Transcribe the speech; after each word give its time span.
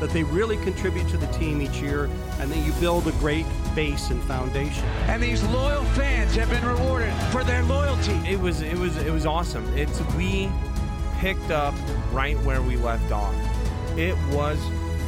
That 0.00 0.10
they 0.10 0.22
really 0.22 0.56
contribute 0.58 1.08
to 1.08 1.16
the 1.16 1.26
team 1.28 1.60
each 1.60 1.80
year 1.80 2.08
and 2.38 2.50
that 2.50 2.58
you 2.58 2.72
build 2.80 3.08
a 3.08 3.12
great 3.12 3.46
base 3.74 4.10
and 4.10 4.22
foundation. 4.24 4.84
And 5.06 5.22
these 5.22 5.42
loyal 5.44 5.84
fans 5.84 6.34
have 6.36 6.50
been 6.50 6.64
rewarded 6.64 7.12
for 7.30 7.44
their 7.44 7.62
loyalty. 7.64 8.14
It 8.26 8.38
was 8.38 8.62
it 8.62 8.76
was 8.76 8.96
it 8.98 9.10
was 9.10 9.26
awesome. 9.26 9.66
It's 9.76 10.00
we 10.14 10.50
picked 11.18 11.50
up 11.50 11.74
right 12.12 12.38
where 12.40 12.62
we 12.62 12.76
left 12.76 13.10
off. 13.10 13.34
It 13.96 14.16
was 14.32 14.58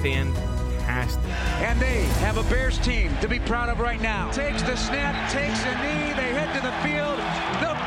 fantastic. 0.02 1.22
And 1.60 1.80
they 1.80 2.02
have 2.18 2.36
a 2.36 2.42
Bears 2.50 2.78
team 2.78 3.16
to 3.20 3.28
be 3.28 3.38
proud 3.38 3.68
of 3.68 3.78
right 3.78 4.00
now. 4.00 4.30
Takes 4.32 4.62
the 4.62 4.76
snap, 4.76 5.30
takes 5.30 5.62
the 5.62 5.70
knee, 5.82 6.12
they 6.14 6.34
head 6.34 6.52
to 6.56 6.60
the 6.60 6.72
field. 6.82 7.18
The 7.62 7.79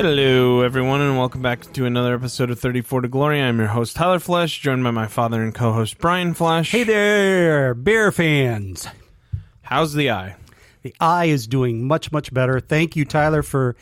Hello, 0.00 0.60
everyone, 0.60 1.00
and 1.00 1.18
welcome 1.18 1.42
back 1.42 1.72
to 1.72 1.84
another 1.84 2.14
episode 2.14 2.52
of 2.52 2.60
34 2.60 3.00
to 3.00 3.08
Glory. 3.08 3.42
I'm 3.42 3.58
your 3.58 3.66
host, 3.66 3.96
Tyler 3.96 4.20
Flesh, 4.20 4.60
joined 4.60 4.84
by 4.84 4.92
my 4.92 5.08
father 5.08 5.42
and 5.42 5.52
co 5.52 5.72
host, 5.72 5.98
Brian 5.98 6.34
Flesh. 6.34 6.70
Hey 6.70 6.84
there, 6.84 7.74
Bear 7.74 8.12
fans. 8.12 8.86
How's 9.62 9.94
the 9.94 10.12
eye? 10.12 10.36
The 10.82 10.94
eye 11.00 11.24
is 11.24 11.48
doing 11.48 11.84
much, 11.88 12.12
much 12.12 12.32
better. 12.32 12.60
Thank 12.60 12.94
you, 12.94 13.04
Tyler, 13.04 13.42
for 13.42 13.74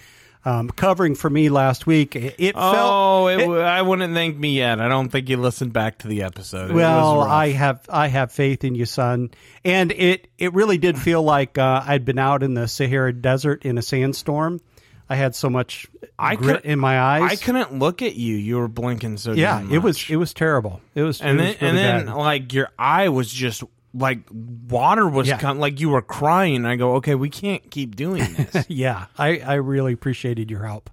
um, 0.47 0.70
covering 0.70 1.17
for 1.17 1.28
me 1.28 1.50
last 1.50 1.86
week. 1.86 2.17
It, 2.17 2.34
it 2.39 2.55
Oh, 2.56 3.27
felt. 3.27 3.30
it, 3.39 3.41
it- 3.51 3.61
I 3.62 3.83
wouldn't 3.83 4.14
thank 4.14 4.39
me 4.39 4.56
yet. 4.56 4.80
I 4.80 4.89
don't 4.89 5.11
think 5.11 5.28
you 5.28 5.36
listened 5.36 5.75
back 5.75 5.98
to 5.98 6.08
the 6.08 6.23
episode. 6.23 6.73
Well. 6.73 7.20
I 7.20 7.51
have 7.51 7.84
I 7.91 8.06
have 8.08 8.33
faith 8.33 8.64
in 8.64 8.75
you, 8.75 8.86
son. 8.86 9.33
And 9.67 9.92
it 9.92 10.28
it 10.39 10.55
really 10.55 10.78
did 10.78 10.98
feel 10.98 11.23
like 11.23 11.58
uh, 11.58 11.83
I'd 11.86 12.06
been 12.06 12.19
out 12.19 12.42
in 12.42 12.55
the 12.55 12.69
Sahara 12.69 13.12
Desert 13.12 13.67
in 13.67 13.77
a 13.77 13.83
sandstorm. 13.83 14.62
I 15.08 15.14
had 15.16 15.34
so 15.34 15.48
much 15.48 15.86
I 16.18 16.34
grit 16.36 16.64
in 16.64 16.78
my 16.78 17.00
eyes. 17.00 17.32
I 17.32 17.36
couldn't 17.36 17.78
look 17.78 18.02
at 18.02 18.16
you. 18.16 18.34
You 18.36 18.56
were 18.58 18.68
blinking 18.68 19.18
so 19.18 19.32
yeah, 19.32 19.64
it 19.70 19.78
was 19.78 20.08
it 20.10 20.16
was 20.16 20.34
terrible. 20.34 20.80
It 20.94 21.02
was 21.02 21.20
and 21.20 21.38
it 21.40 21.42
then 21.42 21.46
was 21.46 21.60
really 21.62 21.68
and 21.68 21.78
then 21.78 22.06
bad. 22.06 22.14
like 22.16 22.52
your 22.52 22.68
eye 22.78 23.08
was 23.08 23.32
just 23.32 23.62
like 23.94 24.20
water 24.32 25.08
was 25.08 25.28
Yeah. 25.28 25.38
com- 25.38 25.58
like 25.58 25.80
you 25.80 25.90
were 25.90 26.02
crying. 26.02 26.66
I 26.66 26.77
go, 26.77 26.96
okay, 26.96 27.14
we 27.14 27.30
can't 27.30 27.70
keep 27.70 27.94
doing 27.96 28.24
this. 28.52 28.66
yeah, 28.68 29.06
I 29.16 29.38
I 29.38 29.54
really 29.54 29.92
appreciated 29.92 30.50
your 30.50 30.64
help. 30.64 30.90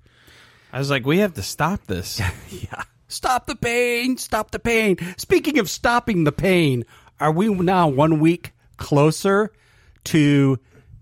I 0.72 0.80
was 0.80 0.90
like, 0.90 1.06
we 1.06 1.20
have 1.20 1.34
to 1.36 1.44
stop 1.44 1.86
this. 1.86 2.20
Yeah. 2.50 2.84
Stop 3.08 3.46
the 3.46 3.56
pain. 3.56 4.18
Stop 4.18 4.50
the 4.52 4.58
pain. 4.60 4.98
Speaking 5.18 5.60
of 5.60 5.70
stopping 5.70 6.24
the 6.24 6.32
pain, 6.32 6.84
are 7.20 7.32
we 7.32 7.48
now 7.54 7.88
one 7.88 8.20
week 8.20 8.54
closer 8.78 9.52
to 10.06 10.58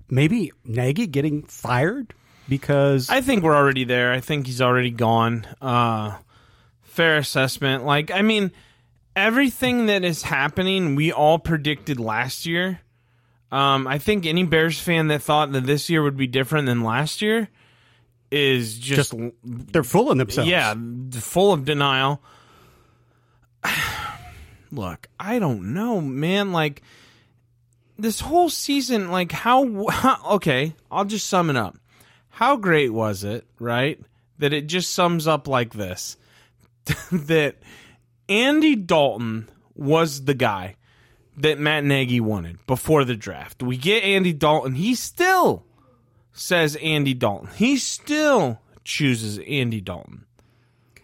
maybe 0.10 0.52
Nagy 0.66 1.08
getting 1.08 1.44
fired? 1.44 2.14
Because 2.50 3.10
I 3.10 3.22
think 3.22 3.44
we're 3.44 3.56
already 3.56 3.84
there. 3.84 4.12
I 4.12 4.20
think 4.20 4.48
he's 4.48 4.62
already 4.62 4.92
gone. 4.92 5.48
Uh, 5.62 6.18
fair 6.84 7.18
assessment. 7.18 7.86
Like, 7.86 8.12
I 8.12 8.22
mean, 8.22 8.52
everything 9.16 9.86
that 9.86 10.04
is 10.04 10.22
happening, 10.24 10.96
we 10.96 11.12
all 11.12 11.40
predicted 11.40 12.00
last 12.00 12.46
year. 12.46 12.82
Um, 13.52 13.88
I 13.88 13.98
think 13.98 14.26
any 14.26 14.44
Bears 14.44 14.80
fan 14.80 15.08
that 15.08 15.22
thought 15.22 15.52
that 15.52 15.66
this 15.66 15.90
year 15.90 16.02
would 16.04 16.18
be 16.18 16.28
different 16.28 16.68
than 16.68 16.84
last 16.84 17.22
year 17.22 17.50
is 18.32 18.78
just, 18.78 19.12
Just 19.12 19.34
they're 19.44 19.84
fooling 19.84 20.18
themselves. 20.18 20.50
yeah, 20.50 20.74
full 21.20 21.52
of 21.52 21.66
denial. 21.66 22.22
Look, 24.72 25.08
I 25.20 25.40
don't 25.40 25.74
know, 25.74 26.00
man. 26.00 26.54
Like 26.54 26.82
this 28.00 28.22
whole 28.22 28.50
season, 28.50 29.12
like 29.12 29.34
how, 29.34 29.88
how 29.90 30.36
okay, 30.36 30.74
I'll 30.90 31.04
just 31.06 31.28
sum 31.28 31.50
it 31.50 31.58
up. 31.58 31.76
How 32.42 32.58
great 32.58 32.90
was 32.90 33.24
it, 33.24 33.46
right? 33.60 34.04
That 34.40 34.52
it 34.52 34.66
just 34.66 34.96
sums 34.96 35.28
up 35.28 35.48
like 35.48 35.74
this. 35.74 36.18
that 37.12 37.58
Andy 38.28 38.76
Dalton 38.76 39.48
was 39.76 40.26
the 40.26 40.34
guy 40.34 40.78
that 41.38 41.60
Matt 41.60 41.84
Nagy 41.84 42.20
wanted 42.20 42.58
before 42.66 43.06
the 43.06 43.16
draft. 43.16 43.62
We 43.62 43.78
get 43.78 44.04
Andy 44.04 44.34
Dalton. 44.34 44.74
He 44.74 44.96
still 44.96 45.68
says 46.34 46.76
Andy 46.78 47.14
Dalton. 47.14 47.52
He 47.58 47.78
still 47.78 48.60
chooses 48.84 49.38
Andy 49.48 49.80
Dalton. 49.80 50.26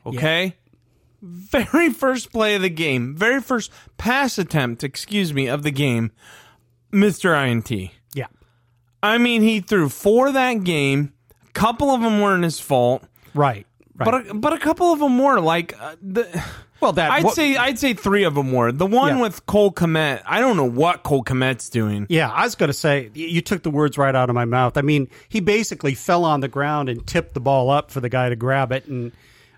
Okay? 0.07 0.55
Very 1.21 1.91
first 1.93 2.31
play 2.31 2.55
of 2.55 2.63
the 2.63 2.69
game, 2.71 3.15
very 3.15 3.41
first 3.41 3.71
pass 3.97 4.39
attempt, 4.39 4.83
excuse 4.83 5.31
me, 5.35 5.45
of 5.45 5.61
the 5.61 5.69
game, 5.69 6.13
Mr. 6.91 7.37
INT. 7.47 7.91
Yeah. 8.15 8.25
I 9.03 9.19
mean, 9.19 9.43
he 9.43 9.59
threw 9.59 9.89
four 9.89 10.31
that 10.31 10.63
game. 10.63 11.13
Couple 11.57 11.89
of 11.89 12.01
them 12.01 12.21
weren't 12.21 12.43
his 12.43 12.59
fault, 12.59 13.03
Right. 13.33 13.65
Right. 13.95 14.05
but 14.05 14.27
a, 14.29 14.33
but 14.35 14.53
a 14.53 14.59
couple 14.59 14.93
of 14.93 14.99
them 14.99 15.17
were 15.17 15.39
like 15.41 15.73
uh, 15.81 15.95
the. 16.01 16.43
well, 16.79 16.93
that 16.93 17.09
I'd 17.09 17.23
what- 17.23 17.33
say 17.35 17.57
I'd 17.57 17.79
say 17.79 17.93
three 17.95 18.25
of 18.25 18.35
them 18.35 18.51
were. 18.51 18.71
The 18.71 18.85
one 18.85 19.15
Yeah. 19.17 19.21
with 19.23 19.43
Cole 19.47 19.71
Kmet, 19.71 20.21
I 20.25 20.39
don't 20.39 20.55
know 20.55 20.69
what 20.69 21.01
Cole 21.01 21.23
Kmet's 21.23 21.69
doing. 21.69 22.05
Yeah, 22.09 22.29
I 22.29 22.43
was 22.43 22.53
going 22.53 22.67
to 22.67 22.73
say 22.73 23.09
you 23.15 23.41
took 23.41 23.63
the 23.63 23.71
words 23.71 23.97
right 23.97 24.13
out 24.13 24.29
of 24.29 24.35
my 24.35 24.45
mouth. 24.45 24.77
I 24.77 24.81
mean, 24.83 25.07
he 25.29 25.39
basically 25.39 25.95
fell 25.95 26.25
on 26.25 26.41
the 26.41 26.47
ground 26.47 26.89
and 26.89 27.05
tipped 27.07 27.33
the 27.33 27.39
ball 27.39 27.71
up 27.71 27.89
for 27.89 27.99
the 27.99 28.09
guy 28.09 28.29
to 28.29 28.35
grab 28.35 28.71
it, 28.71 28.85
and 28.85 29.11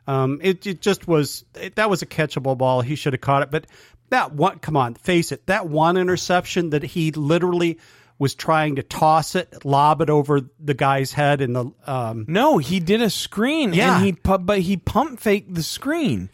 um, 0.08 0.40
it, 0.42 0.66
it 0.66 0.80
just 0.82 1.06
was 1.08 1.44
it, 1.60 1.76
that 1.76 1.90
was 1.90 2.02
a 2.02 2.06
catchable 2.06 2.58
ball. 2.58 2.80
He 2.80 2.96
should 2.96 3.12
have 3.12 3.22
caught 3.22 3.44
it, 3.44 3.52
but 3.52 3.68
that 4.10 4.32
one, 4.34 4.60
come 4.60 4.78
on, 4.78 4.96
face 4.96 5.34
it, 5.34 5.46
that 5.48 5.68
one 5.68 5.98
interception 5.98 6.70
that 6.70 6.82
he 6.84 7.12
literally 7.12 7.78
was 8.20 8.36
trying 8.36 8.76
to 8.76 8.84
toss 8.84 9.34
it, 9.34 9.66
lob 9.66 10.02
it 10.02 10.10
over 10.10 10.42
the 10.60 10.74
guy's 10.76 11.12
head, 11.14 11.42
and 11.42 11.56
the 11.56 11.72
um, 11.88 12.26
No, 12.28 12.58
he 12.60 12.80
did 12.80 13.02
a 13.02 13.10
screen, 13.10 13.74
Yeah. 13.74 13.96
and 13.98 14.06
he 14.06 14.12
but 14.12 14.60
he 14.60 14.78
pump 14.78 15.20
faked 15.20 15.56
the 15.56 15.64
screen. 15.64 16.30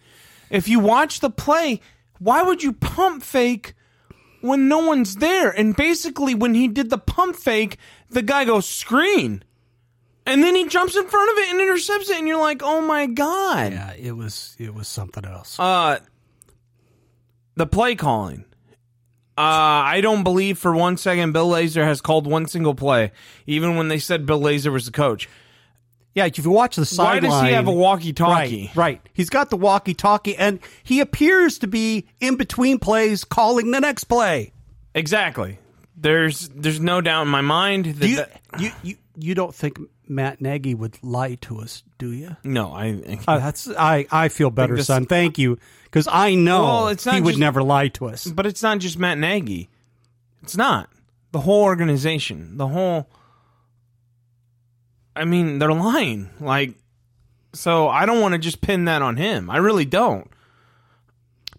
If 0.50 0.68
you 0.68 0.80
watch 0.80 1.20
the 1.22 1.30
play, 1.30 1.80
why 2.20 2.42
would 2.42 2.62
you 2.64 2.74
pump 2.74 3.22
fake 3.24 3.74
when 4.42 4.68
no 4.68 4.80
one's 4.80 5.16
there? 5.18 5.50
And 5.52 5.76
basically, 5.76 6.34
when 6.36 6.54
he 6.56 6.68
did 6.68 6.90
the 6.90 6.98
pump 6.98 7.36
fake, 7.36 7.78
the 8.10 8.22
guy 8.24 8.46
goes 8.46 8.68
screen, 8.68 9.44
and 10.26 10.42
then 10.44 10.56
he 10.56 10.68
jumps 10.68 10.96
in 10.96 11.06
front 11.08 11.32
of 11.32 11.38
it 11.44 11.50
and 11.52 11.62
intercepts 11.62 12.10
it, 12.10 12.18
and 12.18 12.28
you're 12.28 12.42
like, 12.42 12.62
oh 12.64 12.82
my 12.82 13.06
god. 13.06 13.74
yeah, 13.74 13.94
it 13.94 14.12
was 14.14 14.56
it 14.60 14.74
was 14.74 14.88
something 14.88 15.24
else. 15.24 15.60
Uh, 15.60 16.00
the 17.56 17.68
play 17.68 17.94
calling. 17.96 18.46
Uh, 19.38 19.42
I 19.42 20.00
don't 20.02 20.24
believe 20.24 20.58
for 20.58 20.74
one 20.74 20.96
second 20.98 21.34
Bill 21.34 21.50
Lazor 21.50 21.84
has 21.84 22.00
called 22.00 22.26
one 22.26 22.46
single 22.48 22.74
play, 22.74 23.12
even 23.46 23.76
when 23.76 23.90
they 23.90 24.00
said 24.00 24.26
Bill 24.26 24.40
Lazor 24.40 24.72
was 24.72 24.86
the 24.86 24.92
coach. 24.94 25.28
Yeah, 26.14 26.26
if 26.28 26.38
you 26.38 26.50
watch 26.50 26.78
the 26.78 26.86
sideline, 26.86 27.30
Why 27.30 27.40
does 27.42 27.50
he 27.50 27.54
have 27.56 27.68
a 27.68 27.72
walkie-talkie? 27.74 28.72
Right, 28.74 28.76
right. 28.78 29.02
He's 29.12 29.30
got 29.30 29.50
the 29.50 29.58
walkie-talkie, 29.58 30.38
and 30.38 30.60
he 30.84 31.02
appears 31.02 31.58
to 31.60 31.68
be 31.68 32.08
in 32.22 32.38
between 32.38 32.80
plays, 32.80 33.26
calling 33.26 33.72
the 33.72 33.82
next 33.82 34.06
play. 34.06 34.54
Exactly. 34.94 35.60
There's 35.98 36.48
there's 36.50 36.80
no 36.80 37.02
doubt 37.02 37.24
in 37.24 37.28
my 37.28 37.42
mind 37.42 37.86
that, 37.86 38.08
you, 38.08 38.16
that- 38.16 38.42
you, 38.60 38.72
you, 38.84 38.96
you 39.18 39.36
don't 39.36 39.54
think 39.54 39.78
Matt 40.08 40.40
Nagy 40.42 40.74
would 40.76 40.98
lie 41.04 41.36
to 41.42 41.60
us, 41.60 41.84
do 41.98 42.12
you? 42.12 42.36
no, 42.44 42.72
I 42.74 43.02
Uh, 43.28 43.40
that's 43.40 43.68
I, 43.70 44.06
I 44.12 44.28
feel 44.30 44.50
better, 44.52 44.76
this- 44.76 44.88
son. 44.88 45.06
Thank 45.06 45.38
you, 45.38 45.58
because 45.86 46.08
I 46.12 46.36
know 46.36 46.64
Well, 46.64 46.88
it's 46.90 47.06
not 47.06 47.16
he 47.16 47.22
would 47.22 47.38
never 47.38 47.64
lie 47.64 47.88
to 47.90 48.08
us. 48.08 48.26
but 48.28 48.46
it's 48.46 48.62
not 48.64 48.80
just 48.80 48.98
Matt 49.00 49.18
Nagy. 49.18 49.70
It's 50.44 50.56
not. 50.58 50.90
The 51.32 51.40
whole 51.42 51.64
organization, 51.64 52.58
the 52.58 52.68
whole 52.68 53.10
I 55.16 55.26
mean, 55.26 55.60
they're 55.60 55.72
lying. 55.74 56.30
Like 56.40 56.76
so 57.54 57.88
I 57.88 58.06
don't 58.06 58.22
want 58.22 58.34
to 58.34 58.38
just 58.38 58.62
pin 58.62 58.86
that 58.86 59.02
on 59.02 59.18
him. 59.18 59.50
I 59.50 59.58
really 59.58 59.86
don't. 59.86 60.30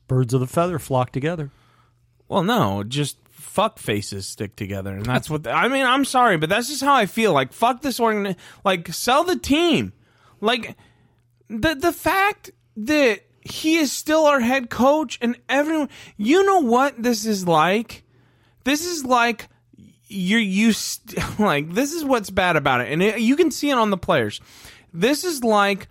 Birds 0.09 0.35
of 0.35 0.41
the 0.41 0.47
feather 0.47 0.79
flock 0.79 1.11
together. 1.11 1.51
Well, 2.29 2.43
no, 2.43 2.83
just 2.85 3.17
fuck 3.57 3.79
faces 3.79 4.27
stick 4.27 4.55
together, 4.55 4.95
and 4.95 5.07
that's 5.07 5.31
what 5.31 5.47
I 5.47 5.69
mean. 5.69 5.87
I'm 5.87 6.05
sorry, 6.05 6.37
but 6.37 6.51
that's 6.51 6.69
just 6.69 6.83
how 6.83 6.95
I 6.95 7.07
feel. 7.07 7.33
Like 7.33 7.53
fuck 7.53 7.81
this 7.81 7.99
organ. 7.99 8.37
Like 8.65 8.93
sell 8.93 9.25
the 9.25 9.39
team. 9.39 9.95
Like 10.41 10.77
the 11.49 11.75
the 11.75 11.93
fact 11.93 12.51
that 12.77 13.21
he 13.41 13.77
is 13.77 13.93
still 13.93 14.27
our 14.27 14.41
head 14.41 14.69
coach 14.69 15.19
and 15.23 15.39
everyone. 15.49 15.89
You 16.19 16.45
know 16.45 16.61
what 16.61 17.03
this 17.03 17.25
is 17.25 17.49
like? 17.49 18.05
This 18.65 18.85
is 18.85 19.05
like 19.05 19.49
you're 20.07 20.39
used. 20.39 21.15
Like 21.39 21.73
this 21.73 21.93
is 21.93 22.05
what's 22.05 22.31
bad 22.31 22.57
about 22.57 22.83
it, 22.83 22.93
and 22.93 23.03
it, 23.03 23.21
you 23.21 23.37
can 23.37 23.51
see 23.51 23.71
it 23.71 23.79
on 23.79 23.91
the 23.91 23.97
players. 23.97 24.41
This 24.93 25.25
is 25.25 25.45
like 25.45 25.89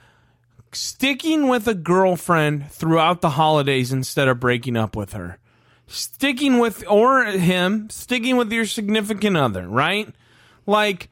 sticking 0.72 1.48
with 1.48 1.68
a 1.68 1.74
girlfriend 1.74 2.70
throughout 2.72 3.22
the 3.22 3.32
holidays 3.32 3.92
instead 3.92 4.28
of 4.28 4.40
breaking 4.40 4.76
up 4.76 4.96
with 4.96 5.14
her. 5.14 5.40
Sticking 5.88 6.60
with 6.60 6.84
or 6.88 7.26
him 7.26 7.90
sticking 7.90 8.38
with 8.38 8.52
your 8.52 8.66
significant 8.66 9.38
other, 9.38 9.68
right? 9.68 10.08
Like 10.66 11.10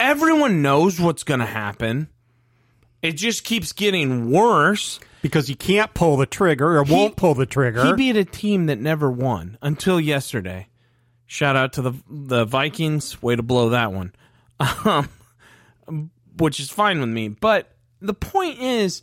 everyone 0.00 0.62
knows 0.62 1.00
what's 1.00 1.22
going 1.24 1.40
to 1.40 1.46
happen. 1.46 2.08
It 3.02 3.12
just 3.12 3.44
keeps 3.44 3.72
getting 3.72 4.30
worse. 4.30 4.98
because 5.22 5.48
you 5.48 5.56
can't 5.56 5.92
pull 5.94 6.16
the 6.16 6.26
trigger 6.26 6.78
or 6.78 6.82
won't 6.82 7.16
pull 7.16 7.34
the 7.34 7.46
trigger. 7.46 7.84
He 7.84 7.92
beat 7.92 8.16
a 8.16 8.24
team 8.24 8.66
that 8.66 8.80
never 8.80 9.10
won 9.10 9.58
until 9.62 10.00
yesterday. 10.00 10.68
Shout 11.26 11.56
out 11.56 11.72
to 11.74 11.82
the 11.82 11.92
the 12.08 12.44
Vikings. 12.44 13.20
Way 13.22 13.36
to 13.36 13.42
blow 13.42 13.70
that 13.70 13.92
one. 13.92 14.12
Um, 15.88 16.10
which 16.38 16.58
is 16.58 16.70
fine 16.70 16.98
with 16.98 17.08
me. 17.08 17.28
But 17.28 17.70
the 18.00 18.14
point 18.14 18.58
is, 18.58 19.02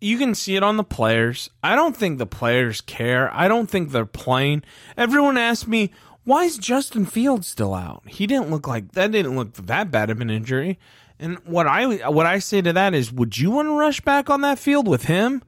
you 0.00 0.18
can 0.18 0.34
see 0.34 0.56
it 0.56 0.62
on 0.62 0.76
the 0.76 0.84
players. 0.84 1.50
I 1.62 1.76
don't 1.76 1.96
think 1.96 2.18
the 2.18 2.26
players 2.26 2.80
care. 2.80 3.32
I 3.34 3.48
don't 3.48 3.68
think 3.68 3.90
they're 3.90 4.06
playing. 4.06 4.62
Everyone 4.96 5.36
asked 5.36 5.68
me, 5.68 5.92
why 6.24 6.44
is 6.44 6.58
Justin 6.58 7.06
Fields 7.06 7.46
still 7.46 7.74
out? 7.74 8.02
He 8.06 8.26
didn't 8.26 8.50
look 8.50 8.66
like 8.66 8.92
that. 8.92 9.12
Didn't 9.12 9.36
look 9.36 9.54
that 9.54 9.90
bad 9.90 10.10
of 10.10 10.20
an 10.20 10.30
injury. 10.30 10.78
And 11.18 11.38
what 11.40 11.66
I 11.66 12.08
what 12.08 12.26
I 12.26 12.38
say 12.38 12.62
to 12.62 12.72
that 12.72 12.94
is, 12.94 13.12
would 13.12 13.36
you 13.36 13.50
want 13.50 13.68
to 13.68 13.78
rush 13.78 14.00
back 14.00 14.30
on 14.30 14.40
that 14.40 14.58
field 14.58 14.88
with 14.88 15.04
him, 15.04 15.42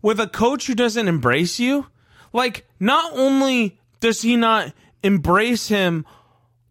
with 0.00 0.18
a 0.20 0.26
coach 0.26 0.66
who 0.66 0.74
doesn't 0.74 1.08
embrace 1.08 1.58
you? 1.58 1.86
Like, 2.32 2.66
not 2.80 3.12
only 3.14 3.78
does 4.00 4.22
he 4.22 4.36
not 4.36 4.72
embrace 5.02 5.68
him, 5.68 6.06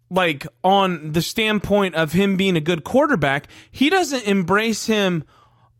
like 0.09 0.47
on 0.63 1.11
the 1.11 1.21
standpoint 1.21 1.95
of 1.95 2.13
him 2.13 2.37
being 2.37 2.55
a 2.55 2.61
good 2.61 2.83
quarterback, 2.83 3.47
he 3.69 3.89
doesn't 3.89 4.23
embrace 4.23 4.85
him 4.85 5.23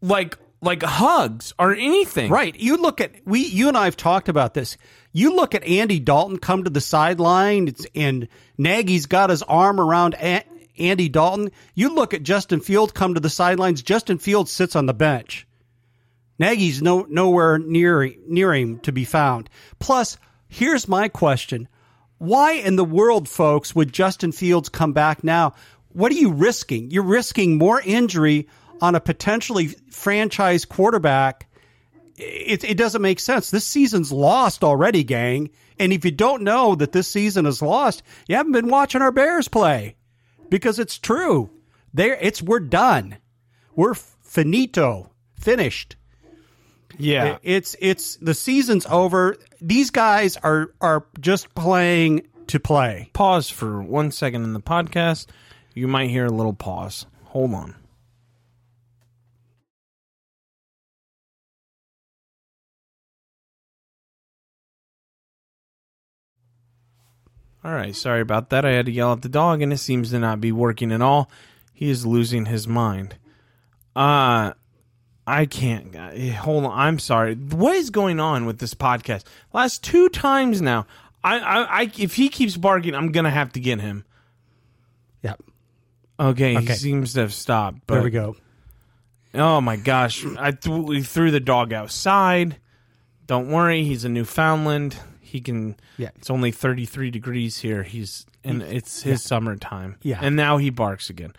like 0.02 0.38
like 0.62 0.84
hugs 0.84 1.54
or 1.60 1.74
anything. 1.74 2.32
Right. 2.32 2.56
You 2.60 2.78
look 2.78 3.02
at 3.02 3.12
we 3.26 3.46
you 3.46 3.68
and 3.68 3.78
I 3.78 3.86
have 3.86 3.98
talked 3.98 4.30
about 4.30 4.54
this. 4.54 4.78
You 5.14 5.36
look 5.36 5.56
at 5.56 5.64
Andy 5.64 6.00
Dalton 6.00 6.38
come 6.38 6.64
to 6.64 6.70
the 6.70 6.82
sideline 6.82 7.74
and 7.96 8.28
Nagy's 8.58 9.06
got 9.06 9.30
his 9.30 9.44
arm 9.44 9.80
around 9.80 10.16
A- 10.16 10.44
Andy 10.78 11.10
Dalton. 11.10 11.52
You 11.74 11.94
look 11.94 12.14
at 12.14 12.24
Justin 12.24 12.60
Fields 12.60 12.92
come 12.92 13.14
to 13.14 13.20
the 13.20 13.30
sidelines. 13.30 13.82
Justin 13.82 14.18
Fields 14.18 14.52
sits 14.52 14.76
on 14.76 14.86
the 14.86 14.94
bench. 14.94 15.48
Nagy's 16.40 16.82
no 16.82 17.06
nowhere 17.10 17.58
near 17.58 18.12
near 18.28 18.54
him 18.54 18.80
to 18.80 18.92
be 18.92 19.06
found. 19.06 19.50
Plus, 19.80 20.18
here's 20.48 20.88
my 20.88 21.08
question. 21.08 21.68
Why 22.20 22.54
in 22.54 22.76
the 22.76 22.86
world, 22.86 23.30
folks, 23.30 23.76
would 23.76 23.94
Justin 23.94 24.32
Fields 24.32 24.70
come 24.70 24.94
back 24.94 25.24
now? 25.24 25.54
What 25.90 26.12
are 26.12 26.16
you 26.16 26.32
risking? 26.32 26.92
You're 26.92 27.04
risking 27.04 27.58
more 27.58 27.82
injury 27.82 28.48
on 28.82 28.96
a 28.96 29.00
potentially 29.00 29.68
franchise 29.90 30.66
quarterback 30.66 31.48
it, 32.18 32.64
it 32.64 32.78
doesn't 32.78 33.02
make 33.02 33.20
sense. 33.20 33.52
This 33.52 33.66
season's 33.66 34.12
lost 34.12 34.64
already, 34.64 35.04
gang. 35.04 35.50
And 35.80 35.94
if 35.94 36.04
you 36.04 36.12
don't 36.12 36.42
know 36.42 36.76
that 36.76 36.92
this 36.92 37.08
season 37.08 37.46
is 37.46 37.62
lost, 37.62 38.02
you 38.28 38.36
haven't 38.36 38.54
been 38.54 38.70
watching 38.70 39.02
our 39.02 39.12
Bears 39.12 39.48
play 39.48 39.96
because 40.50 40.80
it's 40.80 40.98
true. 40.98 41.50
There, 41.94 42.18
it's 42.20 42.42
we're 42.42 42.60
done. 42.60 43.18
We're 43.76 43.94
finito, 43.94 45.12
finished. 45.40 45.96
Yeah. 46.98 47.38
It's 47.44 47.76
it's 47.80 48.16
the 48.16 48.34
season's 48.34 48.88
over. 48.88 49.38
These 49.62 49.92
guys 49.92 50.36
are 50.38 50.72
are 50.82 51.06
just 51.20 51.54
playing 51.54 52.28
to 52.48 52.60
play. 52.60 53.12
Pause 53.14 53.52
for 53.52 53.82
one 53.84 54.10
second 54.10 54.44
in 54.44 54.54
the 54.54 54.62
podcast. 54.62 55.28
You 55.76 55.88
might 55.88 56.10
hear 56.10 56.26
a 56.26 56.32
little 56.32 56.54
pause. 56.54 57.06
Hold 57.26 57.54
on. 57.54 57.76
All 67.68 67.74
right, 67.74 67.94
sorry 67.94 68.22
about 68.22 68.50
that. 68.52 68.64
I 68.64 68.72
had 68.72 68.86
to 68.86 68.94
yell 68.94 69.12
at 69.12 69.24
the 69.24 69.28
dog, 69.28 69.62
and 69.62 69.74
it 69.74 69.78
seems 69.78 70.12
to 70.12 70.20
not 70.20 70.40
be 70.40 70.54
working 70.54 70.94
at 70.94 71.02
all. 71.02 71.30
He 71.74 71.90
is 71.90 72.06
losing 72.06 72.46
his 72.46 72.66
mind. 72.66 73.16
Uh 73.94 74.54
I 75.28 75.46
can't. 75.46 75.94
Hold 76.36 76.64
on. 76.64 76.72
I'm 76.72 76.98
sorry. 76.98 77.36
What 77.36 77.76
is 77.76 77.90
going 77.90 78.22
on 78.22 78.46
with 78.46 78.60
this 78.60 78.74
podcast? 78.74 79.26
Last 79.52 79.84
two 79.84 80.08
times 80.08 80.62
now. 80.62 80.88
I, 81.22 81.40
I, 81.40 81.82
I 81.82 81.92
if 81.98 82.16
he 82.16 82.30
keeps 82.30 82.56
barking, 82.56 82.96
I'm 82.96 83.12
gonna 83.12 83.32
have 83.32 83.52
to 83.52 83.60
get 83.60 83.82
him. 83.82 84.06
Yep. 85.24 85.44
Okay, 86.22 86.56
he 86.56 86.68
seems 86.68 87.14
to 87.16 87.20
have 87.20 87.34
stopped. 87.34 87.80
But, 87.86 87.96
There 87.96 88.04
we 88.04 88.12
go. 88.12 88.38
Oh 89.34 89.60
my 89.60 89.76
gosh! 89.76 90.26
I 90.40 90.52
th- 90.52 90.74
we 90.74 91.02
threw 91.04 91.32
the 91.32 91.42
dog 91.42 91.74
outside. 91.74 92.56
Don't 93.26 93.52
worry, 93.52 93.84
he's 93.84 94.06
a 94.06 94.10
Newfoundland. 94.10 94.96
He 95.28 95.42
can. 95.42 95.76
Yeah. 95.98 96.10
It's 96.16 96.30
only 96.30 96.52
33 96.52 97.12
degrees 97.12 97.58
here. 97.60 97.84
He's 97.84 98.26
and 98.44 98.62
it's 98.62 99.02
his 99.04 99.22
summertime. 99.24 99.98
Yeah. 100.02 100.20
And 100.22 100.36
now 100.36 100.58
he 100.58 100.70
barks 100.70 101.10
again. 101.10 101.34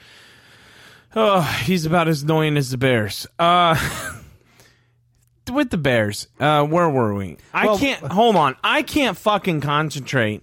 Oh, 1.17 1.41
he's 1.65 1.87
about 1.87 2.07
as 2.09 2.23
annoying 2.23 2.57
as 2.57 2.71
the 2.71 2.77
bears. 2.79 3.27
Uh 3.39 3.75
with 5.53 5.71
the 5.71 5.79
bears, 5.79 6.29
uh 6.39 6.65
where 6.65 6.89
were 6.91 7.15
we? 7.15 7.39
I 7.55 7.67
Well- 7.67 7.79
can't 7.79 8.01
hold 8.01 8.37
on. 8.37 8.57
I 8.63 8.83
can't 8.83 9.17
fucking 9.17 9.61
concentrate. 9.63 10.43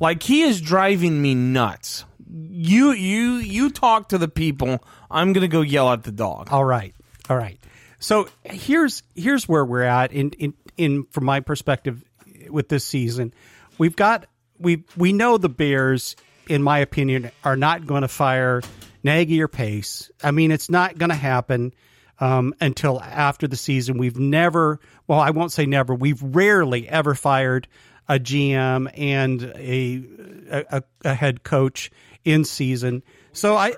Like 0.00 0.22
he 0.22 0.42
is 0.42 0.60
driving 0.60 1.20
me 1.20 1.34
nuts. 1.34 2.04
You 2.30 2.92
you 2.92 3.34
you 3.36 3.70
talk 3.70 4.08
to 4.10 4.18
the 4.18 4.28
people. 4.28 4.82
I'm 5.10 5.32
going 5.32 5.42
to 5.42 5.48
go 5.48 5.60
yell 5.60 5.92
at 5.92 6.02
the 6.04 6.10
dog. 6.12 6.48
All 6.50 6.64
right. 6.64 6.94
All 7.28 7.36
right. 7.36 7.58
So 8.00 8.28
here's 8.44 9.02
here's 9.14 9.48
where 9.48 9.64
we're 9.64 9.82
at 9.82 10.12
in 10.12 10.30
in, 10.30 10.54
in 10.76 11.04
from 11.10 11.24
my 11.24 11.40
perspective 11.40 12.02
with 12.50 12.68
this 12.68 12.84
season. 12.84 13.32
We've 13.78 13.96
got 13.96 14.26
we 14.58 14.84
we 14.96 15.12
know 15.12 15.38
the 15.38 15.48
Bears, 15.48 16.16
in 16.48 16.62
my 16.62 16.78
opinion, 16.78 17.30
are 17.44 17.56
not 17.56 17.86
going 17.86 18.02
to 18.02 18.08
fire 18.08 18.62
Nagy 19.02 19.42
or 19.42 19.48
Pace. 19.48 20.10
I 20.22 20.30
mean, 20.30 20.50
it's 20.50 20.70
not 20.70 20.98
going 20.98 21.10
to 21.10 21.16
happen 21.16 21.74
um, 22.20 22.54
until 22.60 23.00
after 23.00 23.46
the 23.46 23.56
season. 23.56 23.98
We've 23.98 24.18
never, 24.18 24.80
well, 25.06 25.20
I 25.20 25.30
won't 25.30 25.52
say 25.52 25.66
never. 25.66 25.94
We've 25.94 26.22
rarely 26.22 26.88
ever 26.88 27.14
fired 27.14 27.68
a 28.08 28.18
GM 28.18 28.90
and 28.96 29.42
a 29.42 30.04
a, 30.50 30.82
a 31.04 31.14
head 31.14 31.42
coach 31.42 31.90
in 32.24 32.44
season. 32.44 33.02
So 33.32 33.56
I, 33.56 33.74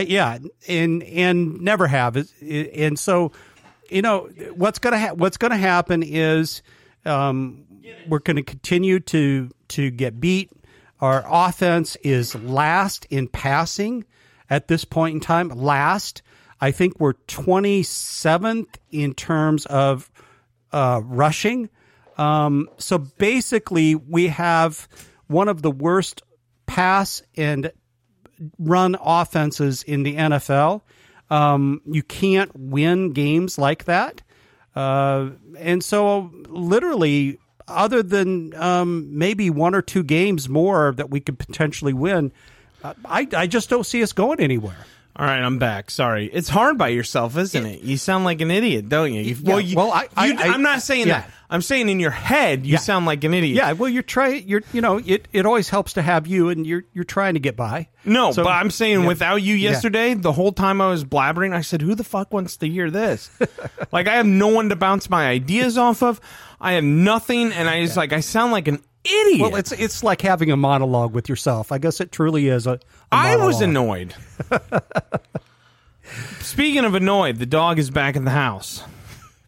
yeah, 0.00 0.38
and 0.68 1.02
and 1.02 1.60
never 1.60 1.86
have. 1.86 2.16
And 2.42 2.98
so, 2.98 3.32
you 3.88 4.02
know, 4.02 4.28
what's 4.54 4.78
gonna 4.78 4.98
ha- 4.98 5.14
what's 5.14 5.36
gonna 5.36 5.56
happen 5.56 6.02
is 6.02 6.62
um, 7.04 7.64
we're 8.08 8.18
going 8.20 8.36
to 8.36 8.42
continue 8.42 9.00
to 9.00 9.50
to 9.68 9.90
get 9.90 10.20
beat. 10.20 10.50
Our 11.00 11.24
offense 11.26 11.96
is 12.02 12.34
last 12.34 13.06
in 13.10 13.28
passing 13.28 14.04
at 14.50 14.68
this 14.68 14.84
point 14.84 15.14
in 15.14 15.20
time. 15.20 15.48
Last, 15.48 16.22
I 16.60 16.72
think 16.72 17.00
we're 17.00 17.14
27th 17.14 18.76
in 18.90 19.14
terms 19.14 19.64
of 19.66 20.10
uh, 20.72 21.00
rushing. 21.04 21.70
Um, 22.18 22.68
so 22.76 22.98
basically, 22.98 23.94
we 23.94 24.28
have 24.28 24.88
one 25.26 25.48
of 25.48 25.62
the 25.62 25.70
worst 25.70 26.22
pass 26.66 27.22
and 27.36 27.72
run 28.58 28.96
offenses 29.00 29.82
in 29.82 30.02
the 30.02 30.16
NFL. 30.16 30.82
Um, 31.30 31.80
you 31.86 32.02
can't 32.02 32.50
win 32.54 33.12
games 33.12 33.56
like 33.56 33.84
that. 33.84 34.22
Uh, 34.74 35.30
and 35.58 35.82
so, 35.82 36.30
literally, 36.48 37.38
other 37.70 38.02
than 38.02 38.54
um, 38.54 39.16
maybe 39.18 39.50
one 39.50 39.74
or 39.74 39.82
two 39.82 40.02
games 40.02 40.48
more 40.48 40.92
that 40.96 41.10
we 41.10 41.20
could 41.20 41.38
potentially 41.38 41.92
win, 41.92 42.32
uh, 42.84 42.94
I, 43.04 43.26
I 43.36 43.46
just 43.46 43.70
don't 43.70 43.84
see 43.86 44.02
us 44.02 44.12
going 44.12 44.40
anywhere. 44.40 44.86
All 45.16 45.26
right, 45.26 45.42
I'm 45.42 45.58
back. 45.58 45.90
Sorry, 45.90 46.30
it's 46.32 46.48
hard 46.48 46.78
by 46.78 46.88
yourself, 46.88 47.36
isn't 47.36 47.66
it? 47.66 47.82
You 47.82 47.96
sound 47.96 48.24
like 48.24 48.40
an 48.40 48.50
idiot, 48.50 48.88
don't 48.88 49.12
you? 49.12 49.20
you 49.22 49.36
well, 49.42 49.60
you, 49.60 49.76
well, 49.76 49.90
I- 49.92 50.08
I- 50.16 50.26
you- 50.28 50.38
I- 50.38 50.48
I'm 50.54 50.62
not 50.62 50.82
saying 50.82 51.08
yeah. 51.08 51.22
that. 51.22 51.30
I'm 51.52 51.62
saying 51.62 51.88
in 51.88 51.98
your 51.98 52.12
head, 52.12 52.64
you 52.64 52.74
Yeah. 52.74 52.78
sound 52.78 53.06
like 53.06 53.24
an 53.24 53.34
idiot. 53.34 53.56
Yeah, 53.56 53.72
well, 53.72 53.88
you're 53.90 54.04
trying. 54.04 54.46
You're 54.48 54.62
you 54.72 54.80
know 54.80 54.98
it, 55.04 55.26
it 55.32 55.44
always 55.46 55.68
helps 55.68 55.94
to 55.94 56.02
have 56.02 56.28
you, 56.28 56.48
and 56.48 56.64
you're 56.64 56.84
you're 56.94 57.02
trying 57.04 57.34
to 57.34 57.40
get 57.40 57.56
by. 57.56 57.88
No, 58.04 58.30
So- 58.30 58.44
but 58.44 58.50
I'm 58.50 58.70
saying 58.70 59.00
yeah. 59.00 59.06
without 59.08 59.42
you 59.42 59.56
yesterday, 59.56 60.14
the 60.14 60.30
whole 60.32 60.52
time 60.52 60.80
I 60.80 60.88
was 60.88 61.04
blabbering, 61.04 61.52
I 61.52 61.62
said, 61.62 61.82
"Who 61.82 61.96
the 61.96 62.04
fuck 62.04 62.32
wants 62.32 62.56
to 62.58 62.68
hear 62.68 62.88
this?" 62.88 63.30
like 63.92 64.06
I 64.06 64.14
have 64.14 64.26
no 64.26 64.46
one 64.48 64.68
to 64.68 64.76
bounce 64.76 65.10
my 65.10 65.26
ideas 65.28 65.76
off 65.76 66.04
of. 66.04 66.20
I 66.60 66.72
have 66.72 66.84
nothing, 66.84 67.52
and 67.52 67.68
I 67.68 67.82
just 67.84 67.96
like 67.96 68.12
I 68.12 68.20
sound 68.20 68.52
like 68.52 68.68
an 68.68 68.82
idiot. 69.04 69.40
Well, 69.40 69.56
it's 69.56 69.72
it's 69.72 70.02
like 70.04 70.20
having 70.20 70.50
a 70.50 70.56
monologue 70.56 71.12
with 71.14 71.28
yourself. 71.28 71.72
I 71.72 71.78
guess 71.78 72.00
it 72.00 72.12
truly 72.12 72.48
is 72.48 72.66
a. 72.66 72.72
a 72.72 72.78
I 73.12 73.36
was 73.36 73.60
annoyed. 73.60 74.14
Speaking 76.40 76.84
of 76.84 76.94
annoyed, 76.94 77.36
the 77.36 77.46
dog 77.46 77.78
is 77.78 77.90
back 77.90 78.16
in 78.16 78.24
the 78.24 78.30
house. 78.30 78.82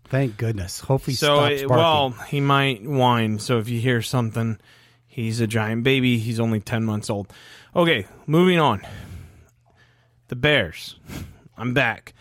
Thank 0.04 0.36
goodness. 0.36 0.80
Hopefully, 0.80 1.14
So, 1.16 1.36
stops 1.36 1.62
it- 1.62 1.68
barking. 1.68 1.76
well, 1.82 2.10
he 2.28 2.40
might 2.40 2.82
whine. 2.84 3.38
So 3.38 3.58
if 3.58 3.68
you 3.68 3.80
hear 3.80 4.02
something, 4.02 4.58
he's 5.06 5.40
a 5.40 5.46
giant 5.46 5.84
baby. 5.84 6.18
He's 6.18 6.38
only 6.38 6.60
10 6.60 6.84
months 6.84 7.08
old. 7.10 7.32
Okay, 7.74 8.06
moving 8.26 8.60
on. 8.60 8.82
The 10.28 10.36
Bears. 10.36 10.96
I'm 11.56 11.72
back. 11.74 12.12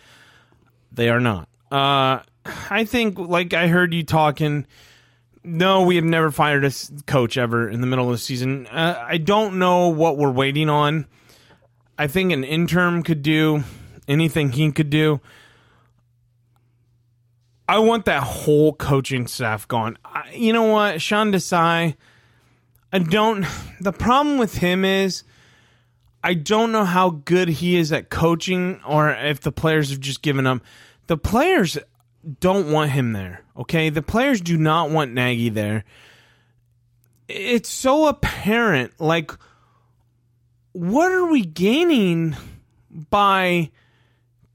They 0.90 1.08
are 1.10 1.20
not. 1.20 1.48
Uh, 1.70 2.20
I 2.44 2.84
think, 2.84 3.18
like 3.18 3.54
I 3.54 3.68
heard 3.68 3.94
you 3.94 4.02
talking, 4.02 4.66
No, 5.44 5.82
we 5.82 5.96
have 5.96 6.04
never 6.04 6.30
fired 6.30 6.64
a 6.64 6.72
coach 7.06 7.36
ever 7.36 7.68
in 7.68 7.80
the 7.80 7.86
middle 7.86 8.06
of 8.06 8.12
the 8.12 8.18
season. 8.18 8.66
Uh, 8.68 9.04
I 9.06 9.18
don't 9.18 9.58
know 9.58 9.88
what 9.88 10.16
we're 10.16 10.30
waiting 10.30 10.68
on. 10.68 11.06
I 11.98 12.06
think 12.06 12.32
an 12.32 12.44
interim 12.44 13.02
could 13.02 13.22
do 13.22 13.64
anything 14.08 14.52
he 14.52 14.70
could 14.72 14.90
do. 14.90 15.20
I 17.68 17.78
want 17.78 18.04
that 18.04 18.22
whole 18.22 18.72
coaching 18.72 19.26
staff 19.26 19.66
gone. 19.66 19.96
I, 20.04 20.30
you 20.32 20.52
know 20.52 20.64
what, 20.64 21.00
Sean 21.00 21.32
Desai. 21.32 21.96
I 22.92 22.98
don't. 22.98 23.46
The 23.80 23.92
problem 23.92 24.36
with 24.38 24.58
him 24.58 24.84
is, 24.84 25.22
I 26.22 26.34
don't 26.34 26.70
know 26.70 26.84
how 26.84 27.10
good 27.10 27.48
he 27.48 27.76
is 27.76 27.92
at 27.92 28.10
coaching, 28.10 28.80
or 28.86 29.10
if 29.10 29.40
the 29.40 29.52
players 29.52 29.90
have 29.90 30.00
just 30.00 30.22
given 30.22 30.46
up. 30.46 30.60
The 31.06 31.16
players 31.16 31.78
don't 32.40 32.70
want 32.70 32.90
him 32.90 33.12
there. 33.12 33.42
Okay, 33.56 33.90
the 33.90 34.02
players 34.02 34.40
do 34.40 34.56
not 34.56 34.90
want 34.90 35.12
Nagy 35.12 35.48
there. 35.48 35.84
It's 37.28 37.70
so 37.70 38.06
apparent. 38.06 39.00
Like, 39.00 39.32
what 40.72 41.12
are 41.12 41.26
we 41.26 41.44
gaining 41.44 42.36
by 43.10 43.70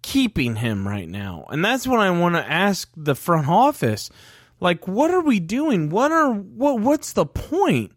keeping 0.02 0.56
him 0.56 0.88
right 0.88 1.08
now? 1.10 1.46
And 1.50 1.64
that's 1.64 1.88
what 1.88 2.00
I 2.00 2.10
want 2.12 2.36
to 2.36 2.50
ask 2.50 2.90
the 2.96 3.16
front 3.16 3.48
office. 3.48 4.10
Like, 4.60 4.88
what 4.88 5.12
are 5.12 5.22
we 5.22 5.40
doing? 5.40 5.90
What 5.90 6.12
are 6.12 6.32
what? 6.32 6.80
What's 6.80 7.14
the 7.14 7.26
point? 7.26 7.92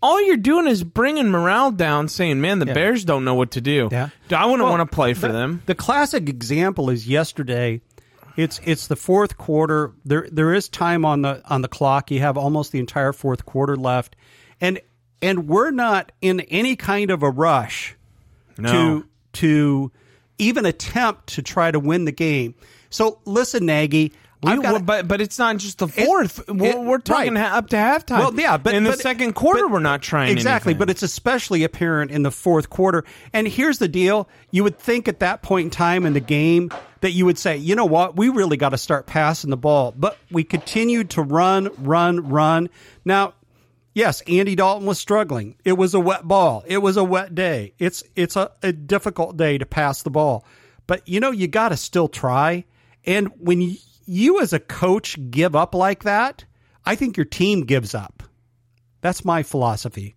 All 0.00 0.22
you're 0.24 0.36
doing 0.36 0.68
is 0.68 0.84
bringing 0.84 1.28
morale 1.28 1.72
down, 1.72 2.08
saying, 2.08 2.40
"Man, 2.40 2.60
the 2.60 2.66
Bears 2.66 3.04
don't 3.04 3.24
know 3.24 3.34
what 3.34 3.50
to 3.52 3.60
do." 3.60 3.88
Yeah. 3.90 4.10
I 4.30 4.46
wouldn't 4.46 4.62
Well, 4.62 4.78
want 4.78 4.88
to 4.88 4.94
play 4.94 5.12
for 5.12 5.26
the, 5.26 5.32
them. 5.32 5.62
The 5.66 5.74
classic 5.74 6.28
example 6.28 6.88
is 6.88 7.08
yesterday. 7.08 7.82
It's 8.38 8.60
it's 8.62 8.86
the 8.86 8.94
fourth 8.94 9.36
quarter. 9.36 9.92
There 10.04 10.28
there 10.30 10.54
is 10.54 10.68
time 10.68 11.04
on 11.04 11.22
the 11.22 11.42
on 11.50 11.62
the 11.62 11.68
clock. 11.68 12.08
You 12.12 12.20
have 12.20 12.38
almost 12.38 12.70
the 12.70 12.78
entire 12.78 13.12
fourth 13.12 13.44
quarter 13.44 13.74
left, 13.74 14.14
and 14.60 14.80
and 15.20 15.48
we're 15.48 15.72
not 15.72 16.12
in 16.20 16.38
any 16.42 16.76
kind 16.76 17.10
of 17.10 17.24
a 17.24 17.30
rush 17.30 17.96
No. 18.56 18.70
to 18.70 19.08
to 19.32 19.92
even 20.38 20.66
attempt 20.66 21.34
to 21.34 21.42
try 21.42 21.72
to 21.72 21.80
win 21.80 22.04
the 22.04 22.12
game. 22.12 22.54
So 22.90 23.18
listen, 23.24 23.66
Nagy. 23.66 24.12
We, 24.40 24.52
I've 24.52 24.62
got 24.62 24.72
well, 24.72 24.82
but 24.82 25.08
but 25.08 25.20
it's 25.20 25.36
not 25.38 25.56
just 25.56 25.78
the 25.78 25.88
fourth. 25.88 26.48
we're, 26.48 26.66
it- 26.70 26.78
we're 26.80 26.98
talking 26.98 27.34
right. 27.34 27.50
up 27.52 27.68
to 27.70 27.76
halftime. 27.76 28.18
Well, 28.20 28.34
yeah, 28.34 28.56
but 28.56 28.72
in 28.74 28.84
the 28.84 28.90
but- 28.90 29.00
second 29.00 29.32
quarter, 29.34 29.62
but- 29.64 29.72
we're 29.72 29.78
not 29.80 30.00
trying 30.00 30.30
exactly. 30.30 30.70
anything. 30.70 30.78
But 30.78 30.90
it's 30.90 31.02
especially 31.02 31.64
apparent 31.64 32.10
in 32.12 32.22
the 32.22 32.30
fourth 32.30 32.70
quarter. 32.70 33.04
And 33.32 33.48
here's 33.48 33.78
the 33.78 33.88
deal: 33.88 34.28
you 34.52 34.62
would 34.62 34.78
think 34.78 35.08
at 35.08 35.18
that 35.20 35.42
point 35.42 35.64
in 35.66 35.70
time 35.70 36.06
in 36.06 36.12
the 36.12 36.20
game 36.20 36.70
that 37.00 37.10
you 37.12 37.24
would 37.26 37.38
say, 37.38 37.56
you 37.56 37.74
know 37.74 37.84
what, 37.84 38.16
we 38.16 38.28
really 38.28 38.56
got 38.56 38.68
to 38.70 38.78
start 38.78 39.06
passing 39.06 39.50
the 39.50 39.56
ball. 39.56 39.92
But 39.96 40.16
we 40.30 40.44
continued 40.44 41.10
to 41.10 41.22
run, 41.22 41.70
run, 41.78 42.28
run. 42.28 42.68
Now, 43.04 43.34
yes, 43.94 44.20
Andy 44.22 44.54
Dalton 44.54 44.86
was 44.86 44.98
struggling. 45.00 45.56
It 45.64 45.72
was 45.72 45.94
a 45.94 46.00
wet 46.00 46.26
ball. 46.28 46.62
It 46.66 46.78
was 46.78 46.96
a 46.96 47.02
wet 47.04 47.34
day. 47.34 47.72
It's 47.80 48.04
it's 48.14 48.36
a, 48.36 48.52
a 48.62 48.72
difficult 48.72 49.36
day 49.36 49.58
to 49.58 49.66
pass 49.66 50.02
the 50.04 50.10
ball. 50.10 50.44
But 50.86 51.08
you 51.08 51.18
know, 51.18 51.32
you 51.32 51.48
got 51.48 51.70
to 51.70 51.76
still 51.76 52.06
try. 52.08 52.64
And 53.04 53.28
when 53.40 53.60
you, 54.08 54.40
as 54.40 54.52
a 54.52 54.58
coach 54.60 55.18
give 55.30 55.54
up 55.54 55.74
like 55.74 56.04
that, 56.04 56.44
I 56.84 56.94
think 56.96 57.16
your 57.16 57.26
team 57.26 57.64
gives 57.64 57.94
up. 57.94 58.22
That's 59.00 59.24
my 59.24 59.42
philosophy. 59.42 60.14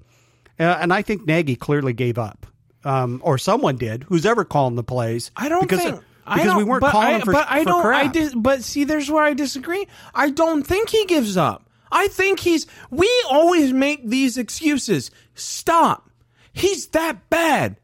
Uh, 0.59 0.63
and 0.63 0.93
I 0.93 1.01
think 1.01 1.25
Nagy 1.25 1.55
clearly 1.55 1.93
gave 1.93 2.17
up. 2.17 2.47
Um, 2.83 3.21
or 3.23 3.37
someone 3.37 3.75
did, 3.77 4.03
who's 4.03 4.25
ever 4.25 4.43
calling 4.43 4.75
the 4.75 4.83
plays. 4.83 5.29
I 5.35 5.49
don't 5.49 5.61
because, 5.61 5.81
think 5.83 6.01
I 6.25 6.35
because 6.35 6.47
don't- 6.47 6.57
we 6.57 6.63
weren't 6.63 6.83
calling 6.83 7.15
I, 7.15 7.19
for, 7.19 7.31
But 7.31 7.47
I 7.49 7.63
don't. 7.63 7.81
crap. 7.83 8.05
I 8.05 8.07
dis, 8.07 8.33
but 8.33 8.63
see, 8.63 8.85
there's 8.85 9.09
where 9.11 9.23
I 9.23 9.33
disagree. 9.35 9.85
I 10.15 10.31
don't 10.31 10.63
think 10.63 10.89
he 10.89 11.05
gives 11.05 11.37
up. 11.37 11.69
I 11.91 12.07
think 12.07 12.39
he's. 12.39 12.65
We 12.89 13.07
always 13.29 13.71
make 13.73 14.07
these 14.07 14.37
excuses. 14.37 15.11
Stop. 15.35 16.09
He's 16.53 16.87
that 16.87 17.29
bad. 17.29 17.75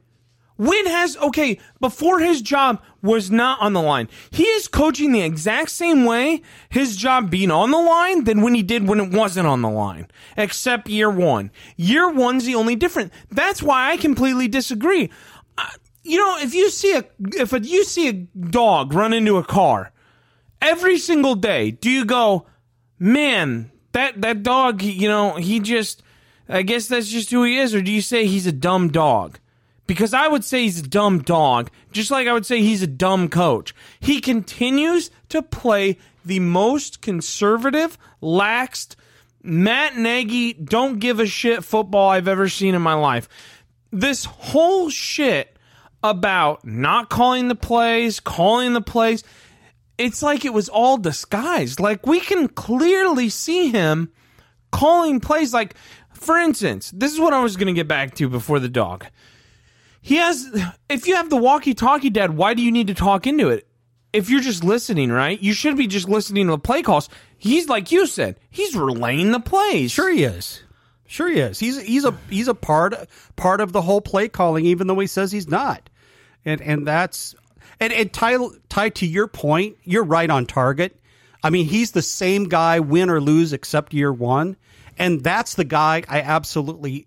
When 0.56 0.88
has 0.88 1.16
okay 1.18 1.60
before 1.80 2.20
his 2.20 2.42
job 2.42 2.82
was 3.02 3.32
not 3.32 3.60
on 3.62 3.74
the 3.74 3.82
line? 3.82 4.08
He 4.32 4.44
is 4.44 4.68
coaching 4.68 5.12
the 5.12 5.22
exact 5.22 5.72
same 5.72 6.06
way 6.06 6.42
his 6.70 6.96
job 6.96 7.30
being 7.30 7.52
on 7.52 7.72
the 7.72 7.80
line 7.80 8.24
than 8.24 8.42
when 8.42 8.54
he 8.54 8.64
did 8.64 8.88
when 8.88 9.00
it 9.00 9.12
wasn't 9.12 9.48
on 9.48 9.62
the 9.62 9.70
line. 9.70 10.08
Except 10.36 10.90
year 10.90 11.10
one. 11.10 11.52
Year 11.76 12.10
one's 12.10 12.46
the 12.46 12.56
only 12.56 12.76
different. 12.76 13.12
That's 13.30 13.62
why 13.64 13.92
I 13.92 13.98
completely 13.98 14.48
disagree. 14.48 15.10
You 16.04 16.18
know, 16.20 16.38
if 16.40 16.54
you 16.54 16.70
see 16.70 16.96
a 16.96 17.06
if 17.36 17.54
a, 17.54 17.60
you 17.60 17.84
see 17.84 18.08
a 18.08 18.14
dog 18.14 18.94
run 18.94 19.14
into 19.14 19.38
a 19.38 19.44
car 19.44 19.92
every 20.62 20.98
single 20.98 21.36
day, 21.36 21.72
do 21.72 21.90
you 21.90 22.06
go, 22.06 22.48
man, 22.98 23.72
that 23.92 24.22
that 24.22 24.44
dog, 24.44 24.82
you 24.82 25.10
know, 25.10 25.36
he 25.36 25.60
just 25.60 26.04
I 26.50 26.62
guess 26.62 26.88
that's 26.88 27.10
just 27.10 27.30
who 27.30 27.44
he 27.44 27.58
is, 27.58 27.76
or 27.76 27.82
do 27.82 27.92
you 27.92 28.02
say 28.02 28.26
he's 28.26 28.48
a 28.48 28.52
dumb 28.52 28.90
dog? 28.90 29.40
Because 29.88 30.14
I 30.14 30.28
would 30.28 30.44
say 30.44 30.64
he's 30.64 30.80
a 30.80 30.88
dumb 30.88 31.20
dog, 31.20 31.72
just 31.92 32.12
like 32.12 32.28
I 32.28 32.34
would 32.34 32.46
say 32.46 32.62
he's 32.62 32.82
a 32.82 32.88
dumb 32.88 33.30
coach. 33.30 33.74
He 34.00 34.20
continues 34.20 35.10
to 35.30 35.42
play 35.42 35.98
the 36.26 36.40
most 36.42 37.02
conservative, 37.02 37.98
laxed, 38.22 38.96
Matt 39.42 39.96
Nagy, 39.96 40.54
don't 40.54 41.00
give 41.00 41.22
a 41.22 41.26
shit 41.26 41.64
football 41.64 42.10
I've 42.10 42.28
ever 42.28 42.50
seen 42.50 42.76
in 42.76 42.82
my 42.82 42.96
life. 42.96 43.30
This 43.92 44.26
whole 44.26 44.90
shit 44.90 45.58
about 46.04 46.66
not 46.66 47.10
calling 47.10 47.48
the 47.48 47.56
plays, 47.56 48.20
calling 48.20 48.74
the 48.74 48.82
plays, 48.82 49.24
it's 49.98 50.22
like 50.22 50.46
it 50.46 50.54
was 50.54 50.70
all 50.70 50.98
disguised. 50.98 51.80
Like 51.80 52.06
we 52.06 52.20
can 52.20 52.50
clearly 52.50 53.30
see 53.30 53.70
him 53.70 54.12
calling 54.72 55.20
plays. 55.20 55.54
Like, 55.54 55.76
for 56.14 56.38
instance, 56.38 56.92
this 56.92 57.14
is 57.14 57.20
what 57.20 57.34
I 57.34 57.42
was 57.42 57.56
going 57.56 57.68
to 57.68 57.74
get 57.74 57.88
back 57.88 58.16
to 58.16 58.30
before 58.30 58.60
the 58.60 58.70
dog. 58.70 59.06
He 60.08 60.16
has, 60.16 60.50
if 60.88 61.06
you 61.06 61.16
have 61.16 61.30
the 61.30 61.36
walkie 61.36 61.74
talkie, 61.74 62.10
Dad, 62.10 62.38
why 62.38 62.54
do 62.54 62.62
you 62.62 62.72
need 62.72 62.88
to 62.88 62.94
talk 62.94 63.28
into 63.28 63.50
it? 63.50 63.68
If 64.14 64.30
you're 64.30 64.40
just 64.40 64.64
listening, 64.64 65.12
right? 65.12 65.38
You 65.38 65.52
should 65.52 65.76
be 65.76 65.86
just 65.86 66.08
listening 66.08 66.46
to 66.48 66.52
the 66.52 66.60
play 66.60 66.82
calls. 66.82 67.10
He's 67.38 67.68
like 67.68 67.92
you 67.92 68.08
said, 68.08 68.40
he's 68.50 68.74
relaying 68.74 69.34
the 69.34 69.42
plays. 69.42 69.92
Sure 69.92 70.10
he 70.10 70.24
is. 70.24 70.64
Sure 71.08 71.30
he 71.30 71.42
is. 71.42 71.60
He's 71.60 71.82
he's 71.82 72.06
a 72.06 72.18
he's 72.30 72.48
a 72.48 72.54
part 72.54 72.96
part 73.36 73.60
of 73.60 73.74
the 73.74 73.82
whole 73.82 74.00
play 74.00 74.30
calling, 74.30 74.66
even 74.66 74.88
though 74.88 74.98
he 74.98 75.08
says 75.08 75.30
he's 75.30 75.50
not. 75.50 75.90
And 76.46 76.62
and 76.62 76.88
that's 76.88 77.36
and, 77.82 77.92
and 77.92 78.14
tied 78.14 78.40
tied 78.70 78.96
to 78.96 79.06
your 79.06 79.28
point, 79.28 79.76
you're 79.84 80.06
right 80.06 80.30
on 80.30 80.46
target. 80.46 80.98
I 81.44 81.50
mean, 81.50 81.66
he's 81.66 81.92
the 81.92 82.02
same 82.02 82.46
guy, 82.46 82.80
win 82.80 83.10
or 83.10 83.20
lose, 83.20 83.52
except 83.52 83.94
year 83.94 84.14
one, 84.14 84.56
and 84.98 85.22
that's 85.22 85.56
the 85.56 85.66
guy 85.66 86.04
I 86.08 86.22
absolutely 86.22 87.07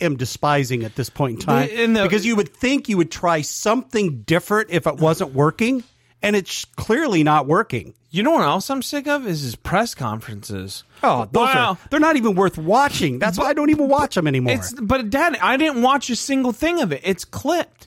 am 0.00 0.16
despising 0.16 0.84
at 0.84 0.94
this 0.96 1.10
point 1.10 1.40
in 1.40 1.46
time 1.46 1.68
In 1.68 1.92
the- 1.94 2.02
because 2.02 2.24
you 2.26 2.36
would 2.36 2.54
think 2.54 2.88
you 2.88 2.96
would 2.96 3.10
try 3.10 3.40
something 3.42 4.22
different 4.22 4.70
if 4.70 4.86
it 4.86 4.96
wasn't 4.96 5.34
working, 5.34 5.84
and 6.22 6.34
it's 6.36 6.64
clearly 6.76 7.22
not 7.24 7.46
working. 7.46 7.94
You 8.10 8.22
know 8.22 8.30
what 8.32 8.44
else 8.44 8.70
I'm 8.70 8.80
sick 8.82 9.06
of 9.06 9.26
is 9.26 9.42
his 9.42 9.54
press 9.54 9.94
conferences. 9.94 10.82
Oh, 11.02 11.28
those 11.30 11.48
Wow. 11.54 11.70
are 11.72 11.78
they're 11.90 12.00
not 12.00 12.16
even 12.16 12.34
worth 12.34 12.56
watching. 12.56 13.18
That's 13.18 13.36
why 13.38 13.46
I 13.46 13.52
don't 13.52 13.68
even 13.70 13.88
watch 13.88 14.14
them 14.14 14.26
anymore. 14.26 14.54
It's 14.54 14.72
but 14.72 15.10
dad, 15.10 15.36
I 15.42 15.56
didn't 15.58 15.82
watch 15.82 16.08
a 16.08 16.16
single 16.16 16.52
thing 16.52 16.80
of 16.80 16.90
it. 16.92 17.02
It's 17.04 17.24
clipped. 17.26 17.86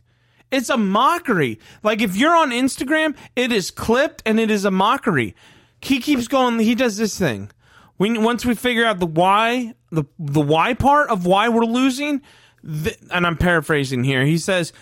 It's 0.51 0.69
a 0.69 0.77
mockery. 0.77 1.59
Like 1.81 2.01
if 2.01 2.15
you're 2.15 2.35
on 2.35 2.51
Instagram, 2.51 3.15
it 3.35 3.51
is 3.51 3.71
clipped 3.71 4.21
and 4.25 4.39
it 4.39 4.51
is 4.51 4.63
a 4.65 4.69
mockery. 4.71 5.35
He 5.81 5.99
keeps 5.99 6.27
going. 6.27 6.59
He 6.59 6.75
does 6.75 6.97
this 6.97 7.17
thing. 7.17 7.49
We 7.97 8.15
once 8.17 8.45
we 8.45 8.53
figure 8.53 8.85
out 8.85 8.99
the 8.99 9.07
why, 9.07 9.73
the 9.91 10.03
the 10.19 10.41
why 10.41 10.74
part 10.74 11.10
of 11.10 11.25
why 11.25 11.50
we're 11.50 11.65
losing, 11.65 12.21
th- 12.65 12.98
and 13.12 13.25
I'm 13.27 13.38
paraphrasing 13.38 14.03
here. 14.03 14.25
He 14.25 14.38
says, 14.38 14.74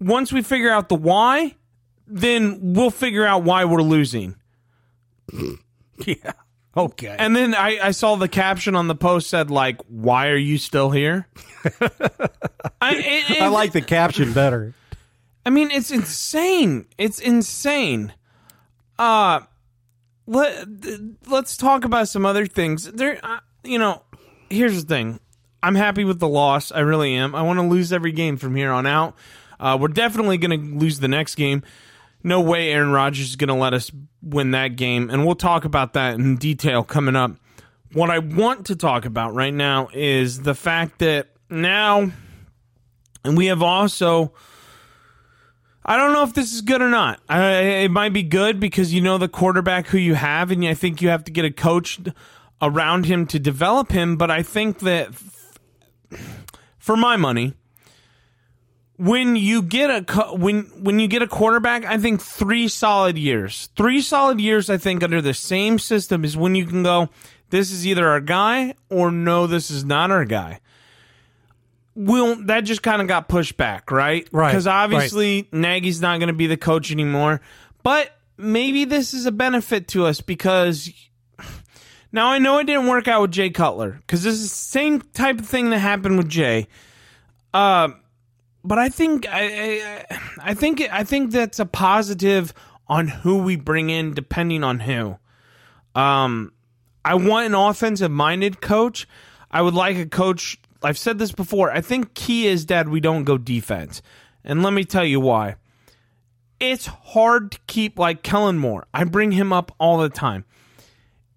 once 0.00 0.32
we 0.32 0.42
figure 0.42 0.70
out 0.70 0.88
the 0.88 0.94
why, 0.96 1.56
then 2.06 2.58
we'll 2.74 2.90
figure 2.90 3.24
out 3.26 3.42
why 3.42 3.64
we're 3.64 3.82
losing. 3.82 4.36
yeah. 6.06 6.32
Okay. 6.76 7.14
And 7.18 7.34
then 7.34 7.54
I, 7.54 7.78
I 7.82 7.90
saw 7.90 8.14
the 8.16 8.28
caption 8.28 8.76
on 8.76 8.86
the 8.86 8.94
post 8.94 9.28
said 9.28 9.50
like, 9.50 9.80
"Why 9.88 10.28
are 10.28 10.36
you 10.36 10.56
still 10.56 10.90
here?" 10.90 11.26
I, 12.80 12.94
it- 12.94 13.30
it- 13.30 13.42
I 13.42 13.48
like 13.48 13.72
the 13.72 13.80
caption 13.82 14.32
better. 14.32 14.74
I 15.44 15.50
mean, 15.50 15.70
it's 15.70 15.90
insane. 15.90 16.86
It's 16.98 17.18
insane. 17.18 18.12
Uh 18.98 19.40
let 20.26 20.66
let's 21.26 21.56
talk 21.56 21.84
about 21.84 22.08
some 22.08 22.24
other 22.26 22.46
things. 22.46 22.84
There, 22.92 23.18
uh, 23.24 23.40
you 23.64 23.78
know, 23.78 24.02
here's 24.50 24.84
the 24.84 24.88
thing. 24.88 25.20
I'm 25.62 25.74
happy 25.74 26.04
with 26.04 26.18
the 26.18 26.28
loss. 26.28 26.72
I 26.72 26.80
really 26.80 27.14
am. 27.14 27.34
I 27.34 27.42
want 27.42 27.58
to 27.58 27.66
lose 27.66 27.92
every 27.92 28.12
game 28.12 28.36
from 28.36 28.56
here 28.56 28.70
on 28.70 28.86
out. 28.86 29.14
Uh, 29.58 29.76
we're 29.80 29.88
definitely 29.88 30.38
going 30.38 30.58
to 30.58 30.78
lose 30.78 31.00
the 31.00 31.08
next 31.08 31.34
game. 31.34 31.62
No 32.22 32.40
way 32.40 32.70
Aaron 32.70 32.90
Rodgers 32.90 33.30
is 33.30 33.36
going 33.36 33.48
to 33.48 33.54
let 33.54 33.74
us 33.74 33.90
win 34.22 34.50
that 34.50 34.76
game, 34.76 35.08
and 35.10 35.24
we'll 35.24 35.34
talk 35.34 35.64
about 35.64 35.94
that 35.94 36.14
in 36.14 36.36
detail 36.36 36.82
coming 36.82 37.16
up. 37.16 37.32
What 37.92 38.10
I 38.10 38.18
want 38.18 38.66
to 38.66 38.76
talk 38.76 39.04
about 39.04 39.34
right 39.34 39.52
now 39.52 39.88
is 39.92 40.42
the 40.42 40.54
fact 40.54 40.98
that 40.98 41.28
now, 41.48 42.10
and 43.24 43.36
we 43.36 43.46
have 43.46 43.62
also. 43.62 44.32
I 45.82 45.96
don't 45.96 46.12
know 46.12 46.22
if 46.22 46.34
this 46.34 46.52
is 46.52 46.60
good 46.60 46.82
or 46.82 46.90
not. 46.90 47.20
I, 47.26 47.52
it 47.84 47.90
might 47.90 48.12
be 48.12 48.22
good 48.22 48.60
because 48.60 48.92
you 48.92 49.00
know 49.00 49.16
the 49.16 49.28
quarterback 49.28 49.86
who 49.86 49.98
you 49.98 50.14
have, 50.14 50.50
and 50.50 50.64
I 50.66 50.74
think 50.74 51.00
you 51.00 51.08
have 51.08 51.24
to 51.24 51.32
get 51.32 51.46
a 51.46 51.50
coach 51.50 51.98
around 52.62 53.06
him 53.06 53.26
to 53.26 53.38
develop 53.38 53.92
him. 53.92 54.16
But 54.16 54.30
I 54.30 54.42
think 54.42 54.80
that, 54.80 55.10
for 56.78 56.96
my 56.96 57.16
money, 57.16 57.54
when 58.96 59.34
you 59.36 59.62
get 59.62 59.90
a 59.90 60.04
co- 60.04 60.34
when 60.34 60.64
when 60.78 60.98
you 60.98 61.08
get 61.08 61.22
a 61.22 61.26
quarterback, 61.26 61.84
I 61.84 61.98
think 61.98 62.20
three 62.20 62.68
solid 62.68 63.16
years, 63.16 63.70
three 63.76 64.00
solid 64.02 64.40
years, 64.40 64.68
I 64.68 64.76
think 64.76 65.02
under 65.02 65.22
the 65.22 65.34
same 65.34 65.78
system 65.78 66.24
is 66.24 66.36
when 66.36 66.54
you 66.54 66.66
can 66.66 66.82
go. 66.82 67.08
This 67.48 67.72
is 67.72 67.84
either 67.86 68.06
our 68.08 68.20
guy 68.20 68.74
or 68.88 69.10
no, 69.10 69.46
this 69.48 69.70
is 69.72 69.84
not 69.84 70.10
our 70.12 70.24
guy. 70.24 70.60
Well, 71.96 72.36
that 72.44 72.60
just 72.60 72.82
kind 72.82 73.02
of 73.02 73.08
got 73.08 73.28
pushed 73.28 73.56
back, 73.56 73.90
right? 73.90 74.28
Right, 74.30 74.50
Because 74.50 74.66
obviously 74.66 75.48
Nagy's 75.50 76.00
not 76.00 76.20
going 76.20 76.28
to 76.28 76.34
be 76.34 76.46
the 76.46 76.56
coach 76.56 76.92
anymore. 76.92 77.40
But 77.82 78.16
maybe 78.36 78.84
this 78.84 79.12
is 79.14 79.26
a 79.26 79.32
benefit 79.32 79.88
to 79.88 80.06
us 80.06 80.20
because 80.20 80.90
now 82.12 82.28
I 82.28 82.38
know 82.38 82.58
it 82.58 82.64
didn't 82.64 82.86
work 82.86 83.08
out 83.08 83.22
with 83.22 83.30
Jay 83.30 83.50
Cutler 83.50 83.92
because 83.92 84.22
this 84.22 84.34
is 84.34 84.50
the 84.50 84.56
same 84.56 85.00
type 85.00 85.38
of 85.38 85.46
thing 85.46 85.70
that 85.70 85.78
happened 85.78 86.18
with 86.18 86.28
Jay. 86.28 86.68
Uh, 87.54 87.90
but 88.64 88.78
I 88.78 88.88
think 88.88 89.26
I, 89.28 90.04
I 90.10 90.20
I 90.42 90.54
think 90.54 90.80
I 90.92 91.04
think 91.04 91.30
that's 91.30 91.58
a 91.58 91.66
positive 91.66 92.52
on 92.88 93.08
who 93.08 93.38
we 93.38 93.56
bring 93.56 93.90
in, 93.90 94.14
depending 94.14 94.64
on 94.64 94.80
who. 94.80 95.16
Um, 95.94 96.52
I 97.04 97.14
want 97.14 97.46
an 97.46 97.54
offensive 97.54 98.10
minded 98.10 98.60
coach. 98.60 99.08
I 99.50 99.62
would 99.62 99.74
like 99.74 99.96
a 99.96 100.06
coach. 100.06 100.58
I've 100.82 100.98
said 100.98 101.18
this 101.18 101.32
before. 101.32 101.70
I 101.70 101.80
think 101.80 102.14
key 102.14 102.46
is 102.46 102.66
that 102.66 102.88
we 102.88 103.00
don't 103.00 103.24
go 103.24 103.38
defense, 103.38 104.02
and 104.44 104.62
let 104.62 104.72
me 104.72 104.84
tell 104.84 105.04
you 105.04 105.20
why. 105.20 105.56
It's 106.58 106.86
hard 106.86 107.52
to 107.52 107.58
keep 107.66 107.98
like 107.98 108.22
Kellen 108.22 108.58
Moore. 108.58 108.86
I 108.92 109.04
bring 109.04 109.32
him 109.32 109.52
up 109.52 109.74
all 109.78 109.96
the 109.98 110.10
time. 110.10 110.44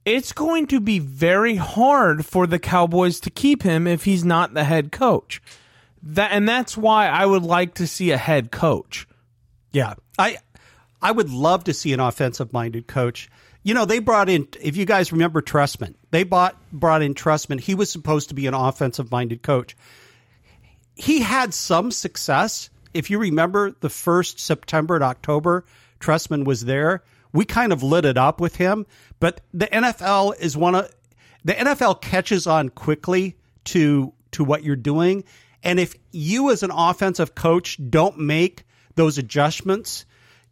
It's 0.06 0.34
going 0.34 0.68
to 0.68 0.80
be 0.80 1.00
very 1.00 1.56
hard 1.56 2.26
for 2.26 2.46
the 2.46 2.60
Cowboys 2.60 3.20
to 3.22 3.30
keep 3.30 3.64
him 3.64 3.88
if 3.88 4.04
he's 4.04 4.26
not 4.26 4.54
the 4.54 4.66
head 4.66 4.92
coach. 4.92 5.42
That 6.02 6.32
and 6.34 6.48
that's 6.48 6.76
why 6.76 7.08
I 7.08 7.26
would 7.26 7.44
like 7.44 7.76
to 7.76 7.88
see 7.88 8.12
a 8.12 8.18
head 8.18 8.52
coach. 8.52 9.08
Yeah, 9.72 9.94
I 10.20 10.38
I 11.02 11.12
would 11.12 11.30
love 11.30 11.64
to 11.66 11.74
see 11.74 11.94
an 11.94 12.02
offensive 12.02 12.52
minded 12.52 12.88
coach. 12.88 13.30
You 13.64 13.74
know, 13.74 13.86
they 13.86 14.00
brought 14.00 14.28
in. 14.28 14.50
If 14.62 14.76
you 14.76 14.86
guys 14.86 15.14
remember 15.14 15.42
Trestman, 15.42 15.96
they 16.12 16.24
bought 16.24 16.58
brought 16.74 17.02
in 17.02 17.14
Trestman. 17.14 17.62
He 17.62 17.74
was 17.74 17.90
supposed 17.90 18.30
to 18.30 18.36
be 18.36 18.48
an 18.48 18.54
offensive 18.54 19.10
minded 19.12 19.42
coach. 19.42 19.78
He 20.96 21.22
had 21.22 21.54
some 21.54 21.92
success. 21.92 22.70
If 22.94 23.10
you 23.10 23.20
remember 23.20 23.72
the 23.80 23.90
first 23.90 24.40
September 24.40 24.96
and 24.96 25.04
October, 25.04 25.64
Trestman 26.02 26.44
was 26.44 26.66
there. 26.66 27.04
We 27.34 27.46
kind 27.46 27.74
of 27.74 27.84
lit 27.84 28.06
it 28.06 28.18
up 28.18 28.40
with 28.40 28.56
him. 28.56 28.86
But 29.20 29.42
the 29.54 29.68
NFL 29.68 30.40
is 30.40 30.56
one 30.56 30.76
of 30.76 30.92
the 31.44 31.54
NFL 31.54 32.02
catches 32.02 32.48
on 32.48 32.70
quickly 32.70 33.38
to 33.66 34.14
to 34.32 34.44
what 34.44 34.64
you're 34.64 34.76
doing. 34.76 35.24
And 35.64 35.80
if 35.80 35.96
you 36.12 36.52
as 36.52 36.64
an 36.64 36.72
offensive 36.72 37.36
coach 37.36 37.80
don't 37.90 38.20
make 38.20 38.66
those 38.96 39.18
adjustments, 39.18 40.06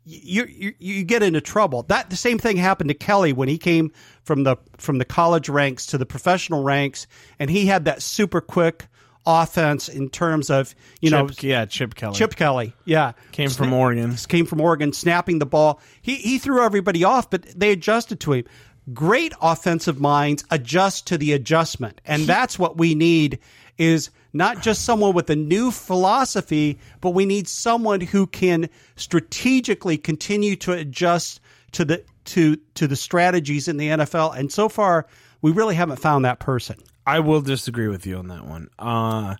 you, 0.03 0.45
you 0.45 0.73
you 0.79 1.03
get 1.03 1.21
into 1.21 1.41
trouble. 1.41 1.83
That 1.83 2.09
the 2.09 2.15
same 2.15 2.39
thing 2.39 2.57
happened 2.57 2.89
to 2.89 2.93
Kelly 2.93 3.33
when 3.33 3.47
he 3.47 3.57
came 3.57 3.91
from 4.23 4.43
the 4.43 4.57
from 4.77 4.97
the 4.97 5.05
college 5.05 5.47
ranks 5.47 5.85
to 5.87 5.97
the 5.97 6.05
professional 6.05 6.63
ranks, 6.63 7.07
and 7.37 7.49
he 7.49 7.67
had 7.67 7.85
that 7.85 8.01
super 8.01 8.41
quick 8.41 8.87
offense 9.25 9.87
in 9.89 10.09
terms 10.09 10.49
of 10.49 10.73
you 10.99 11.09
know 11.09 11.27
Chip, 11.27 11.43
yeah, 11.43 11.65
Chip 11.65 11.95
Kelly. 11.95 12.15
Chip 12.15 12.35
Kelly, 12.35 12.73
yeah, 12.85 13.13
came 13.31 13.49
from 13.49 13.73
Oregon. 13.73 14.15
came 14.27 14.45
from 14.45 14.61
Oregon, 14.61 14.93
snapping 14.93 15.39
the 15.39 15.45
ball. 15.45 15.79
He 16.01 16.15
he 16.15 16.37
threw 16.37 16.63
everybody 16.63 17.03
off, 17.03 17.29
but 17.29 17.43
they 17.55 17.71
adjusted 17.71 18.19
to 18.21 18.33
him. 18.33 18.45
Great 18.93 19.33
offensive 19.41 19.99
minds 19.99 20.43
adjust 20.49 21.07
to 21.07 21.17
the 21.17 21.33
adjustment, 21.33 22.01
and 22.05 22.23
that's 22.23 22.57
what 22.57 22.77
we 22.77 22.95
need. 22.95 23.39
Is 23.77 24.09
not 24.33 24.61
just 24.61 24.85
someone 24.85 25.13
with 25.13 25.29
a 25.29 25.35
new 25.35 25.71
philosophy, 25.71 26.79
but 26.99 27.11
we 27.11 27.25
need 27.25 27.47
someone 27.47 28.01
who 28.01 28.27
can 28.27 28.69
strategically 28.95 29.97
continue 29.97 30.55
to 30.57 30.73
adjust 30.73 31.41
to 31.73 31.85
the 31.85 32.03
to 32.25 32.57
to 32.75 32.87
the 32.87 32.95
strategies 32.95 33.67
in 33.67 33.77
the 33.77 33.89
NFL. 33.89 34.37
And 34.37 34.51
so 34.51 34.69
far, 34.69 35.07
we 35.41 35.51
really 35.51 35.75
haven't 35.75 35.97
found 35.97 36.25
that 36.25 36.39
person. 36.39 36.77
I 37.05 37.19
will 37.19 37.41
disagree 37.41 37.87
with 37.87 38.05
you 38.05 38.17
on 38.17 38.27
that 38.27 38.45
one. 38.45 38.69
Uh, 38.77 39.35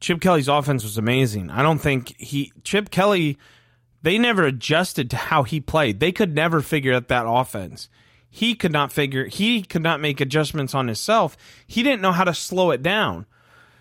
Chip 0.00 0.20
Kelly's 0.20 0.48
offense 0.48 0.82
was 0.82 0.98
amazing. 0.98 1.50
I 1.50 1.62
don't 1.62 1.78
think 1.78 2.16
he 2.18 2.52
Chip 2.64 2.90
Kelly. 2.90 3.38
They 4.02 4.16
never 4.16 4.44
adjusted 4.44 5.10
to 5.10 5.16
how 5.16 5.42
he 5.42 5.60
played. 5.60 5.98
They 5.98 6.12
could 6.12 6.34
never 6.34 6.60
figure 6.60 6.94
out 6.94 7.08
that 7.08 7.26
offense. 7.26 7.88
He 8.30 8.54
could 8.54 8.72
not 8.72 8.92
figure. 8.92 9.26
He 9.26 9.62
could 9.62 9.82
not 9.82 10.00
make 10.00 10.20
adjustments 10.20 10.74
on 10.74 10.86
himself. 10.86 11.36
He 11.66 11.82
didn't 11.82 12.02
know 12.02 12.12
how 12.12 12.24
to 12.24 12.34
slow 12.34 12.70
it 12.70 12.82
down. 12.82 13.26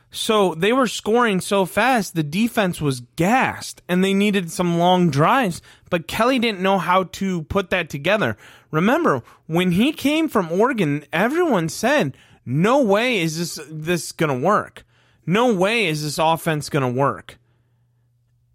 So 0.10 0.56
they 0.56 0.72
were 0.72 0.88
scoring 0.88 1.42
so 1.42 1.66
fast, 1.66 2.16
the 2.16 2.24
defense 2.24 2.80
was 2.80 3.02
gassed 3.18 3.82
and 3.90 4.04
they 4.04 4.14
needed 4.14 4.50
some 4.50 4.80
long 4.80 5.10
drives. 5.10 5.62
But 5.90 6.08
Kelly 6.08 6.40
didn't 6.40 6.62
know 6.62 6.78
how 6.80 7.04
to 7.04 7.44
put 7.44 7.70
that 7.70 7.90
together. 7.90 8.38
Remember, 8.72 9.22
when 9.48 9.72
he 9.72 9.92
came 9.92 10.30
from 10.30 10.52
Oregon, 10.52 11.06
everyone 11.12 11.70
said, 11.70 12.16
no 12.50 12.82
way 12.82 13.20
is 13.20 13.38
this, 13.38 13.60
this 13.70 14.14
going 14.14 14.30
to 14.30 14.46
work. 14.46 14.86
No 15.26 15.54
way 15.54 15.88
is 15.88 16.02
this 16.02 16.18
offense 16.18 16.70
going 16.70 16.82
to 16.82 17.00
work. 17.00 17.38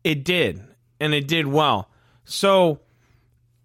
It 0.03 0.25
did, 0.25 0.65
and 0.99 1.13
it 1.13 1.29
did 1.29 1.47
well. 1.47 1.91
So 2.25 2.81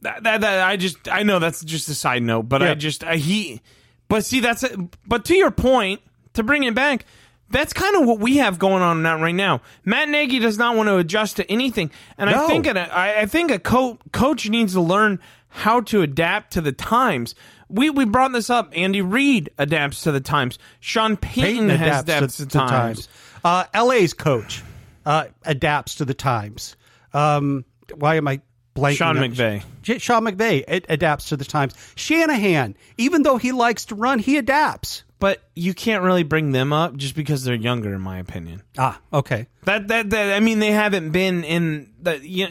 that, 0.01 0.23
that, 0.23 0.41
that 0.41 0.67
I 0.67 0.75
just, 0.75 1.07
I 1.07 1.23
know 1.23 1.39
that's 1.39 1.63
just 1.63 1.87
a 1.87 1.95
side 1.95 2.23
note, 2.23 2.43
but 2.43 2.61
I 2.61 2.73
just, 2.73 3.05
I, 3.05 3.15
he, 3.15 3.61
but 4.09 4.25
see, 4.25 4.41
that's, 4.41 4.63
a, 4.63 4.89
but 5.05 5.23
to 5.25 5.35
your 5.35 5.51
point, 5.51 6.01
to 6.33 6.43
bring 6.43 6.63
it 6.63 6.75
back, 6.75 7.05
that's 7.49 7.71
kind 7.71 7.95
of 7.95 8.05
what 8.05 8.19
we 8.19 8.37
have 8.37 8.59
going 8.59 8.83
on 8.83 9.01
now, 9.03 9.21
right 9.21 9.33
now. 9.33 9.61
Matt 9.85 10.09
Nagy 10.09 10.39
does 10.39 10.57
not 10.57 10.75
want 10.75 10.87
to 10.89 10.97
adjust 10.97 11.37
to 11.37 11.49
anything, 11.49 11.89
and 12.17 12.29
I 12.29 12.45
think 12.47 12.67
a, 12.67 12.93
I, 12.93 13.21
I 13.21 13.25
think 13.25 13.51
a 13.51 13.59
co- 13.59 13.99
coach 14.11 14.49
needs 14.49 14.73
to 14.73 14.81
learn 14.81 15.21
how 15.47 15.79
to 15.81 16.01
adapt 16.01 16.51
to 16.53 16.61
the 16.61 16.73
times. 16.73 17.35
We 17.69 17.89
we 17.89 18.05
brought 18.05 18.31
this 18.31 18.49
up. 18.49 18.71
Andy 18.75 19.01
Reid 19.01 19.49
adapts 19.57 20.03
to 20.03 20.11
the 20.11 20.21
times. 20.21 20.57
Sean 20.79 21.17
Payton, 21.17 21.69
has 21.69 22.03
adapts 22.03 22.37
to, 22.37 22.45
the 22.45 22.51
times. 22.51 23.09
Uh, 23.43 23.65
LA's 23.75 24.13
coach 24.13 24.63
uh, 25.05 25.25
adapts 25.43 25.95
to 25.95 26.05
the 26.05 26.13
times. 26.13 26.75
Um, 27.13 27.65
why 27.95 28.15
am 28.15 28.27
I 28.27 28.41
blanking? 28.75 28.97
Sean 28.97 29.15
McVay. 29.15 29.63
J- 29.81 29.97
Sean 29.97 30.23
McVay 30.23 30.63
it 30.67 30.85
adapts 30.89 31.29
to 31.29 31.37
the 31.37 31.45
times. 31.45 31.73
Shanahan, 31.95 32.75
even 32.97 33.23
though 33.23 33.37
he 33.37 33.51
likes 33.51 33.85
to 33.85 33.95
run, 33.95 34.19
he 34.19 34.37
adapts. 34.37 35.03
But 35.19 35.41
you 35.55 35.73
can't 35.73 36.03
really 36.03 36.23
bring 36.23 36.51
them 36.51 36.71
up 36.71 36.95
just 36.95 37.15
because 37.15 37.43
they're 37.43 37.55
younger, 37.55 37.93
in 37.93 38.01
my 38.01 38.19
opinion. 38.19 38.61
Ah, 38.77 38.99
okay. 39.11 39.47
That 39.63 39.87
that, 39.87 40.11
that 40.11 40.35
I 40.35 40.39
mean, 40.39 40.59
they 40.59 40.71
haven't 40.71 41.09
been 41.09 41.43
in 41.43 41.91
the 41.99 42.19
you, 42.25 42.47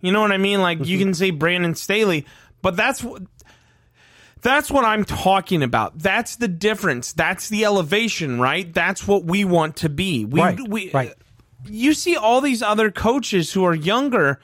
you 0.00 0.10
know 0.10 0.20
what 0.20 0.32
I 0.32 0.38
mean. 0.38 0.60
Like 0.60 0.84
you 0.84 0.98
can 0.98 1.14
say 1.14 1.30
Brandon 1.30 1.74
Staley, 1.76 2.26
but 2.60 2.74
that's 2.76 3.04
what 3.04 3.22
that's 4.44 4.70
what 4.70 4.84
I'm 4.84 5.04
talking 5.04 5.62
about. 5.62 5.98
That's 5.98 6.36
the 6.36 6.48
difference. 6.48 7.12
That's 7.12 7.48
the 7.48 7.64
elevation, 7.64 8.38
right? 8.38 8.72
That's 8.72 9.08
what 9.08 9.24
we 9.24 9.44
want 9.44 9.76
to 9.76 9.88
be. 9.88 10.24
We 10.24 10.40
Right, 10.40 10.68
we 10.68 10.90
right. 10.92 11.14
You 11.66 11.94
see 11.94 12.16
all 12.16 12.40
these 12.42 12.62
other 12.62 12.90
coaches 12.90 13.52
who 13.52 13.64
are 13.64 13.74
younger 13.74 14.38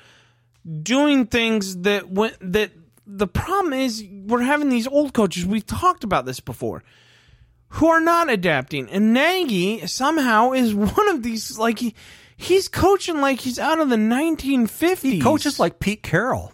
doing 0.82 1.26
things 1.26 1.76
that 1.82 2.10
when 2.10 2.32
that 2.40 2.72
the 3.06 3.26
problem 3.26 3.74
is 3.74 4.04
we're 4.26 4.42
having 4.42 4.70
these 4.70 4.86
old 4.86 5.12
coaches. 5.12 5.44
We've 5.44 5.66
talked 5.66 6.02
about 6.02 6.24
this 6.24 6.40
before 6.40 6.82
who 7.74 7.88
are 7.88 8.00
not 8.00 8.30
adapting. 8.30 8.88
And 8.88 9.12
Nagy 9.12 9.86
somehow 9.86 10.52
is 10.52 10.74
one 10.74 11.08
of 11.08 11.22
these 11.22 11.58
like 11.58 11.78
he 11.78 11.94
he's 12.36 12.68
coaching 12.68 13.20
like 13.20 13.40
he's 13.40 13.58
out 13.58 13.80
of 13.80 13.90
the 13.90 13.96
1950s. 13.96 14.98
He 15.02 15.20
Coaches 15.20 15.60
like 15.60 15.78
Pete 15.78 16.02
Carroll. 16.02 16.52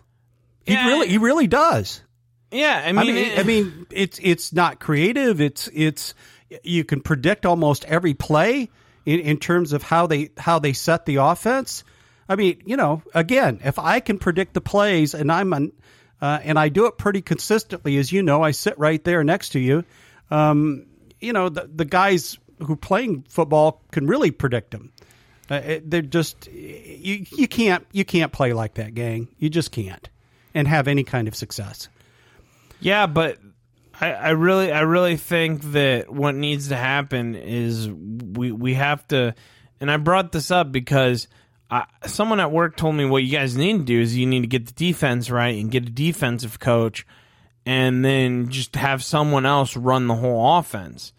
He 0.65 0.73
Yeah. 0.73 0.89
really, 0.89 1.09
he 1.09 1.19
really 1.19 1.47
does. 1.47 2.03
Yeah, 2.51 2.83
I 2.87 2.93
mean, 2.93 2.99
I 2.99 3.05
mean, 3.05 3.17
it- 3.17 3.39
I 3.39 3.43
mean, 3.43 3.87
it's 3.91 4.21
it's 4.23 4.53
not 4.53 4.79
creative. 4.81 5.41
It's 5.41 5.69
it's 5.73 6.15
you 6.63 6.85
can 6.85 7.01
predict 7.01 7.45
almost 7.45 7.85
every 7.87 8.15
play 8.15 8.71
in, 9.05 9.21
in 9.21 9.39
terms 9.39 9.73
of 9.73 9.83
how 9.83 10.07
they 10.07 10.31
how 10.39 10.59
they 10.59 10.73
set 10.73 11.07
the 11.07 11.17
offense. 11.17 11.85
I 12.29 12.37
mean, 12.37 12.63
you 12.67 12.77
know, 12.77 13.03
again, 13.15 13.61
if 13.65 13.79
I 13.79 14.01
can 14.01 14.19
predict 14.19 14.55
the 14.55 14.61
plays 14.61 15.15
and 15.15 15.31
I'm 15.31 15.53
an, 15.53 15.73
uh, 16.21 16.41
and 16.43 16.59
I 16.59 16.69
do 16.71 16.87
it 16.87 16.99
pretty 16.99 17.23
consistently, 17.23 17.97
as 17.99 18.11
you 18.11 18.23
know, 18.23 18.43
I 18.43 18.51
sit 18.51 18.79
right 18.79 19.03
there 19.05 19.23
next 19.23 19.51
to 19.51 19.61
you. 19.61 19.85
Um, 20.31 20.87
you 21.21 21.33
know, 21.33 21.49
the 21.49 21.69
the 21.73 21.85
guys 21.85 22.39
who 22.61 22.75
playing 22.77 23.25
football 23.29 23.83
can 23.93 24.07
really 24.07 24.31
predict 24.31 24.71
them. 24.71 24.93
Uh, 25.51 25.55
it- 25.57 25.91
they're 25.91 26.03
just 26.03 26.47
you 26.53 27.25
you 27.37 27.47
can't 27.49 27.87
you 27.93 28.05
can't 28.05 28.33
play 28.33 28.53
like 28.53 28.75
that, 28.75 28.95
gang. 28.95 29.29
You 29.39 29.49
just 29.51 29.71
can't, 29.73 30.09
and 30.55 30.67
have 30.69 30.89
any 30.89 31.05
kind 31.05 31.29
of 31.29 31.35
success. 31.37 31.89
Yeah, 32.81 33.07
but 33.07 33.39
I, 34.01 34.13
I 34.13 34.29
really, 34.31 34.73
I 34.73 34.81
really 34.81 35.17
think 35.17 35.63
that 35.73 36.13
what 36.13 36.35
needs 36.35 36.69
to 36.69 36.77
happen 36.77 37.35
is 37.35 37.89
we 37.89 38.53
we 38.53 38.75
have 38.75 39.07
to, 39.09 39.35
and 39.81 39.91
I 39.91 39.97
brought 39.97 40.33
this 40.33 40.51
up 40.51 40.71
because 40.73 41.29
someone 42.07 42.41
at 42.41 42.53
work 42.53 42.77
told 42.77 42.95
me 42.95 43.05
what 43.05 43.25
you 43.25 43.33
guys 43.33 43.57
need 43.57 43.79
to 43.79 43.85
do 43.85 44.01
is 44.01 44.17
you 44.17 44.27
need 44.27 44.43
to 44.43 44.47
get 44.47 44.67
the 44.67 44.73
defense 44.73 45.31
right 45.31 45.59
and 45.59 45.71
get 45.71 45.87
a 45.87 45.91
defensive 45.91 46.61
coach, 46.61 47.07
and 47.65 48.05
then 48.05 48.49
just 48.51 48.77
have 48.77 49.03
someone 49.03 49.47
else 49.47 49.77
run 49.77 50.07
the 50.07 50.15
whole 50.15 50.59
offense. 50.59 51.13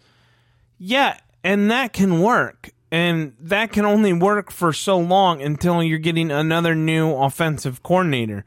Yeah, 0.78 1.18
and 1.42 1.70
that 1.70 1.92
can 1.92 2.20
work. 2.20 2.70
And 2.90 3.34
that 3.40 3.70
can 3.70 3.84
only 3.84 4.14
work 4.14 4.50
for 4.50 4.72
so 4.72 4.98
long 4.98 5.42
until 5.42 5.82
you're 5.82 5.98
getting 5.98 6.30
another 6.30 6.74
new 6.74 7.12
offensive 7.12 7.82
coordinator. 7.82 8.46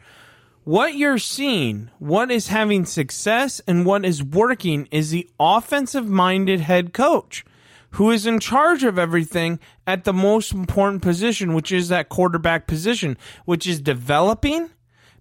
What 0.71 0.95
you're 0.95 1.17
seeing, 1.17 1.89
what 1.99 2.31
is 2.31 2.47
having 2.47 2.85
success 2.85 3.59
and 3.67 3.85
what 3.85 4.05
is 4.05 4.23
working 4.23 4.87
is 4.89 5.09
the 5.09 5.29
offensive 5.37 6.07
minded 6.07 6.61
head 6.61 6.93
coach 6.93 7.43
who 7.89 8.09
is 8.09 8.25
in 8.25 8.39
charge 8.39 8.85
of 8.85 8.97
everything 8.97 9.59
at 9.85 10.05
the 10.05 10.13
most 10.13 10.53
important 10.53 11.01
position, 11.01 11.53
which 11.53 11.73
is 11.73 11.89
that 11.89 12.07
quarterback 12.07 12.67
position, 12.67 13.17
which 13.43 13.67
is 13.67 13.81
developing, 13.81 14.69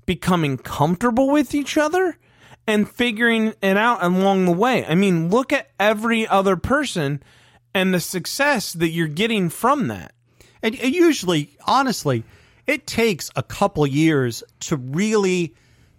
becoming 0.06 0.56
comfortable 0.56 1.28
with 1.28 1.52
each 1.52 1.76
other, 1.76 2.16
and 2.68 2.88
figuring 2.88 3.52
it 3.60 3.76
out 3.76 4.04
along 4.04 4.44
the 4.44 4.52
way. 4.52 4.86
I 4.86 4.94
mean, 4.94 5.30
look 5.30 5.52
at 5.52 5.72
every 5.80 6.28
other 6.28 6.56
person 6.56 7.24
and 7.74 7.92
the 7.92 7.98
success 7.98 8.72
that 8.74 8.90
you're 8.90 9.08
getting 9.08 9.48
from 9.48 9.88
that. 9.88 10.12
And 10.62 10.78
usually, 10.78 11.56
honestly, 11.66 12.22
it 12.70 12.87
takes 12.87 13.30
a 13.37 13.42
couple 13.42 13.87
years 13.87 14.42
to 14.61 14.76
really 14.76 15.54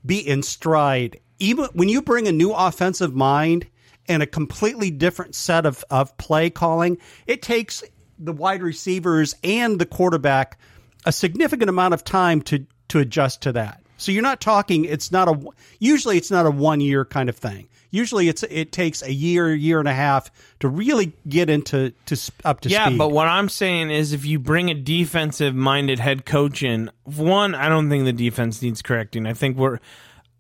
be 0.05 0.19
in 0.25 0.41
stride. 0.43 1.19
Even 1.39 1.65
when 1.73 1.89
you 1.89 2.01
bring 2.01 2.27
a 2.27 2.31
new 2.31 2.51
offensive 2.53 3.13
mind 3.13 3.67
and 4.07 4.23
a 4.23 4.27
completely 4.27 4.91
different 4.91 5.35
set 5.35 5.65
of, 5.65 5.83
of 5.89 6.15
play 6.17 6.49
calling, 6.49 6.97
it 7.27 7.41
takes 7.41 7.83
the 8.17 8.33
wide 8.33 8.61
receivers 8.61 9.35
and 9.43 9.79
the 9.79 9.85
quarterback 9.85 10.59
a 11.05 11.11
significant 11.11 11.69
amount 11.69 11.93
of 11.93 12.03
time 12.03 12.41
to 12.43 12.65
to 12.89 12.99
adjust 12.99 13.41
to 13.41 13.53
that. 13.53 13.81
So 13.97 14.11
you're 14.11 14.21
not 14.21 14.41
talking. 14.41 14.85
It's 14.85 15.11
not 15.11 15.27
a. 15.27 15.39
Usually, 15.79 16.17
it's 16.17 16.31
not 16.31 16.45
a 16.45 16.51
one 16.51 16.81
year 16.81 17.05
kind 17.05 17.29
of 17.29 17.37
thing. 17.37 17.69
Usually, 17.91 18.29
it's 18.29 18.43
it 18.43 18.71
takes 18.71 19.03
a 19.03 19.11
year, 19.11 19.53
year 19.53 19.79
and 19.79 19.87
a 19.87 19.93
half 19.93 20.31
to 20.61 20.69
really 20.69 21.13
get 21.27 21.49
into 21.49 21.91
to 22.05 22.31
up 22.45 22.61
to 22.61 22.69
Yeah, 22.69 22.85
speed. 22.85 22.93
Yeah, 22.93 22.97
but 22.97 23.11
what 23.11 23.27
I'm 23.27 23.49
saying 23.49 23.91
is 23.91 24.13
if 24.13 24.25
you 24.25 24.39
bring 24.39 24.71
a 24.71 24.73
defensive 24.73 25.53
minded 25.53 25.99
head 25.99 26.25
coach 26.25 26.63
in, 26.63 26.89
one, 27.03 27.53
I 27.53 27.67
don't 27.67 27.89
think 27.89 28.05
the 28.05 28.13
defense 28.13 28.61
needs 28.61 28.81
correcting. 28.81 29.25
I 29.25 29.33
think 29.33 29.57
we're 29.57 29.79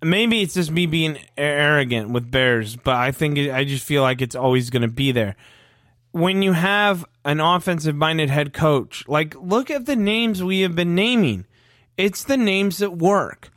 maybe 0.01 0.41
it's 0.41 0.53
just 0.53 0.71
me 0.71 0.85
being 0.85 1.17
arrogant 1.37 2.11
with 2.11 2.31
Bears, 2.31 2.75
but 2.75 2.95
I 2.95 3.11
think 3.11 3.37
it, 3.37 3.51
I 3.51 3.63
just 3.63 3.85
feel 3.85 4.01
like 4.01 4.21
it's 4.21 4.35
always 4.35 4.69
going 4.69 4.81
to 4.81 4.87
be 4.87 5.11
there. 5.11 5.35
When 6.11 6.41
you 6.41 6.53
have 6.53 7.05
an 7.23 7.39
offensive 7.39 7.95
minded 7.95 8.29
head 8.29 8.53
coach, 8.53 9.07
like 9.07 9.35
look 9.35 9.69
at 9.69 9.85
the 9.85 9.95
names 9.95 10.43
we 10.43 10.61
have 10.61 10.75
been 10.75 10.95
naming. 10.95 11.45
It's 11.97 12.23
the 12.23 12.37
names 12.37 12.79
that 12.79 12.97
work. 12.97 13.50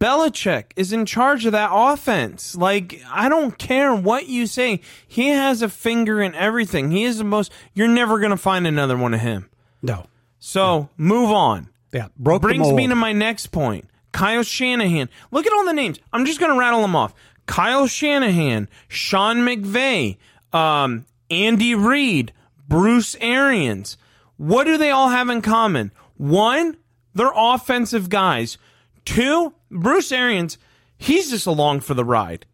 Belichick 0.00 0.66
is 0.76 0.92
in 0.92 1.06
charge 1.06 1.44
of 1.46 1.52
that 1.52 1.70
offense. 1.72 2.54
Like, 2.54 3.02
I 3.10 3.28
don't 3.28 3.58
care 3.58 3.94
what 3.94 4.28
you 4.28 4.46
say. 4.46 4.80
He 5.06 5.28
has 5.28 5.60
a 5.62 5.68
finger 5.68 6.22
in 6.22 6.34
everything. 6.34 6.90
He 6.90 7.04
is 7.04 7.18
the 7.18 7.24
most, 7.24 7.52
you're 7.74 7.88
never 7.88 8.18
going 8.18 8.30
to 8.30 8.36
find 8.36 8.66
another 8.66 8.96
one 8.96 9.12
of 9.14 9.20
him. 9.20 9.48
no, 9.82 10.06
So, 10.38 10.88
move 10.96 11.30
on. 11.30 11.68
yeah, 11.92 12.08
broke 12.16 12.42
Brings 12.42 12.70
me 12.72 12.86
to 12.86 12.94
my 12.94 13.12
next 13.12 13.48
point. 13.48 13.86
Kyle 14.12 14.42
Shanahan. 14.42 15.08
Look 15.30 15.46
at 15.46 15.52
all 15.52 15.64
the 15.64 15.72
names. 15.72 15.98
I'm 16.12 16.24
just 16.26 16.38
going 16.40 16.52
to 16.52 16.58
rattle 16.58 16.82
them 16.82 16.94
off. 16.96 17.12
Kyle 17.46 17.86
Shanahan, 17.86 18.68
Sean 18.88 19.38
McVay, 19.38 20.16
um, 20.52 21.06
Andy 21.30 21.74
Reid, 21.74 22.32
Bruce 22.68 23.16
Arians. 23.20 23.96
What 24.36 24.64
do 24.64 24.76
they 24.78 24.90
all 24.90 25.08
have 25.08 25.28
in 25.28 25.42
common? 25.42 25.90
One, 26.16 26.76
they're 27.14 27.32
offensive 27.34 28.08
guys. 28.08 28.58
Two, 29.04 29.54
Bruce 29.70 30.10
Arians, 30.12 30.58
he's 30.96 31.30
just 31.30 31.46
along 31.46 31.80
for 31.80 31.94
the 31.94 32.04
ride. 32.04 32.46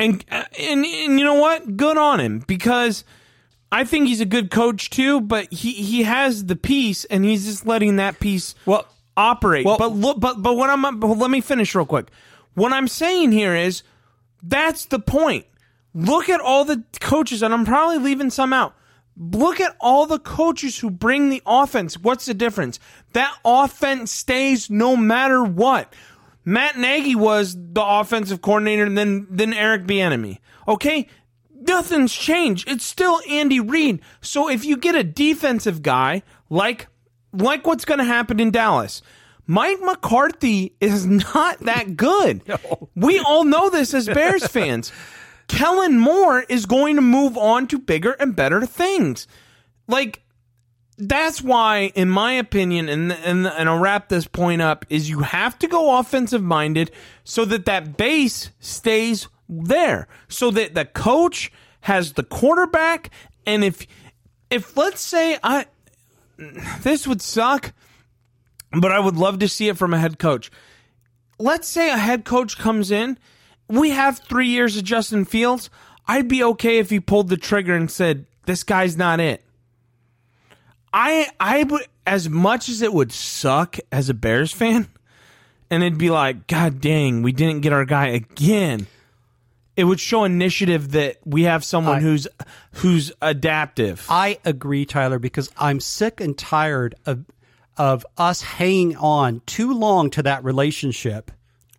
And, 0.00 0.24
and 0.30 0.84
and 0.86 1.18
you 1.18 1.24
know 1.24 1.34
what? 1.34 1.76
Good 1.76 1.96
on 1.98 2.20
him 2.20 2.38
because 2.46 3.02
I 3.72 3.82
think 3.84 4.06
he's 4.06 4.20
a 4.20 4.24
good 4.26 4.50
coach 4.50 4.90
too, 4.90 5.20
but 5.20 5.52
he 5.52 5.72
he 5.72 6.04
has 6.04 6.46
the 6.46 6.54
piece 6.56 7.04
and 7.06 7.24
he's 7.24 7.46
just 7.46 7.66
letting 7.66 7.96
that 7.96 8.20
piece 8.20 8.54
Well- 8.64 8.86
operate. 9.16 9.66
well- 9.66 9.76
but 9.78 9.92
look, 9.92 10.20
but 10.20 10.40
but 10.40 10.56
what 10.56 10.70
I'm 10.70 11.00
but 11.00 11.08
let 11.18 11.30
me 11.30 11.40
finish 11.40 11.74
real 11.74 11.84
quick. 11.86 12.10
What 12.54 12.72
I'm 12.72 12.86
saying 12.86 13.32
here 13.32 13.54
is 13.56 13.82
that's 14.42 14.84
the 14.86 15.00
point. 15.00 15.46
Look 15.94 16.28
at 16.28 16.40
all 16.40 16.64
the 16.64 16.84
coaches, 17.00 17.42
and 17.42 17.52
I'm 17.52 17.64
probably 17.64 17.98
leaving 17.98 18.30
some 18.30 18.52
out. 18.52 18.74
Look 19.16 19.58
at 19.60 19.74
all 19.80 20.06
the 20.06 20.20
coaches 20.20 20.78
who 20.78 20.90
bring 20.90 21.28
the 21.28 21.42
offense. 21.44 21.98
What's 21.98 22.26
the 22.26 22.34
difference? 22.34 22.78
That 23.14 23.34
offense 23.44 24.12
stays 24.12 24.70
no 24.70 24.96
matter 24.96 25.42
what. 25.42 25.92
Matt 26.48 26.78
Nagy 26.78 27.14
was 27.14 27.54
the 27.54 27.84
offensive 27.84 28.40
coordinator, 28.40 28.84
and 28.84 28.96
then 28.96 29.26
then 29.28 29.52
Eric 29.52 29.82
Bieniemy. 29.82 30.38
Okay, 30.66 31.06
nothing's 31.54 32.14
changed. 32.14 32.66
It's 32.70 32.86
still 32.86 33.20
Andy 33.28 33.60
Reid. 33.60 34.00
So 34.22 34.48
if 34.48 34.64
you 34.64 34.78
get 34.78 34.94
a 34.94 35.04
defensive 35.04 35.82
guy 35.82 36.22
like 36.48 36.88
like 37.34 37.66
what's 37.66 37.84
going 37.84 37.98
to 37.98 38.04
happen 38.04 38.40
in 38.40 38.50
Dallas, 38.50 39.02
Mike 39.46 39.76
McCarthy 39.82 40.74
is 40.80 41.04
not 41.34 41.58
that 41.60 41.98
good. 41.98 42.40
We 42.96 43.18
all 43.18 43.44
know 43.44 43.68
this 43.68 43.92
as 43.92 44.06
Bears 44.06 44.46
fans. 44.50 44.90
Kellen 45.48 45.98
Moore 45.98 46.46
is 46.48 46.64
going 46.64 46.96
to 46.96 47.02
move 47.02 47.36
on 47.36 47.66
to 47.66 47.78
bigger 47.78 48.12
and 48.12 48.34
better 48.34 48.64
things. 48.64 49.26
Like 49.86 50.22
that's 50.98 51.40
why, 51.40 51.92
in 51.94 52.10
my 52.10 52.32
opinion, 52.32 52.88
and 52.88 53.12
and 53.12 53.46
and 53.46 53.68
I'll 53.68 53.78
wrap 53.78 54.08
this 54.08 54.26
point 54.26 54.60
up, 54.60 54.84
is 54.90 55.08
you 55.08 55.20
have 55.20 55.58
to 55.60 55.68
go 55.68 55.98
offensive 55.98 56.42
minded 56.42 56.90
so 57.24 57.44
that 57.44 57.66
that 57.66 57.96
base 57.96 58.50
stays 58.58 59.28
there, 59.48 60.08
so 60.28 60.50
that 60.50 60.74
the 60.74 60.84
coach 60.84 61.52
has 61.82 62.14
the 62.14 62.24
quarterback, 62.24 63.10
and 63.46 63.62
if 63.62 63.86
if 64.50 64.76
let's 64.76 65.00
say 65.00 65.38
I 65.42 65.66
this 66.82 67.06
would 67.06 67.22
suck, 67.22 67.72
but 68.72 68.90
I 68.90 68.98
would 68.98 69.16
love 69.16 69.38
to 69.38 69.48
see 69.48 69.68
it 69.68 69.78
from 69.78 69.94
a 69.94 69.98
head 69.98 70.18
coach. 70.18 70.50
Let's 71.38 71.68
say 71.68 71.90
a 71.90 71.96
head 71.96 72.24
coach 72.24 72.58
comes 72.58 72.90
in, 72.90 73.18
we 73.68 73.90
have 73.90 74.18
three 74.18 74.48
years 74.48 74.76
of 74.76 74.82
Justin 74.82 75.24
Fields. 75.24 75.70
I'd 76.08 76.26
be 76.26 76.42
okay 76.42 76.78
if 76.78 76.90
he 76.90 76.98
pulled 76.98 77.28
the 77.28 77.36
trigger 77.36 77.76
and 77.76 77.88
said, 77.88 78.26
"This 78.46 78.64
guy's 78.64 78.96
not 78.96 79.20
it." 79.20 79.44
I 80.92 81.28
I 81.38 81.62
would 81.64 81.86
as 82.06 82.28
much 82.28 82.68
as 82.68 82.82
it 82.82 82.92
would 82.92 83.12
suck 83.12 83.76
as 83.92 84.08
a 84.08 84.14
Bears 84.14 84.52
fan, 84.52 84.88
and 85.70 85.82
it'd 85.82 85.98
be 85.98 86.10
like, 86.10 86.46
God 86.46 86.80
dang, 86.80 87.22
we 87.22 87.32
didn't 87.32 87.60
get 87.60 87.72
our 87.72 87.84
guy 87.84 88.08
again. 88.08 88.86
It 89.76 89.84
would 89.84 90.00
show 90.00 90.24
initiative 90.24 90.90
that 90.92 91.18
we 91.24 91.44
have 91.44 91.62
someone 91.64 91.98
I- 91.98 92.00
who's 92.00 92.26
who's 92.72 93.12
adaptive. 93.22 94.06
I 94.08 94.38
agree, 94.44 94.84
Tyler, 94.84 95.18
because 95.18 95.50
I'm 95.56 95.80
sick 95.80 96.20
and 96.20 96.36
tired 96.36 96.94
of 97.06 97.24
of 97.76 98.04
us 98.16 98.42
hanging 98.42 98.96
on 98.96 99.40
too 99.46 99.72
long 99.72 100.10
to 100.10 100.22
that 100.24 100.42
relationship. 100.42 101.30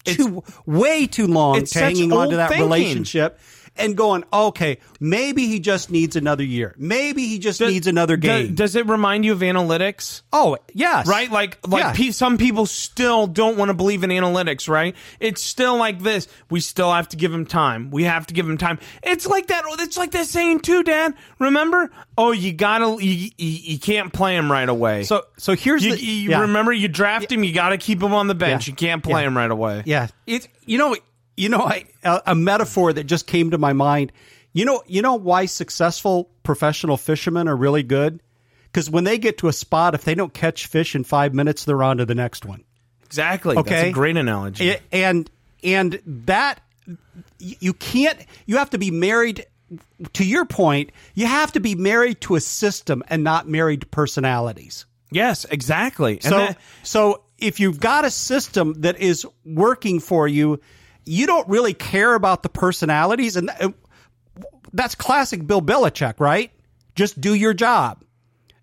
Too 0.05 0.43
way 0.65 1.07
too 1.07 1.27
long 1.27 1.61
to 1.63 1.79
hanging 1.79 2.13
on 2.13 2.29
to 2.29 2.37
that 2.37 2.49
thinking. 2.49 2.65
relationship 2.65 3.37
and 3.79 3.95
going, 3.97 4.23
okay, 4.31 4.77
maybe 4.99 5.47
he 5.47 5.59
just 5.59 5.89
needs 5.89 6.15
another 6.15 6.43
year. 6.43 6.75
Maybe 6.77 7.25
he 7.27 7.39
just 7.39 7.61
needs 7.61 7.87
another 7.87 8.17
game. 8.17 8.55
Does 8.55 8.75
it 8.75 8.85
remind 8.87 9.25
you 9.25 9.31
of 9.33 9.39
analytics? 9.39 10.21
oh, 10.33 10.57
yes. 10.73 11.07
right? 11.07 11.31
Like, 11.31 11.57
like 11.67 11.81
Yeah. 11.83 11.93
pe- 11.93 12.11
some 12.11 12.37
people 12.37 12.65
still 12.65 13.25
don't 13.27 13.57
want 13.57 13.69
to 13.69 13.73
believe 13.73 14.03
in 14.03 14.09
analytics, 14.09 14.67
right? 14.69 14.95
It's 15.19 15.41
still 15.41 15.77
like 15.77 15.99
this. 16.01 16.27
We 16.49 16.59
still 16.59 16.91
have 16.91 17.09
to 17.09 17.17
give 17.17 17.33
him 17.33 17.45
time. 17.45 17.89
We 17.91 18.03
have 18.03 18.27
to 18.27 18.33
give 18.33 18.47
him 18.47 18.57
time. 18.57 18.79
It's 19.03 19.25
like 19.25 19.47
that. 19.47 19.63
It's 19.79 19.97
like 19.97 20.11
that 20.11 20.25
saying 20.27 20.59
too, 20.61 20.83
Dad. 20.83 21.13
Remember? 21.39 21.91
Oh, 22.17 22.31
you 22.31 22.51
gotta, 22.53 22.97
you, 23.03 23.29
you, 23.37 23.47
you 23.73 23.79
can't 23.79 24.11
play 24.11 24.35
him 24.35 24.51
right 24.51 24.67
away. 24.67 25.03
So 25.03 25.23
so 25.37 25.55
here's 25.55 25.83
you, 25.85 25.95
the 25.95 26.03
you 26.03 26.29
yeah. 26.31 26.41
remember 26.41 26.73
you 26.73 26.87
draft 26.87 27.31
him. 27.31 27.43
You 27.43 27.53
got 27.53 27.69
to 27.69 27.77
keep 27.77 28.01
him 28.03 28.13
on 28.13 28.27
the 28.27 28.35
bench. 28.35 28.67
Yeah. 28.67 28.71
You 28.71 28.75
can't 28.75 29.03
play 29.03 29.21
Yeah. 29.21 29.27
him 29.27 29.37
right 29.37 29.49
away. 29.51 29.83
Yeah, 29.85 30.07
it. 30.27 30.47
You 30.65 30.77
know, 30.77 30.95
you 31.39 31.49
know, 31.49 31.61
I, 31.61 31.85
a, 32.03 32.21
a 32.27 32.35
metaphor 32.35 32.91
that 32.93 33.05
just 33.05 33.25
came 33.27 33.51
to 33.51 33.57
my 33.57 33.73
mind. 33.73 34.11
You 34.53 34.65
know, 34.65 34.83
you 34.87 35.01
know 35.01 35.15
why 35.15 35.45
successful 35.45 36.29
professional 36.43 36.97
fishermen 36.97 37.47
are 37.47 37.55
really 37.55 37.83
good? 37.83 38.21
Because 38.65 38.89
when 38.89 39.03
they 39.03 39.17
get 39.17 39.37
to 39.39 39.47
a 39.47 39.53
spot, 39.53 39.95
if 39.95 40.03
they 40.03 40.15
don't 40.15 40.33
catch 40.33 40.67
fish 40.67 40.95
in 40.95 41.03
five 41.03 41.33
minutes, 41.33 41.65
they're 41.65 41.81
on 41.83 41.97
to 41.97 42.05
the 42.05 42.15
next 42.15 42.45
one. 42.45 42.63
Exactly. 43.05 43.55
That's 43.55 43.67
Okay. 43.67 43.89
a 43.89 43.91
great 43.91 44.17
analogy. 44.17 44.69
A- 44.71 44.81
and 44.91 45.29
and 45.63 45.99
that 46.05 46.61
you 47.39 47.73
can't. 47.73 48.19
You 48.45 48.57
have 48.57 48.69
to 48.71 48.77
be 48.77 48.91
married. 48.91 49.45
To 50.13 50.25
your 50.25 50.45
point, 50.45 50.91
you 51.13 51.27
have 51.27 51.51
to 51.51 51.59
be 51.59 51.75
married 51.75 52.21
to 52.21 52.35
a 52.35 52.39
system 52.41 53.03
and 53.07 53.23
not 53.23 53.47
married 53.47 53.81
to 53.81 53.87
personalities. 53.87 54.85
yes, 55.11 55.45
exactly. 55.45 56.13
And 56.13 56.23
So, 56.23 56.37
that- 56.37 56.57
so 56.83 57.23
if 57.37 57.59
you've 57.59 57.79
got 57.79 58.03
a 58.03 58.09
system 58.11 58.73
that 58.81 58.97
is 58.99 59.25
working 59.45 59.99
for 59.99 60.27
you, 60.27 60.59
you 61.09 61.25
don't 61.25 61.49
really 61.49 61.73
care 61.73 62.13
about 62.13 62.43
the 62.43 62.49
personalities, 62.49 63.35
and 63.35 63.49
that's 64.71 64.93
classic 64.93 65.47
Bill 65.47 65.61
Belichick, 65.61 66.19
right? 66.19 66.51
Just 66.93 67.19
do 67.19 67.33
your 67.33 67.55
job, 67.55 68.03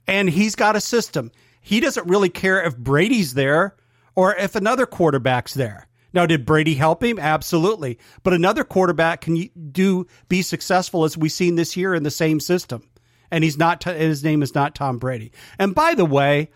and 0.06 0.30
he's 0.30 0.54
got 0.54 0.76
a 0.76 0.80
system. 0.80 1.32
He 1.60 1.80
doesn't 1.80 2.06
really 2.06 2.28
care 2.28 2.62
if 2.62 2.76
Brady's 2.76 3.34
there 3.34 3.74
or 4.14 4.34
if 4.36 4.54
another 4.54 4.86
quarterback's 4.86 5.54
there. 5.54 5.88
Now, 6.12 6.24
did 6.24 6.46
Brady 6.46 6.74
help 6.74 7.02
him? 7.02 7.18
Absolutely. 7.18 7.98
But 8.22 8.32
another 8.32 8.62
quarterback 8.62 9.22
can 9.22 9.50
do 9.72 10.06
be 10.28 10.42
successful 10.42 11.02
as 11.02 11.16
we've 11.16 11.32
seen 11.32 11.56
this 11.56 11.76
year 11.76 11.94
in 11.94 12.04
the 12.04 12.12
same 12.12 12.38
system, 12.38 12.88
and 13.28 13.42
he's 13.42 13.58
not. 13.58 13.82
His 13.82 14.22
name 14.22 14.42
is 14.42 14.54
not 14.54 14.76
Tom 14.76 14.98
Brady. 14.98 15.32
And 15.58 15.74
by 15.74 15.94
the 15.94 16.06
way, 16.06 16.50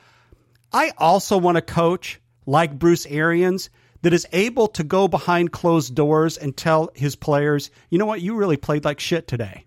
I 0.72 0.92
also 0.96 1.36
want 1.36 1.58
a 1.58 1.62
coach 1.62 2.20
like 2.46 2.78
Bruce 2.78 3.06
Arians 3.06 3.70
that 4.02 4.12
is 4.12 4.26
able 4.32 4.68
to 4.68 4.82
go 4.82 5.08
behind 5.08 5.52
closed 5.52 5.94
doors 5.94 6.36
and 6.38 6.56
tell 6.56 6.90
his 6.94 7.16
players, 7.16 7.70
you 7.90 7.98
know 7.98 8.06
what, 8.06 8.22
you 8.22 8.34
really 8.34 8.56
played 8.56 8.84
like 8.84 9.00
shit 9.00 9.26
today. 9.26 9.66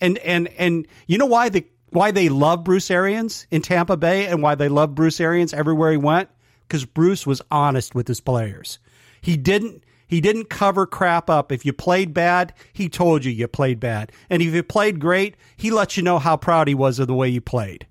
And 0.00 0.18
and 0.18 0.48
and 0.58 0.86
you 1.06 1.18
know 1.18 1.26
why 1.26 1.48
the 1.48 1.66
why 1.90 2.10
they 2.10 2.28
love 2.28 2.64
Bruce 2.64 2.90
Arians 2.90 3.46
in 3.50 3.62
Tampa 3.62 3.96
Bay 3.96 4.26
and 4.26 4.42
why 4.42 4.54
they 4.54 4.68
love 4.68 4.94
Bruce 4.94 5.20
Arians 5.20 5.52
everywhere 5.52 5.92
he 5.92 5.96
went? 5.96 6.28
Because 6.66 6.84
Bruce 6.84 7.26
was 7.26 7.42
honest 7.50 7.94
with 7.94 8.08
his 8.08 8.20
players. 8.20 8.78
He 9.20 9.36
didn't 9.36 9.84
he 10.08 10.20
didn't 10.20 10.50
cover 10.50 10.84
crap 10.84 11.30
up. 11.30 11.52
If 11.52 11.64
you 11.64 11.72
played 11.72 12.12
bad, 12.12 12.52
he 12.72 12.88
told 12.88 13.24
you 13.24 13.32
you 13.32 13.48
played 13.48 13.80
bad. 13.80 14.12
And 14.28 14.42
if 14.42 14.52
you 14.52 14.62
played 14.62 15.00
great, 15.00 15.36
he 15.56 15.70
let 15.70 15.96
you 15.96 16.02
know 16.02 16.18
how 16.18 16.36
proud 16.36 16.68
he 16.68 16.74
was 16.74 16.98
of 16.98 17.06
the 17.06 17.14
way 17.14 17.28
you 17.28 17.40
played. 17.40 17.86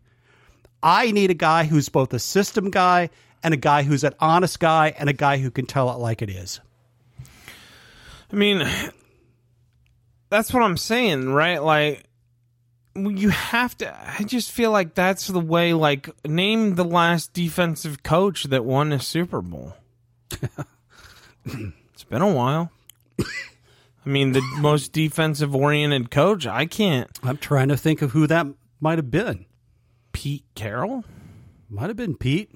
I 0.84 1.12
need 1.12 1.32
a 1.32 1.36
guy 1.36 1.64
who's 1.64 1.90
both 1.90 2.14
a 2.14 2.20
system 2.20 2.70
guy 2.70 3.10
and 3.44 3.54
a 3.54 3.58
guy 3.58 3.84
who's 3.84 4.04
an 4.04 4.14
honest 4.20 4.60
guy 4.60 4.94
and 4.98 5.10
a 5.10 5.14
guy 5.14 5.38
who 5.38 5.52
can 5.52 5.66
tell 5.66 5.92
it 5.92 5.98
like 5.98 6.22
it 6.22 6.30
is. 6.30 6.60
I 8.32 8.36
mean, 8.36 8.68
that's 10.30 10.54
what 10.54 10.64
I'm 10.64 10.78
saying, 10.78 11.30
right? 11.30 11.62
Like, 11.62 12.06
you 12.96 13.30
have 13.30 13.78
to. 13.80 13.94
I 14.20 14.24
just 14.24 14.52
feel 14.52 14.72
like 14.72 14.96
that's 14.96 15.28
the 15.28 15.40
way. 15.40 15.74
Like, 15.74 16.10
name 16.26 16.76
the 16.76 16.86
last 16.86 17.34
defensive 17.34 18.04
coach 18.04 18.46
that 18.46 18.64
won 18.64 18.92
a 18.92 19.00
Super 19.00 19.42
Bowl. 19.42 19.74
it's 21.46 22.04
been 22.10 22.22
a 22.22 22.32
while. 22.32 22.72
I 23.20 24.10
mean, 24.10 24.32
the 24.32 24.42
most 24.58 24.94
defensive 24.94 25.56
oriented 25.56 26.10
coach. 26.10 26.48
I 26.48 26.66
can't. 26.66 27.10
I'm 27.22 27.38
trying 27.38 27.68
to 27.68 27.78
think 27.78 28.02
of 28.02 28.12
who 28.12 28.28
that 28.28 28.48
might 28.80 28.98
have 28.98 29.12
been. 29.12 29.46
Pete 30.12 30.44
Carroll 30.56 31.06
Might 31.70 31.88
have 31.88 31.98
been 31.98 32.16
Pete. 32.16 32.52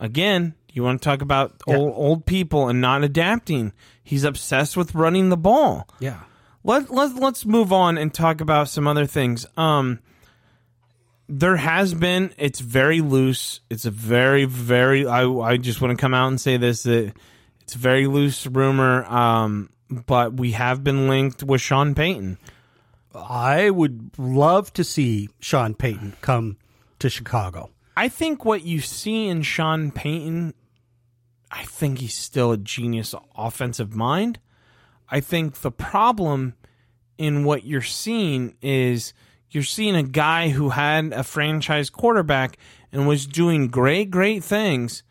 Again. 0.00 0.54
You 0.72 0.82
want 0.82 1.00
to 1.00 1.04
talk 1.08 1.22
about 1.22 1.54
Yeah. 1.66 1.76
old 1.76 1.92
old 1.96 2.26
people 2.26 2.68
and 2.68 2.80
not 2.80 3.02
adapting? 3.02 3.72
He's 4.02 4.24
obsessed 4.24 4.76
with 4.76 4.94
running 4.94 5.30
the 5.30 5.36
ball. 5.36 5.88
Yeah. 6.00 6.20
Let 6.64 6.90
let 6.90 7.14
let's 7.16 7.46
move 7.46 7.72
on 7.72 7.96
and 7.96 8.12
talk 8.12 8.40
about 8.40 8.68
some 8.68 8.86
other 8.86 9.06
things. 9.06 9.46
Um, 9.56 10.00
there 11.28 11.56
has 11.56 11.94
been. 11.94 12.32
It's 12.38 12.60
very 12.60 13.00
loose. 13.00 13.60
It's 13.70 13.84
a 13.84 13.90
very 13.90 14.44
very. 14.44 15.06
I 15.06 15.26
I 15.28 15.56
just 15.56 15.80
want 15.80 15.96
to 15.96 16.00
come 16.00 16.14
out 16.14 16.28
and 16.28 16.40
say 16.40 16.56
this 16.56 16.82
that 16.84 17.12
it's 17.62 17.74
a 17.74 17.78
very 17.78 18.06
loose 18.06 18.46
rumor. 18.46 19.04
Um, 19.06 19.70
but 19.88 20.34
we 20.34 20.52
have 20.52 20.84
been 20.84 21.08
linked 21.08 21.42
with 21.42 21.60
Sean 21.60 21.94
Payton. 21.94 22.38
I 23.14 23.70
would 23.70 24.10
love 24.18 24.72
to 24.74 24.84
see 24.84 25.30
Sean 25.40 25.74
Payton 25.74 26.14
come 26.20 26.58
to 26.98 27.08
Chicago. 27.08 27.70
I 27.96 28.08
think 28.08 28.44
what 28.44 28.62
you 28.62 28.80
see 28.80 29.26
in 29.26 29.42
Sean 29.42 29.90
Payton, 29.90 30.54
I 31.50 31.64
think 31.64 31.98
he's 32.00 32.14
still 32.14 32.52
a 32.52 32.56
genius 32.58 33.14
offensive 33.36 33.94
mind. 33.94 34.38
I 35.08 35.20
think 35.20 35.60
the 35.60 35.70
problem 35.70 36.54
in 37.16 37.44
what 37.44 37.64
you're 37.64 37.80
seeing 37.80 38.56
is 38.60 39.14
you're 39.50 39.62
seeing 39.62 39.94
a 39.94 40.02
guy 40.02 40.50
who 40.50 40.70
had 40.70 41.12
a 41.12 41.22
franchise 41.22 41.88
quarterback 41.88 42.58
and 42.92 43.06
was 43.08 43.26
doing 43.26 43.68
great, 43.68 44.10
great 44.10 44.44
things, 44.44 45.02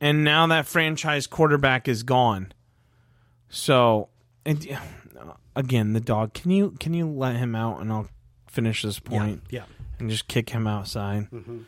and 0.00 0.24
now 0.24 0.46
that 0.48 0.66
franchise 0.66 1.26
quarterback 1.26 1.88
is 1.88 2.02
gone. 2.02 2.52
So, 3.48 4.08
and, 4.44 4.66
again, 5.54 5.92
the 5.94 6.00
dog. 6.00 6.34
Can 6.34 6.50
you 6.50 6.72
can 6.78 6.92
you 6.92 7.08
let 7.08 7.36
him 7.36 7.54
out 7.54 7.80
and 7.80 7.90
I'll 7.92 8.08
finish 8.48 8.82
this 8.82 8.98
point? 8.98 9.42
Yeah. 9.50 9.64
and 9.98 10.10
just 10.10 10.28
kick 10.28 10.50
him 10.50 10.66
outside. 10.66 11.30
Mm-hmm. 11.30 11.60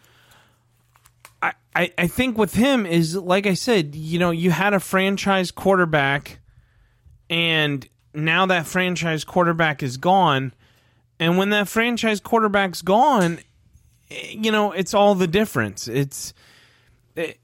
I, 1.42 1.92
I, 1.96 2.06
think 2.08 2.36
with 2.36 2.54
him 2.54 2.86
is 2.86 3.14
like 3.14 3.46
I 3.46 3.54
said, 3.54 3.94
you 3.94 4.18
know, 4.18 4.32
you 4.32 4.50
had 4.50 4.74
a 4.74 4.80
franchise 4.80 5.52
quarterback, 5.52 6.40
and 7.30 7.88
now 8.12 8.46
that 8.46 8.66
franchise 8.66 9.22
quarterback 9.22 9.80
is 9.82 9.96
gone, 9.96 10.52
and 11.20 11.38
when 11.38 11.50
that 11.50 11.68
franchise 11.68 12.18
quarterback's 12.18 12.82
gone, 12.82 13.38
eh, 14.10 14.30
you 14.30 14.50
know, 14.50 14.72
it's 14.72 14.92
all 14.92 15.14
the 15.14 15.28
difference. 15.28 15.86
It's 15.86 16.34
it, 17.14 17.38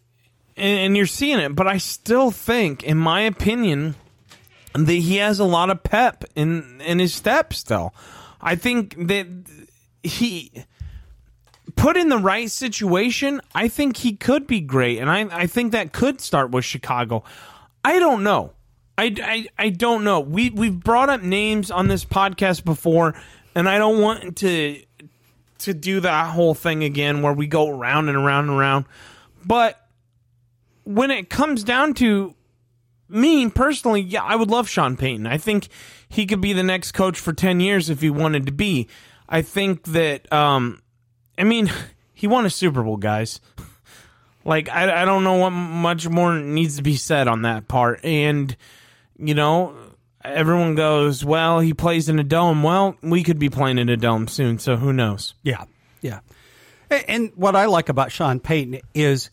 and, 0.56 0.78
and 0.80 0.96
you're 0.96 1.06
seeing 1.06 1.38
it, 1.38 1.54
but 1.54 1.68
I 1.68 1.78
still 1.78 2.32
think, 2.32 2.82
in 2.82 2.98
my 2.98 3.20
opinion, 3.20 3.94
that 4.74 4.92
he 4.92 5.18
has 5.18 5.38
a 5.38 5.44
lot 5.44 5.70
of 5.70 5.84
pep 5.84 6.24
in 6.34 6.80
in 6.80 6.98
his 6.98 7.14
step 7.14 7.52
still. 7.52 7.94
I 8.40 8.56
think 8.56 9.06
that 9.06 9.28
he 10.02 10.50
put 11.76 11.96
in 11.96 12.08
the 12.08 12.18
right 12.18 12.50
situation, 12.50 13.40
I 13.54 13.68
think 13.68 13.98
he 13.98 14.14
could 14.14 14.46
be 14.46 14.60
great, 14.60 14.98
and 14.98 15.10
I 15.10 15.26
I 15.30 15.46
think 15.46 15.72
that 15.72 15.92
could 15.92 16.20
start 16.20 16.50
with 16.50 16.64
Chicago. 16.64 17.24
I 17.84 17.98
don't 17.98 18.22
know. 18.22 18.52
I, 18.96 19.14
I, 19.22 19.46
I 19.58 19.68
don't 19.70 20.04
know. 20.04 20.20
We 20.20 20.50
we've 20.50 20.78
brought 20.78 21.10
up 21.10 21.22
names 21.22 21.70
on 21.70 21.88
this 21.88 22.04
podcast 22.04 22.64
before, 22.64 23.14
and 23.54 23.68
I 23.68 23.78
don't 23.78 24.00
want 24.00 24.36
to 24.38 24.80
to 25.58 25.74
do 25.74 26.00
that 26.00 26.30
whole 26.30 26.54
thing 26.54 26.84
again 26.84 27.22
where 27.22 27.32
we 27.32 27.46
go 27.46 27.68
around 27.68 28.08
and 28.08 28.16
around 28.18 28.48
and 28.48 28.58
around. 28.58 28.84
But 29.44 29.80
when 30.84 31.10
it 31.10 31.30
comes 31.30 31.64
down 31.64 31.94
to 31.94 32.34
me 33.08 33.48
personally, 33.48 34.02
yeah, 34.02 34.22
I 34.22 34.36
would 34.36 34.50
love 34.50 34.68
Sean 34.68 34.96
Payton. 34.96 35.26
I 35.26 35.38
think 35.38 35.68
he 36.08 36.26
could 36.26 36.40
be 36.40 36.52
the 36.52 36.62
next 36.62 36.92
coach 36.92 37.18
for 37.18 37.32
10 37.32 37.60
years 37.60 37.90
if 37.90 38.00
he 38.00 38.10
wanted 38.10 38.46
to 38.46 38.52
be. 38.52 38.88
I 39.28 39.42
think 39.42 39.84
that, 39.84 40.30
um, 40.32 40.82
I 41.38 41.44
mean, 41.44 41.70
he 42.14 42.26
won 42.26 42.46
a 42.46 42.50
Super 42.50 42.82
Bowl, 42.82 42.96
guys. 42.96 43.40
Like, 44.46 44.68
I, 44.68 45.00
I 45.00 45.04
don't 45.06 45.24
know 45.24 45.36
what 45.36 45.52
much 45.52 46.06
more 46.06 46.34
needs 46.38 46.76
to 46.76 46.82
be 46.82 46.96
said 46.96 47.28
on 47.28 47.40
that 47.42 47.66
part. 47.66 48.04
And, 48.04 48.54
you 49.18 49.32
know, 49.32 49.74
everyone 50.22 50.74
goes, 50.74 51.24
well, 51.24 51.60
he 51.60 51.72
plays 51.72 52.10
in 52.10 52.18
a 52.18 52.22
dome. 52.22 52.62
Well, 52.62 52.94
we 53.00 53.22
could 53.22 53.38
be 53.38 53.48
playing 53.48 53.78
in 53.78 53.88
a 53.88 53.96
dome 53.96 54.28
soon, 54.28 54.58
so 54.58 54.76
who 54.76 54.92
knows? 54.92 55.32
Yeah, 55.42 55.64
yeah. 56.02 56.20
A- 56.90 57.10
And 57.10 57.32
what 57.36 57.56
I 57.56 57.64
like 57.64 57.88
about 57.88 58.12
Sean 58.12 58.38
Payton 58.38 58.80
is 58.92 59.30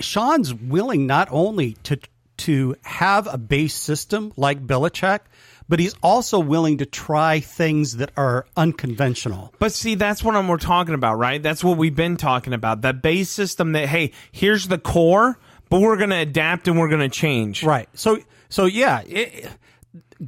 Sean's 0.00 0.52
willing 0.52 1.06
not 1.06 1.28
only 1.30 1.74
to 1.84 2.00
to 2.38 2.74
have 2.82 3.32
a 3.32 3.38
base 3.38 3.76
system 3.76 4.32
like 4.36 4.66
Belichick, 4.66 5.20
but 5.68 5.80
he's 5.80 5.94
also 6.02 6.38
willing 6.38 6.78
to 6.78 6.86
try 6.86 7.40
things 7.40 7.96
that 7.96 8.10
are 8.16 8.46
unconventional. 8.56 9.52
But 9.58 9.72
see, 9.72 9.94
that's 9.94 10.22
what 10.22 10.36
I'm, 10.36 10.48
we're 10.48 10.58
talking 10.58 10.94
about, 10.94 11.18
right? 11.18 11.42
That's 11.42 11.64
what 11.64 11.78
we've 11.78 11.94
been 11.94 12.16
talking 12.16 12.52
about. 12.52 12.82
That 12.82 13.02
base 13.02 13.30
system 13.30 13.72
that, 13.72 13.88
hey, 13.88 14.12
here's 14.32 14.68
the 14.68 14.78
core, 14.78 15.38
but 15.70 15.80
we're 15.80 15.96
going 15.96 16.10
to 16.10 16.16
adapt 16.16 16.68
and 16.68 16.78
we're 16.78 16.88
going 16.88 17.00
to 17.00 17.08
change. 17.08 17.62
Right. 17.62 17.88
So 17.94 18.18
so 18.48 18.66
yeah, 18.66 19.02
it, 19.06 19.50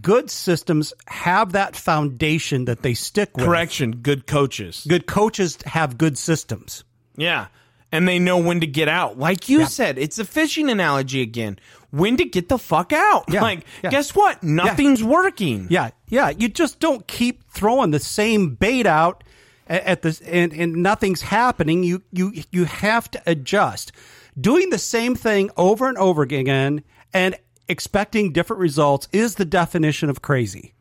good 0.01 0.31
systems 0.31 0.93
have 1.07 1.53
that 1.53 1.77
foundation 1.77 2.65
that 2.65 2.83
they 2.83 2.95
stick 2.95 3.37
with. 3.37 3.45
Correction, 3.45 3.97
good 3.97 4.27
coaches. 4.27 4.85
Good 4.89 5.07
coaches 5.07 5.59
have 5.67 5.99
good 5.99 6.19
systems. 6.19 6.85
Yeah. 7.17 7.47
And 7.93 8.07
they 8.07 8.19
know 8.19 8.39
when 8.39 8.61
to 8.61 8.67
get 8.67 8.89
out. 8.89 9.17
Like 9.19 9.49
you 9.49 9.65
said, 9.67 9.97
it's 9.97 10.19
a 10.19 10.25
fishing 10.25 10.69
analogy 10.69 11.23
again. 11.23 11.59
When 11.91 12.17
to 12.17 12.25
get 12.25 12.49
the 12.49 12.59
fuck 12.59 12.93
out. 12.93 13.25
Yeah, 13.29 13.41
Like, 13.43 13.65
yeah. 13.83 13.91
guess 13.91 14.15
what? 14.15 14.43
Nothing's 14.43 15.03
working. 15.05 15.69
Yeah, 15.71 15.91
yeah. 16.09 16.31
You 16.31 16.49
just 16.49 16.81
don't 16.81 17.07
keep 17.07 17.49
throwing 17.51 17.93
the 17.93 18.01
same 18.01 18.55
bait 18.57 18.87
out 18.87 19.23
at 19.69 20.03
the 20.03 20.21
and, 20.27 20.53
and 20.53 20.75
nothing's 20.83 21.23
happening. 21.23 21.85
You 21.85 22.03
you 22.13 22.33
you 22.51 22.65
have 22.65 23.11
to 23.13 23.23
adjust. 23.25 23.93
Doing 24.39 24.71
the 24.71 24.79
same 24.79 25.15
thing 25.15 25.51
over 25.57 25.89
and 25.89 25.97
over 25.97 26.23
again 26.23 26.83
and 27.15 27.37
expecting 27.69 28.33
different 28.33 28.61
results 28.61 29.09
is 29.13 29.37
the 29.37 29.45
definition 29.45 30.11
of 30.11 30.21
crazy. 30.23 30.75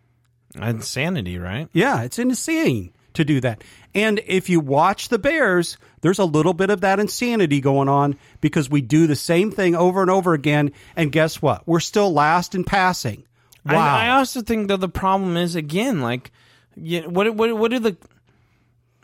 Insanity, 0.59 1.37
right? 1.37 1.69
Yeah, 1.71 2.01
it's 2.03 2.17
insane 2.19 2.93
to 3.15 3.25
do 3.25 3.41
that. 3.41 3.63
And 3.93 4.21
if 4.25 4.49
you 4.49 4.59
watch 4.59 5.09
the 5.09 5.19
Bears, 5.19 5.77
there's 6.01 6.19
a 6.19 6.25
little 6.25 6.53
bit 6.53 6.69
of 6.69 6.81
that 6.81 6.99
insanity 6.99 7.61
going 7.61 7.89
on 7.89 8.17
because 8.41 8.69
we 8.69 8.81
do 8.81 9.07
the 9.07 9.15
same 9.15 9.51
thing 9.51 9.75
over 9.75 10.01
and 10.01 10.11
over 10.11 10.33
again. 10.33 10.71
And 10.95 11.11
guess 11.11 11.41
what? 11.41 11.67
We're 11.67 11.79
still 11.79 12.13
last 12.13 12.55
in 12.55 12.63
passing. 12.63 13.23
Wow. 13.65 13.77
I, 13.77 14.07
I 14.07 14.09
also 14.17 14.41
think 14.41 14.67
that 14.67 14.79
the 14.79 14.89
problem 14.89 15.37
is 15.37 15.55
again, 15.55 16.01
like, 16.01 16.31
yeah, 16.75 17.07
what 17.07 17.33
what 17.35 17.57
what 17.57 17.73
are 17.73 17.79
the 17.79 17.97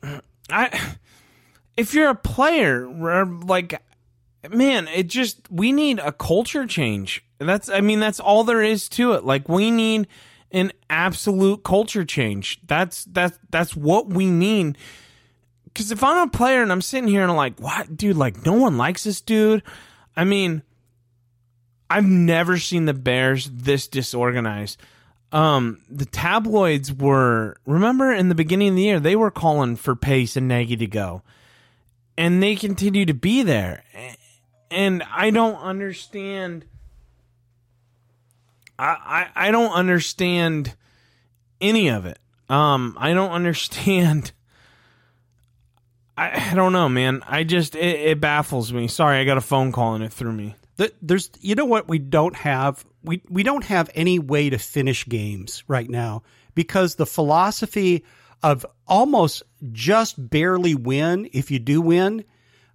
I 0.50 0.96
if 1.78 1.94
you're 1.94 2.10
a 2.10 2.16
player, 2.16 2.86
like, 3.26 3.82
man, 4.50 4.88
it 4.88 5.08
just 5.08 5.40
we 5.50 5.72
need 5.72 6.00
a 6.00 6.12
culture 6.12 6.68
change. 6.68 7.24
That's 7.40 7.70
I 7.70 7.82
mean 7.82 8.00
that's 8.00 8.20
all 8.20 8.44
there 8.44 8.62
is 8.62 8.88
to 8.90 9.14
it. 9.14 9.24
Like 9.24 9.50
we 9.50 9.72
need 9.72 10.08
an 10.52 10.72
absolute 10.90 11.64
culture 11.64 12.06
change. 12.06 12.60
That's 12.66 13.06
that's 13.06 13.38
that's 13.50 13.76
what 13.76 14.10
we 14.10 14.28
mean. 14.28 14.76
Because 15.66 15.92
if 15.92 16.04
I'm 16.04 16.28
a 16.28 16.32
player 16.32 16.62
and 16.62 16.72
I'm 16.72 16.82
sitting 16.82 17.08
here 17.08 17.22
and 17.22 17.32
I'm 17.32 17.38
like, 17.38 17.60
what, 17.60 17.96
dude? 17.96 18.18
Like 18.18 18.46
no 18.46 18.54
one 18.54 18.78
likes 18.78 19.04
this 19.04 19.22
dude. 19.22 19.64
I 20.16 20.26
mean, 20.26 20.64
I've 21.90 22.06
never 22.06 22.58
seen 22.58 22.86
the 22.86 22.94
Bears 22.94 23.50
this 23.52 23.88
disorganized. 23.88 24.80
Um, 25.32 25.82
the 25.90 26.06
tabloids 26.06 26.92
were 26.92 27.58
remember 27.66 28.12
in 28.12 28.28
the 28.28 28.36
beginning 28.36 28.70
of 28.70 28.76
the 28.76 28.82
year 28.82 29.00
they 29.00 29.16
were 29.16 29.32
calling 29.32 29.78
for 29.78 29.96
Pace 29.96 30.36
and 30.36 30.50
Nagy 30.50 30.76
to 30.76 30.88
go, 30.88 31.22
and 32.18 32.44
they 32.44 32.56
continue 32.56 33.06
to 33.06 33.14
be 33.14 33.42
there. 33.42 33.84
And 34.70 35.04
I 35.04 35.30
don't 35.30 35.56
understand. 35.56 36.66
I 38.86 39.48
I, 39.48 39.52
don't 39.52 39.72
understand 39.72 40.76
any 41.60 41.90
of 41.90 42.06
it. 42.06 42.20
Um, 42.50 42.96
I 43.00 43.14
don't 43.14 43.32
understand. 43.42 44.32
I, 46.18 46.52
I 46.52 46.56
don't 46.56 46.74
know, 46.74 46.90
man. 46.90 47.24
I 47.28 47.44
just 47.44 47.76
it, 47.76 48.00
it 48.00 48.22
baffles 48.22 48.74
me. 48.74 48.88
Sorry, 48.88 49.20
I 49.20 49.24
got 49.24 49.38
a 49.38 49.42
phone 49.42 49.72
call 49.72 49.96
and 49.96 50.04
it 50.04 50.12
threw 50.12 50.32
me. 50.32 50.56
The- 50.78 50.94
There's, 51.02 51.30
you 51.40 51.56
know 51.56 51.66
what 51.66 51.88
we 51.88 52.00
don't 52.00 52.36
have? 52.36 52.86
We, 53.04 53.22
we 53.30 53.44
don't 53.44 53.64
have 53.66 53.90
any 53.96 54.20
way 54.20 54.50
to 54.50 54.58
finish 54.58 55.08
games 55.08 55.64
right 55.68 55.90
now 55.90 56.24
because 56.54 56.96
the 56.96 57.06
philosophy 57.06 58.04
of 58.44 58.66
almost 58.88 59.44
just 59.72 60.30
barely 60.30 60.76
win 60.76 61.30
if 61.34 61.52
you 61.52 61.60
do 61.60 61.82
win, 61.82 62.24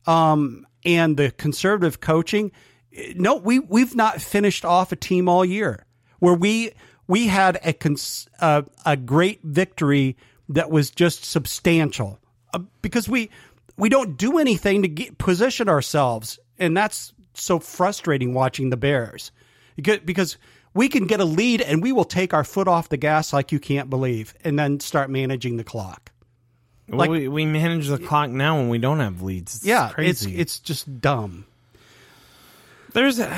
um, 0.06 0.66
and 0.84 1.16
the 1.16 1.30
conservative 1.32 2.00
coaching. 2.00 2.52
No, 3.16 3.36
we 3.36 3.58
we've 3.58 3.94
not 3.94 4.22
finished 4.22 4.64
off 4.64 4.92
a 4.92 4.96
team 4.96 5.28
all 5.28 5.44
year 5.44 5.85
where 6.26 6.34
we 6.34 6.72
we 7.06 7.28
had 7.28 7.60
a 7.64 7.72
cons, 7.72 8.28
uh, 8.40 8.62
a 8.84 8.96
great 8.96 9.38
victory 9.44 10.16
that 10.48 10.72
was 10.72 10.90
just 10.90 11.24
substantial 11.24 12.18
uh, 12.52 12.58
because 12.82 13.08
we 13.08 13.30
we 13.76 13.88
don't 13.88 14.16
do 14.16 14.38
anything 14.38 14.82
to 14.82 14.88
get, 14.88 15.18
position 15.18 15.68
ourselves, 15.68 16.40
and 16.58 16.76
that's 16.76 17.12
so 17.34 17.60
frustrating 17.60 18.34
watching 18.34 18.70
the 18.70 18.76
Bears 18.76 19.30
because 19.76 20.36
we 20.74 20.88
can 20.88 21.06
get 21.06 21.20
a 21.20 21.24
lead 21.24 21.60
and 21.60 21.80
we 21.80 21.92
will 21.92 22.04
take 22.04 22.34
our 22.34 22.42
foot 22.42 22.66
off 22.66 22.88
the 22.88 22.96
gas 22.96 23.32
like 23.32 23.52
you 23.52 23.60
can't 23.60 23.88
believe, 23.88 24.34
and 24.42 24.58
then 24.58 24.80
start 24.80 25.08
managing 25.08 25.58
the 25.58 25.64
clock. 25.64 26.10
Like- 26.88 27.08
we, 27.08 27.28
we 27.28 27.46
manage 27.46 27.86
the 27.86 27.98
clock 27.98 28.30
now 28.30 28.56
when 28.56 28.68
we 28.68 28.78
don't 28.78 28.98
have 28.98 29.22
leads. 29.22 29.54
It's 29.56 29.64
Yeah, 29.64 29.90
crazy. 29.90 30.10
it's 30.32 30.40
it's 30.40 30.58
just 30.58 31.00
dumb. 31.00 31.44
there's 32.94 33.20
a, 33.20 33.28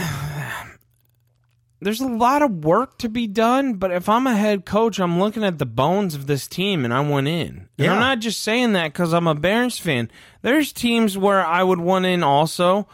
there's 1.80 2.00
a 2.00 2.08
lot 2.08 2.42
of 2.42 2.64
work 2.64 2.98
to 2.98 3.08
be 3.08 3.26
done, 3.26 3.74
but 3.74 3.92
if 3.92 4.08
I'm 4.08 4.26
a 4.26 4.34
head 4.36 4.64
coach, 4.64 4.98
I'm 4.98 5.20
looking 5.20 5.44
at 5.44 5.58
the 5.58 5.66
bones 5.66 6.14
of 6.14 6.26
this 6.26 6.48
team 6.48 6.84
and 6.84 6.92
I 6.92 7.00
want 7.00 7.28
in. 7.28 7.48
And 7.56 7.68
Yeah. 7.76 7.92
I'm 7.94 8.00
not 8.00 8.18
just 8.18 8.40
saying 8.40 8.72
that 8.72 8.92
because 8.92 9.12
I'm 9.12 9.26
a 9.28 9.34
Bears 9.34 9.78
fan. 9.78 10.10
There's 10.42 10.72
teams 10.72 11.16
where 11.16 11.44
I 11.44 11.62
would 11.62 11.78
want 11.80 12.06
in 12.06 12.22
also. 12.22 12.88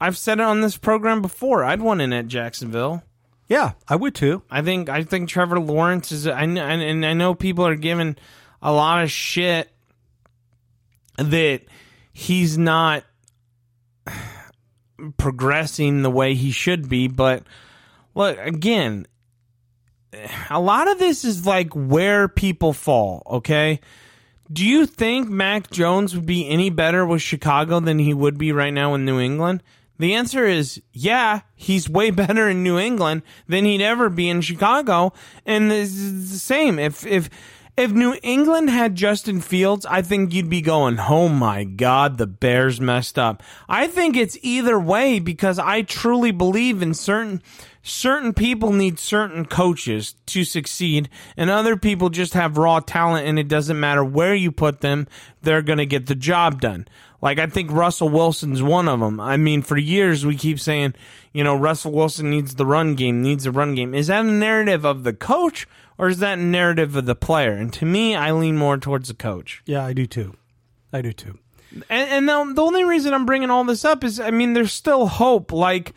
I've 0.00 0.18
said 0.18 0.40
it 0.40 0.44
on 0.44 0.60
this 0.60 0.76
program 0.76 1.22
before. 1.22 1.64
I'd 1.64 1.80
want 1.80 2.00
in 2.00 2.12
at 2.12 2.26
Jacksonville. 2.26 3.02
Yeah, 3.48 3.72
I 3.88 3.94
would 3.94 4.14
too. 4.14 4.42
I 4.50 4.60
think 4.60 4.88
I 4.88 5.04
think 5.04 5.28
Trevor 5.28 5.60
Lawrence 5.60 6.10
is. 6.10 6.26
I 6.26 6.42
and 6.42 7.06
I 7.06 7.12
know 7.12 7.32
people 7.34 7.64
are 7.64 7.76
giving 7.76 8.16
a 8.60 8.72
lot 8.72 9.04
of 9.04 9.10
shit 9.10 9.70
that 11.16 11.62
he's 12.12 12.58
not 12.58 13.04
progressing 15.16 16.02
the 16.02 16.10
way 16.10 16.34
he 16.34 16.50
should 16.50 16.88
be. 16.88 17.08
But 17.08 17.44
look 18.16 18.38
again, 18.38 19.06
a 20.50 20.58
lot 20.58 20.88
of 20.88 20.98
this 20.98 21.24
is 21.24 21.46
like 21.46 21.72
where 21.74 22.26
people 22.26 22.72
fall. 22.72 23.22
Okay. 23.26 23.80
Do 24.52 24.64
you 24.64 24.86
think 24.86 25.28
Mac 25.28 25.70
Jones 25.70 26.14
would 26.14 26.26
be 26.26 26.48
any 26.48 26.70
better 26.70 27.04
with 27.04 27.20
Chicago 27.20 27.80
than 27.80 27.98
he 27.98 28.14
would 28.14 28.38
be 28.38 28.52
right 28.52 28.72
now 28.72 28.94
in 28.94 29.04
New 29.04 29.20
England? 29.20 29.62
The 29.98 30.14
answer 30.14 30.44
is 30.44 30.82
yeah, 30.92 31.40
he's 31.54 31.88
way 31.88 32.10
better 32.22 32.48
in 32.48 32.62
New 32.62 32.78
England 32.78 33.22
than 33.46 33.64
he'd 33.64 33.82
ever 33.82 34.08
be 34.08 34.28
in 34.28 34.40
Chicago. 34.40 35.12
And 35.44 35.70
the 35.70 35.86
same. 35.86 36.78
If 36.78 37.06
if 37.06 37.30
if 37.76 37.92
New 37.92 38.16
England 38.22 38.70
had 38.70 38.94
Justin 38.94 39.42
Fields, 39.42 39.84
I 39.84 40.00
think 40.00 40.32
you'd 40.32 40.48
be 40.48 40.62
going, 40.62 40.98
"Oh 40.98 41.28
my 41.28 41.64
god, 41.64 42.16
the 42.16 42.26
Bears 42.26 42.80
messed 42.80 43.18
up." 43.18 43.42
I 43.68 43.86
think 43.86 44.16
it's 44.16 44.38
either 44.40 44.78
way 44.78 45.18
because 45.18 45.58
I 45.58 45.82
truly 45.82 46.30
believe 46.30 46.80
in 46.80 46.94
certain 46.94 47.42
certain 47.86 48.34
people 48.34 48.72
need 48.72 48.98
certain 48.98 49.44
coaches 49.44 50.16
to 50.26 50.44
succeed 50.44 51.08
and 51.36 51.48
other 51.48 51.76
people 51.76 52.10
just 52.10 52.34
have 52.34 52.58
raw 52.58 52.80
talent 52.80 53.26
and 53.26 53.38
it 53.38 53.46
doesn't 53.46 53.78
matter 53.78 54.04
where 54.04 54.34
you 54.34 54.50
put 54.50 54.80
them, 54.80 55.06
they're 55.42 55.62
going 55.62 55.78
to 55.78 55.86
get 55.86 56.06
the 56.06 56.14
job 56.14 56.60
done. 56.60 56.86
Like 57.22 57.38
I 57.38 57.46
think 57.46 57.70
Russell 57.70 58.08
Wilson's 58.08 58.62
one 58.62 58.88
of 58.88 59.00
them. 59.00 59.20
I 59.20 59.36
mean, 59.36 59.62
for 59.62 59.76
years 59.76 60.26
we 60.26 60.36
keep 60.36 60.58
saying, 60.58 60.94
you 61.32 61.44
know, 61.44 61.54
Russell 61.54 61.92
Wilson 61.92 62.28
needs 62.28 62.56
the 62.56 62.66
run 62.66 62.96
game, 62.96 63.22
needs 63.22 63.46
a 63.46 63.52
run 63.52 63.74
game. 63.74 63.94
Is 63.94 64.08
that 64.08 64.24
a 64.24 64.28
narrative 64.28 64.84
of 64.84 65.04
the 65.04 65.12
coach 65.12 65.68
or 65.96 66.08
is 66.08 66.18
that 66.18 66.38
a 66.38 66.42
narrative 66.42 66.96
of 66.96 67.06
the 67.06 67.14
player? 67.14 67.52
And 67.52 67.72
to 67.74 67.86
me, 67.86 68.16
I 68.16 68.32
lean 68.32 68.56
more 68.56 68.78
towards 68.78 69.08
the 69.08 69.14
coach. 69.14 69.62
Yeah, 69.64 69.84
I 69.84 69.92
do 69.92 70.06
too. 70.06 70.36
I 70.92 71.02
do 71.02 71.12
too. 71.12 71.38
And, 71.88 72.28
and 72.28 72.28
the, 72.28 72.52
the 72.54 72.62
only 72.62 72.84
reason 72.84 73.14
I'm 73.14 73.26
bringing 73.26 73.50
all 73.50 73.64
this 73.64 73.84
up 73.84 74.02
is, 74.02 74.18
I 74.18 74.30
mean, 74.30 74.54
there's 74.54 74.72
still 74.72 75.06
hope. 75.06 75.52
Like 75.52 75.94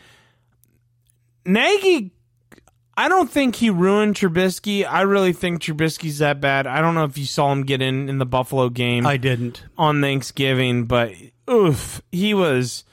Nagy, 1.44 2.12
I 2.96 3.08
don't 3.08 3.30
think 3.30 3.56
he 3.56 3.70
ruined 3.70 4.16
Trubisky. 4.16 4.86
I 4.86 5.02
really 5.02 5.32
think 5.32 5.62
Trubisky's 5.62 6.18
that 6.18 6.40
bad. 6.40 6.66
I 6.66 6.80
don't 6.80 6.94
know 6.94 7.04
if 7.04 7.16
you 7.16 7.24
saw 7.24 7.50
him 7.50 7.62
get 7.62 7.80
in 7.80 8.08
in 8.08 8.18
the 8.18 8.26
Buffalo 8.26 8.68
game 8.68 9.06
I 9.06 9.16
didn't. 9.16 9.64
on 9.78 10.00
Thanksgiving, 10.00 10.84
but 10.84 11.12
oof, 11.48 12.02
he 12.12 12.34
was. 12.34 12.84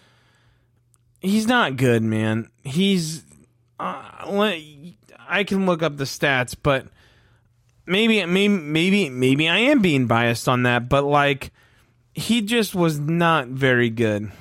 He's 1.20 1.48
not 1.48 1.78
good, 1.78 2.04
man. 2.04 2.50
He's. 2.64 3.24
Uh, 3.80 4.02
I 5.30 5.44
can 5.46 5.66
look 5.66 5.84
up 5.84 5.98
the 5.98 6.06
stats, 6.06 6.56
but 6.62 6.88
maybe, 7.86 8.26
maybe, 8.26 8.48
maybe, 8.48 9.10
maybe 9.10 9.50
I 9.50 9.58
am 9.58 9.82
being 9.82 10.08
biased 10.08 10.48
on 10.48 10.64
that. 10.64 10.90
But 10.90 11.04
like, 11.04 11.52
he 12.14 12.42
just 12.42 12.74
was 12.74 13.00
not 13.00 13.48
very 13.48 13.90
good. 13.90 14.32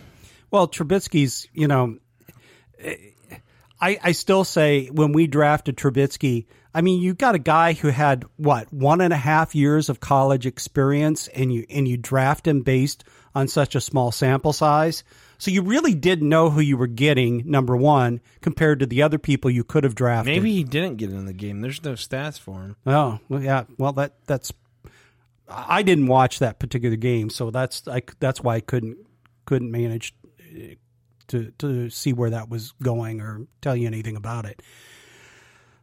Well, 0.51 0.69
Trubisky's, 0.69 1.49
you 1.53 1.67
know, 1.67 1.99
I, 3.81 3.99
I 4.03 4.13
still 4.13 4.45
say 4.45 4.87
when 4.87 5.13
we 5.13 5.27
drafted 5.27 5.77
Trubisky, 5.77 6.47
I 6.75 6.81
mean, 6.81 7.01
you 7.01 7.15
got 7.15 7.35
a 7.35 7.39
guy 7.39 7.73
who 7.73 7.89
had 7.89 8.25
what 8.37 8.73
one 8.73 9.01
and 9.01 9.13
a 9.13 9.17
half 9.17 9.55
years 9.55 9.89
of 9.89 10.01
college 10.01 10.47
experience, 10.47 11.29
and 11.29 11.53
you 11.53 11.67
and 11.71 11.89
you 11.89 11.97
draft 11.97 12.47
him 12.47 12.63
based 12.63 13.05
on 13.35 13.49
such 13.49 13.75
a 13.75 13.81
small 13.81 14.13
sample 14.13 14.53
size. 14.53 15.05
So 15.39 15.51
you 15.51 15.63
really 15.63 15.95
didn't 15.95 16.29
know 16.29 16.49
who 16.49 16.61
you 16.61 16.77
were 16.77 16.87
getting. 16.87 17.51
Number 17.51 17.77
one, 17.77 18.21
compared 18.41 18.81
to 18.81 18.87
the 18.87 19.03
other 19.03 19.19
people 19.19 19.51
you 19.51 19.65
could 19.65 19.85
have 19.85 19.95
drafted. 19.95 20.35
Maybe 20.35 20.53
he 20.53 20.65
didn't 20.65 20.97
get 20.97 21.11
in 21.11 21.27
the 21.27 21.35
game. 21.35 21.61
There's 21.61 21.83
no 21.83 21.93
stats 21.93 22.39
for 22.39 22.63
him. 22.63 22.77
Oh, 22.87 23.19
well, 23.29 23.43
yeah. 23.43 23.65
Well, 23.79 23.93
that 23.95 24.15
that's. 24.27 24.53
I 25.49 25.83
didn't 25.83 26.09
watch 26.09 26.41
that 26.41 26.59
particular 26.59 26.97
game, 26.97 27.31
so 27.31 27.51
that's 27.51 27.87
I, 27.87 28.03
that's 28.19 28.43
why 28.43 28.57
I 28.57 28.61
couldn't 28.61 28.99
couldn't 29.45 29.71
manage 29.71 30.15
to 31.29 31.51
to 31.59 31.91
see 31.91 32.13
where 32.13 32.31
that 32.31 32.49
was 32.49 32.73
going 32.83 33.21
or 33.21 33.47
tell 33.61 33.77
you 33.77 33.87
anything 33.87 34.17
about 34.17 34.45
it. 34.45 34.63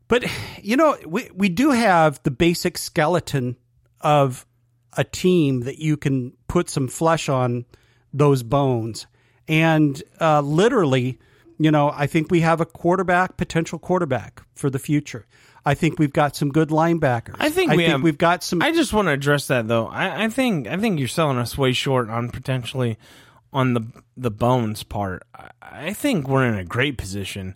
But 0.07 0.25
you 0.61 0.77
know, 0.77 0.97
we 1.05 1.29
we 1.33 1.49
do 1.49 1.71
have 1.71 2.21
the 2.23 2.31
basic 2.31 2.77
skeleton 2.77 3.57
of 4.01 4.45
a 4.95 5.03
team 5.03 5.61
that 5.61 5.79
you 5.79 5.97
can 5.97 6.33
put 6.47 6.69
some 6.69 6.87
flesh 6.87 7.29
on 7.29 7.65
those 8.13 8.43
bones, 8.43 9.07
and 9.47 10.01
uh, 10.21 10.41
literally, 10.41 11.19
you 11.57 11.71
know, 11.71 11.89
I 11.93 12.05
think 12.05 12.29
we 12.29 12.41
have 12.41 12.61
a 12.61 12.65
quarterback, 12.65 13.37
potential 13.37 13.79
quarterback 13.79 14.43
for 14.53 14.69
the 14.69 14.77
future. 14.79 15.25
I 15.65 15.73
think 15.75 15.97
we've 15.97 16.11
got 16.13 16.35
some 16.35 16.49
good 16.49 16.69
linebackers. 16.69 17.37
I 17.39 17.49
think 17.49 17.71
we 17.71 17.85
have- 17.85 18.03
we've 18.03 18.17
got 18.17 18.43
some. 18.43 18.61
I 18.61 18.71
just 18.73 18.91
want 18.93 19.07
to 19.07 19.13
address 19.13 19.47
that 19.47 19.67
though. 19.67 19.87
I, 19.87 20.25
I 20.25 20.29
think 20.29 20.67
I 20.67 20.77
think 20.77 20.99
you're 20.99 21.07
selling 21.07 21.37
us 21.37 21.57
way 21.57 21.71
short 21.71 22.09
on 22.09 22.29
potentially 22.29 22.97
on 23.53 23.73
the 23.73 23.81
the 24.17 24.31
bones 24.31 24.83
part. 24.83 25.23
I, 25.61 25.93
think 25.93 26.27
we're 26.27 26.45
in 26.45 26.55
a 26.55 26.65
great 26.65 26.97
position. 26.97 27.55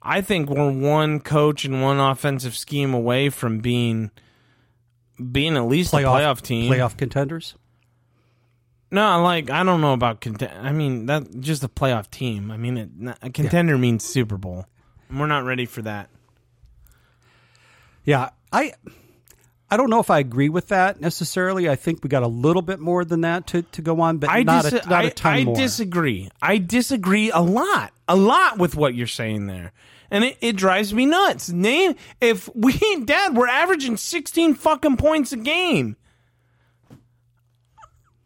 I 0.00 0.20
think 0.20 0.48
we're 0.48 0.70
one 0.70 1.20
coach 1.20 1.64
and 1.64 1.82
one 1.82 2.00
offensive 2.00 2.56
scheme 2.56 2.94
away 2.94 3.28
from 3.28 3.58
being 3.58 4.10
being 5.30 5.56
at 5.56 5.66
least 5.66 5.92
playoff, 5.92 6.18
a 6.18 6.22
playoff 6.22 6.40
team. 6.42 6.72
playoff 6.72 6.96
contenders. 6.96 7.54
No, 8.90 9.22
like 9.22 9.50
I 9.50 9.62
don't 9.62 9.80
know 9.80 9.92
about 9.92 10.20
content. 10.20 10.52
I 10.60 10.72
mean 10.72 11.06
that 11.06 11.40
just 11.40 11.64
a 11.64 11.68
playoff 11.68 12.10
team. 12.10 12.50
I 12.50 12.56
mean 12.56 12.76
it, 12.76 13.16
a 13.22 13.30
contender 13.30 13.78
means 13.78 14.04
Super 14.04 14.36
Bowl. 14.36 14.66
We're 15.10 15.26
not 15.26 15.44
ready 15.44 15.66
for 15.66 15.82
that. 15.82 16.08
Yeah, 18.04 18.30
I 18.52 18.72
I 19.72 19.78
don't 19.78 19.88
know 19.88 20.00
if 20.00 20.10
I 20.10 20.18
agree 20.18 20.50
with 20.50 20.68
that 20.68 21.00
necessarily. 21.00 21.66
I 21.66 21.76
think 21.76 22.04
we 22.04 22.10
got 22.10 22.22
a 22.22 22.28
little 22.28 22.60
bit 22.60 22.78
more 22.78 23.06
than 23.06 23.22
that 23.22 23.46
to, 23.46 23.62
to 23.62 23.80
go 23.80 24.02
on, 24.02 24.18
but 24.18 24.28
I 24.28 24.42
not, 24.42 24.64
dis- 24.64 24.84
a, 24.84 24.88
not 24.90 25.04
I, 25.06 25.08
a 25.08 25.10
ton 25.10 25.32
I 25.32 25.44
more. 25.44 25.56
disagree. 25.56 26.28
I 26.42 26.58
disagree 26.58 27.30
a 27.30 27.40
lot, 27.40 27.90
a 28.06 28.14
lot 28.14 28.58
with 28.58 28.76
what 28.76 28.94
you're 28.94 29.06
saying 29.06 29.46
there, 29.46 29.72
and 30.10 30.24
it, 30.24 30.36
it 30.42 30.56
drives 30.56 30.92
me 30.92 31.06
nuts. 31.06 31.48
Name 31.48 31.94
if 32.20 32.54
we, 32.54 32.74
Dad, 33.06 33.34
we're 33.34 33.48
averaging 33.48 33.96
16 33.96 34.56
fucking 34.56 34.98
points 34.98 35.32
a 35.32 35.38
game. 35.38 35.96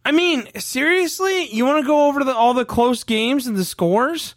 I 0.05 0.11
mean, 0.11 0.49
seriously, 0.57 1.47
you 1.55 1.65
want 1.65 1.81
to 1.81 1.87
go 1.87 2.09
over 2.09 2.25
the, 2.25 2.35
all 2.35 2.55
the 2.55 2.65
close 2.65 3.05
games 3.05 3.47
and 3.47 3.57
the 3.57 3.65
scores? 3.65 4.35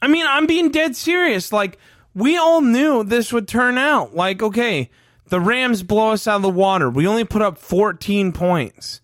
I 0.00 0.08
mean, 0.08 0.24
I'm 0.26 0.46
being 0.46 0.70
dead 0.70 0.96
serious. 0.96 1.52
Like, 1.52 1.78
we 2.14 2.38
all 2.38 2.62
knew 2.62 3.04
this 3.04 3.30
would 3.30 3.46
turn 3.46 3.76
out. 3.76 4.16
Like, 4.16 4.42
okay, 4.42 4.88
the 5.28 5.40
Rams 5.40 5.82
blow 5.82 6.10
us 6.12 6.26
out 6.26 6.36
of 6.36 6.42
the 6.42 6.48
water. 6.48 6.88
We 6.90 7.06
only 7.06 7.24
put 7.24 7.42
up 7.42 7.58
14 7.58 8.32
points. 8.32 9.00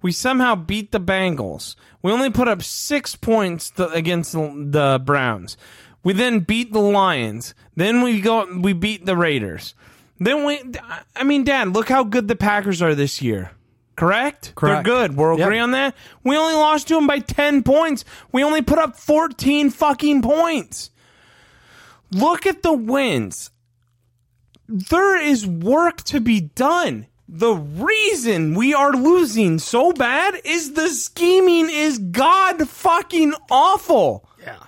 We 0.00 0.12
somehow 0.12 0.54
beat 0.56 0.90
the 0.92 1.00
Bengals. 1.00 1.76
We 2.02 2.10
only 2.10 2.30
put 2.30 2.48
up 2.48 2.62
six 2.62 3.14
points 3.14 3.70
to, 3.72 3.88
against 3.90 4.32
the, 4.32 4.52
the 4.70 5.00
Browns. 5.04 5.56
We 6.02 6.12
then 6.12 6.40
beat 6.40 6.72
the 6.72 6.80
Lions. 6.80 7.54
Then 7.76 8.02
we 8.02 8.20
go, 8.20 8.46
we 8.58 8.72
beat 8.72 9.06
the 9.06 9.16
Raiders. 9.16 9.74
Then 10.18 10.44
we, 10.44 10.60
I 11.16 11.22
mean, 11.24 11.44
Dad, 11.44 11.68
look 11.74 11.88
how 11.88 12.02
good 12.04 12.26
the 12.28 12.36
Packers 12.36 12.82
are 12.82 12.94
this 12.94 13.22
year. 13.22 13.52
Correct? 13.94 14.52
Correct. 14.54 14.84
They're 14.84 14.94
good. 15.08 15.16
We're 15.16 15.36
Yep. 15.36 15.46
agree 15.46 15.58
on 15.58 15.70
that. 15.72 15.94
We 16.24 16.36
only 16.36 16.54
lost 16.54 16.88
to 16.88 16.94
them 16.94 17.06
by 17.06 17.18
10 17.20 17.62
points. 17.62 18.04
We 18.32 18.42
only 18.42 18.62
put 18.62 18.78
up 18.78 18.96
14 18.96 19.70
fucking 19.70 20.22
points. 20.22 20.90
Look 22.10 22.46
at 22.46 22.62
the 22.62 22.72
wins. 22.72 23.50
There 24.68 25.20
is 25.20 25.46
work 25.46 26.02
to 26.04 26.20
be 26.20 26.40
done. 26.40 27.06
The 27.28 27.54
reason 27.54 28.54
we 28.54 28.74
are 28.74 28.92
losing 28.92 29.58
so 29.58 29.92
bad 29.92 30.34
is 30.44 30.74
the 30.74 30.88
scheming 30.88 31.70
is 31.70 31.98
god 31.98 32.68
fucking 32.68 33.32
awful. 33.50 34.28
Yeah. 34.40 34.58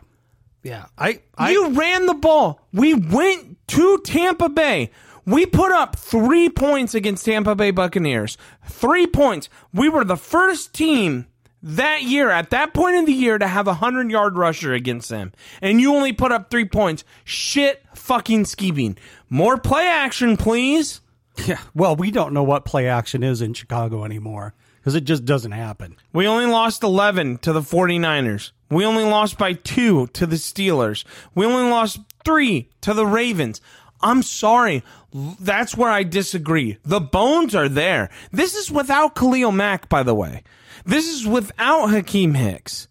Yeah. 0.63 0.87
I, 0.97 1.21
I 1.37 1.51
you 1.51 1.71
ran 1.71 2.07
the 2.07 2.15
ball. 2.15 2.61
We 2.73 2.95
went 2.95 3.59
to 3.69 3.99
Tampa 3.99 4.49
Bay. 4.49 4.91
We 5.27 5.47
put 5.47 5.73
up 5.73 5.97
three 5.97 6.49
points 6.49 6.95
against 6.95 7.25
Tampa 7.25 7.55
Bay 7.55 7.71
Buccaneers. 7.71 8.37
Three 8.67 9.07
points. 9.07 9.49
We 9.73 9.89
were 9.89 10.05
the 10.05 10.17
first 10.17 10.75
team 10.75 11.27
that 11.63 12.03
year, 12.03 12.31
at 12.31 12.51
that 12.51 12.75
point 12.75 12.97
in 12.97 13.07
the 13.07 13.13
year, 13.13 13.39
to 13.39 13.49
have 13.49 13.67
a 13.67 13.71
100 13.71 14.11
yard 14.11 14.37
rusher 14.37 14.75
against 14.75 15.09
them. 15.09 15.33
And 15.63 15.81
you 15.81 15.95
only 15.95 16.13
put 16.13 16.31
up 16.31 16.51
three 16.51 16.67
points. 16.67 17.05
Shit 17.25 17.83
fucking 17.95 18.45
scheming. 18.45 18.99
More 19.35 19.59
play 19.59 19.89
action, 19.89 20.37
please. 20.37 21.01
yeah. 21.45 21.59
Well, 21.75 21.97
we 21.97 22.13
don't 22.13 22.33
know 22.33 22.45
what 22.45 22.65
play 22.65 22.87
action 22.87 23.25
is 23.25 23.43
in 23.43 23.53
Chicago 23.53 24.05
anymore 24.05 24.55
because 24.77 24.95
it 24.95 25.03
just 25.03 25.25
doesn't 25.25 25.51
happen. 25.51 25.97
We 26.13 26.29
only 26.29 26.47
lost 26.47 26.85
11 26.85 27.39
to 27.39 27.53
the 27.53 27.61
49ers. 27.61 28.53
We 28.71 28.85
only 28.85 29.03
lost 29.03 29.37
by 29.37 29.55
two 29.55 30.07
to 30.13 30.27
the 30.27 30.37
Steelers. 30.37 31.05
We 31.35 31.47
only 31.47 31.69
lost 31.69 31.99
three 32.25 32.69
to 32.83 32.95
the 32.95 33.05
Ravens. 33.05 33.61
I'm 34.01 34.23
sorry. 34.23 34.85
That's 35.13 35.77
where 35.77 35.91
I 35.91 36.05
disagree. 36.05 36.79
The 36.85 37.01
bones 37.01 37.57
are 37.57 37.69
there. 37.69 38.11
This 38.31 38.55
is 38.55 38.71
without 38.71 39.17
Khalil 39.17 39.51
Mack, 39.51 39.89
by 39.89 40.05
the 40.05 40.15
way. 40.15 40.45
This 40.87 41.09
is 41.09 41.27
without 41.27 41.89
Hakeem 41.89 42.35
Hicks. 42.35 42.87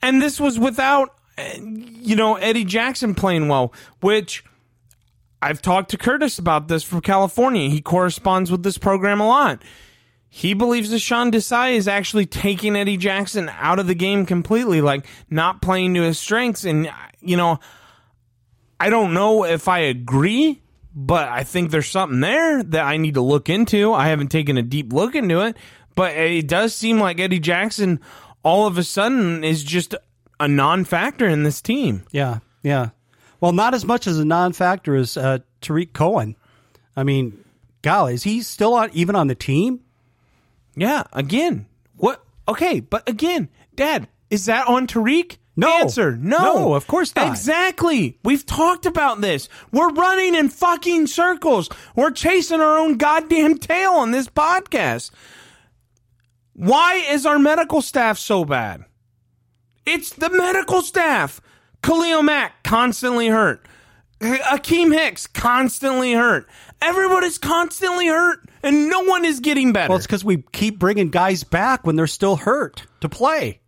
And 0.00 0.22
this 0.22 0.40
was 0.40 0.58
without, 0.58 1.14
uh, 1.36 1.42
you 1.60 2.16
know, 2.16 2.36
Eddie 2.36 2.64
Jackson 2.64 3.14
playing 3.14 3.48
well, 3.48 3.74
which 4.00 4.42
I've 5.42 5.60
talked 5.60 5.90
to 5.90 5.98
Curtis 5.98 6.38
about 6.38 6.68
this 6.68 6.84
from 6.84 7.00
California. 7.00 7.68
He 7.68 7.80
corresponds 7.80 8.50
with 8.50 8.62
this 8.62 8.78
program 8.78 9.20
a 9.20 9.26
lot. 9.26 9.62
He 10.28 10.54
believes 10.54 10.90
that 10.90 11.00
Sean 11.00 11.32
Desai 11.32 11.74
is 11.74 11.88
actually 11.88 12.26
taking 12.26 12.76
Eddie 12.76 12.96
Jackson 12.96 13.50
out 13.58 13.80
of 13.80 13.88
the 13.88 13.94
game 13.94 14.24
completely, 14.24 14.80
like 14.80 15.04
not 15.28 15.60
playing 15.60 15.94
to 15.94 16.02
his 16.02 16.18
strengths. 16.18 16.64
And, 16.64 16.90
you 17.20 17.36
know, 17.36 17.58
I 18.78 18.88
don't 18.88 19.14
know 19.14 19.44
if 19.44 19.66
I 19.66 19.80
agree, 19.80 20.62
but 20.94 21.28
I 21.28 21.42
think 21.42 21.70
there's 21.70 21.90
something 21.90 22.20
there 22.20 22.62
that 22.62 22.84
I 22.84 22.96
need 22.96 23.14
to 23.14 23.20
look 23.20 23.48
into. 23.48 23.92
I 23.92 24.08
haven't 24.08 24.28
taken 24.28 24.56
a 24.56 24.62
deep 24.62 24.92
look 24.92 25.16
into 25.16 25.40
it, 25.40 25.56
but 25.96 26.16
it 26.16 26.46
does 26.46 26.74
seem 26.74 27.00
like 27.00 27.18
Eddie 27.18 27.40
Jackson 27.40 28.00
all 28.44 28.66
of 28.66 28.78
a 28.78 28.84
sudden 28.84 29.42
is 29.42 29.64
just 29.64 29.94
a 30.38 30.46
non 30.46 30.84
factor 30.84 31.26
in 31.26 31.42
this 31.42 31.60
team. 31.60 32.04
Yeah. 32.12 32.38
Yeah. 32.62 32.90
Well, 33.42 33.50
not 33.50 33.74
as 33.74 33.84
much 33.84 34.06
as 34.06 34.20
a 34.20 34.24
non 34.24 34.52
factor 34.52 34.94
as 34.94 35.16
uh, 35.16 35.40
Tarik 35.60 35.92
Cohen. 35.92 36.36
I 36.94 37.02
mean, 37.02 37.44
golly, 37.82 38.14
is 38.14 38.22
he 38.22 38.40
still 38.40 38.74
on, 38.74 38.90
even 38.92 39.16
on 39.16 39.26
the 39.26 39.34
team? 39.34 39.80
Yeah, 40.76 41.02
again. 41.12 41.66
What? 41.96 42.24
Okay, 42.46 42.78
but 42.78 43.06
again, 43.08 43.48
Dad, 43.74 44.06
is 44.30 44.46
that 44.46 44.68
on 44.68 44.86
Tarik? 44.86 45.38
No. 45.56 45.80
Answer, 45.80 46.16
no. 46.16 46.38
No, 46.38 46.74
of 46.74 46.86
course 46.86 47.16
not. 47.16 47.26
Exactly. 47.26 48.16
We've 48.22 48.46
talked 48.46 48.86
about 48.86 49.20
this. 49.20 49.48
We're 49.72 49.92
running 49.92 50.36
in 50.36 50.48
fucking 50.48 51.08
circles. 51.08 51.68
We're 51.96 52.12
chasing 52.12 52.60
our 52.60 52.78
own 52.78 52.96
goddamn 52.96 53.58
tail 53.58 53.90
on 53.90 54.12
this 54.12 54.28
podcast. 54.28 55.10
Why 56.54 56.94
is 57.10 57.26
our 57.26 57.40
medical 57.40 57.82
staff 57.82 58.18
so 58.18 58.44
bad? 58.44 58.84
It's 59.84 60.10
the 60.10 60.30
medical 60.30 60.80
staff. 60.80 61.40
Khalil 61.82 62.22
Mack, 62.22 62.62
constantly 62.62 63.28
hurt. 63.28 63.66
Akiem 64.20 64.92
Hicks, 64.94 65.26
constantly 65.26 66.12
hurt. 66.12 66.48
Everybody's 66.80 67.38
constantly 67.38 68.06
hurt, 68.06 68.40
and 68.62 68.88
no 68.88 69.00
one 69.00 69.24
is 69.24 69.40
getting 69.40 69.72
better. 69.72 69.88
Well, 69.88 69.96
it's 69.98 70.06
because 70.06 70.24
we 70.24 70.44
keep 70.52 70.78
bringing 70.78 71.10
guys 71.10 71.42
back 71.44 71.84
when 71.86 71.96
they're 71.96 72.06
still 72.06 72.36
hurt 72.36 72.86
to 73.00 73.08
play. 73.08 73.60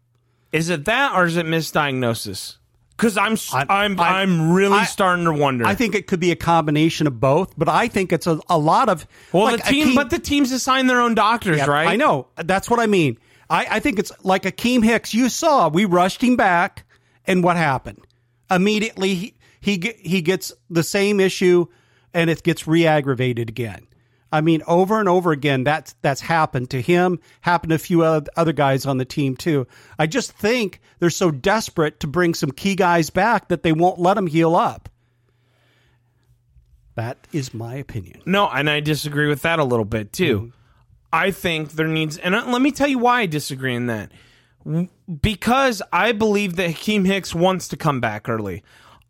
Is 0.52 0.68
it 0.70 0.84
that 0.84 1.14
or 1.16 1.24
is 1.24 1.36
it 1.36 1.46
misdiagnosis? 1.46 2.56
Because 2.96 3.16
I'm 3.16 3.36
I'm 3.52 3.68
I'm- 3.70 4.00
I'm, 4.00 4.52
really 4.52 4.78
I- 4.78 4.84
starting 4.84 5.24
to 5.24 5.32
wonder. 5.32 5.66
I 5.66 5.74
think 5.74 5.96
it 5.96 6.06
could 6.06 6.20
be 6.20 6.30
a 6.30 6.36
combination 6.36 7.08
of 7.08 7.18
both, 7.18 7.52
but 7.58 7.68
I 7.68 7.88
think 7.88 8.12
it's 8.12 8.28
a, 8.28 8.38
a 8.48 8.56
lot 8.56 8.88
of 8.88 9.04
well, 9.32 9.44
like 9.44 9.64
the 9.64 9.70
team, 9.70 9.88
Akiem- 9.88 9.94
but 9.96 10.10
the 10.10 10.20
teams 10.20 10.52
assign 10.52 10.86
their 10.86 11.00
own 11.00 11.16
doctors, 11.16 11.58
Yeah, 11.58 11.66
right? 11.66 11.88
I 11.88 11.96
know. 11.96 12.28
That's 12.36 12.70
what 12.70 12.78
I 12.78 12.86
mean. 12.86 13.18
I, 13.50 13.66
I 13.68 13.80
think 13.80 13.98
it's 13.98 14.12
like 14.22 14.44
Akiem 14.44 14.84
Hicks. 14.84 15.12
You 15.12 15.28
saw 15.28 15.68
we 15.68 15.84
rushed 15.86 16.22
him 16.22 16.36
back, 16.36 16.83
and 17.26 17.42
what 17.42 17.56
happened? 17.56 18.06
Immediately, 18.50 19.14
he 19.14 19.34
he, 19.60 19.94
he 19.98 20.22
gets 20.22 20.52
the 20.68 20.82
same 20.82 21.20
issue, 21.20 21.66
and 22.12 22.28
it 22.28 22.42
gets 22.42 22.66
re-aggravated 22.66 23.48
again. 23.48 23.86
I 24.30 24.40
mean, 24.40 24.62
over 24.66 24.98
and 24.98 25.08
over 25.08 25.30
again, 25.30 25.62
that's 25.62 25.94
that's 26.02 26.20
happened 26.20 26.70
to 26.70 26.82
him. 26.82 27.20
Happened 27.42 27.70
to 27.70 27.76
a 27.76 27.78
few 27.78 28.02
other 28.02 28.52
guys 28.52 28.84
on 28.84 28.98
the 28.98 29.04
team 29.04 29.36
too. 29.36 29.66
I 29.98 30.06
just 30.08 30.32
think 30.32 30.80
they're 30.98 31.08
so 31.08 31.30
desperate 31.30 32.00
to 32.00 32.08
bring 32.08 32.34
some 32.34 32.50
key 32.50 32.74
guys 32.74 33.10
back 33.10 33.48
that 33.48 33.62
they 33.62 33.72
won't 33.72 34.00
let 34.00 34.14
them 34.14 34.26
heal 34.26 34.56
up. 34.56 34.88
That 36.96 37.26
is 37.32 37.54
my 37.54 37.76
opinion. 37.76 38.22
No, 38.26 38.48
and 38.48 38.68
I 38.68 38.80
disagree 38.80 39.28
with 39.28 39.42
that 39.42 39.58
a 39.58 39.64
little 39.64 39.84
bit 39.84 40.12
too. 40.12 40.52
I 41.12 41.30
think 41.30 41.72
there 41.72 41.86
needs, 41.86 42.18
and 42.18 42.34
uh, 42.34 42.44
let 42.48 42.60
me 42.60 42.72
tell 42.72 42.88
you 42.88 42.98
why 42.98 43.20
I 43.20 43.26
disagree 43.26 43.74
in 43.74 43.86
that. 43.86 44.10
Because 45.20 45.82
I 45.92 46.12
believe 46.12 46.56
that 46.56 46.70
Hakeem 46.70 47.04
Hicks 47.04 47.34
wants 47.34 47.68
to 47.68 47.76
come 47.76 48.00
back 48.00 48.28
early. 48.28 48.62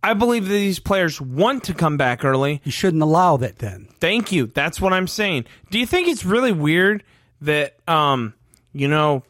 I 0.02 0.14
believe 0.14 0.48
that 0.48 0.54
these 0.54 0.80
players 0.80 1.20
want 1.20 1.64
to 1.64 1.74
come 1.74 1.96
back 1.96 2.24
early. 2.24 2.60
You 2.64 2.72
shouldn't 2.72 3.02
allow 3.02 3.38
that 3.38 3.58
then. 3.58 3.88
Thank 4.00 4.32
you. 4.32 4.46
That's 4.46 4.80
what 4.80 4.92
I'm 4.92 5.06
saying. 5.06 5.46
Do 5.70 5.78
you 5.78 5.86
think 5.86 6.08
it's 6.08 6.26
really 6.26 6.52
weird 6.52 7.04
that, 7.40 7.76
um, 7.88 8.34
you 8.72 8.88
know, 8.88 9.22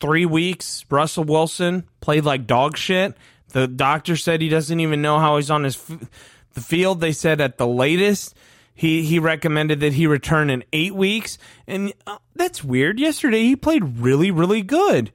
three 0.00 0.26
weeks 0.26 0.84
Russell 0.90 1.24
Wilson 1.24 1.84
played 2.00 2.24
like 2.24 2.46
dog 2.46 2.76
shit? 2.76 3.16
The 3.52 3.68
doctor 3.68 4.16
said 4.16 4.40
he 4.40 4.48
doesn't 4.48 4.80
even 4.80 5.00
know 5.00 5.18
how 5.18 5.36
he's 5.36 5.50
on 5.50 5.64
his 5.64 5.76
f- 5.76 6.10
the 6.54 6.60
field. 6.60 7.00
They 7.00 7.12
said 7.12 7.40
at 7.40 7.58
the 7.58 7.66
latest 7.66 8.34
he 8.74 9.04
he 9.04 9.18
recommended 9.18 9.80
that 9.80 9.92
he 9.92 10.06
return 10.06 10.50
in 10.50 10.64
eight 10.72 10.94
weeks, 10.94 11.38
and 11.66 11.92
uh, 12.06 12.18
that's 12.34 12.64
weird. 12.64 12.98
Yesterday 12.98 13.44
he 13.44 13.56
played 13.56 13.98
really 13.98 14.30
really 14.30 14.62
good, 14.62 15.12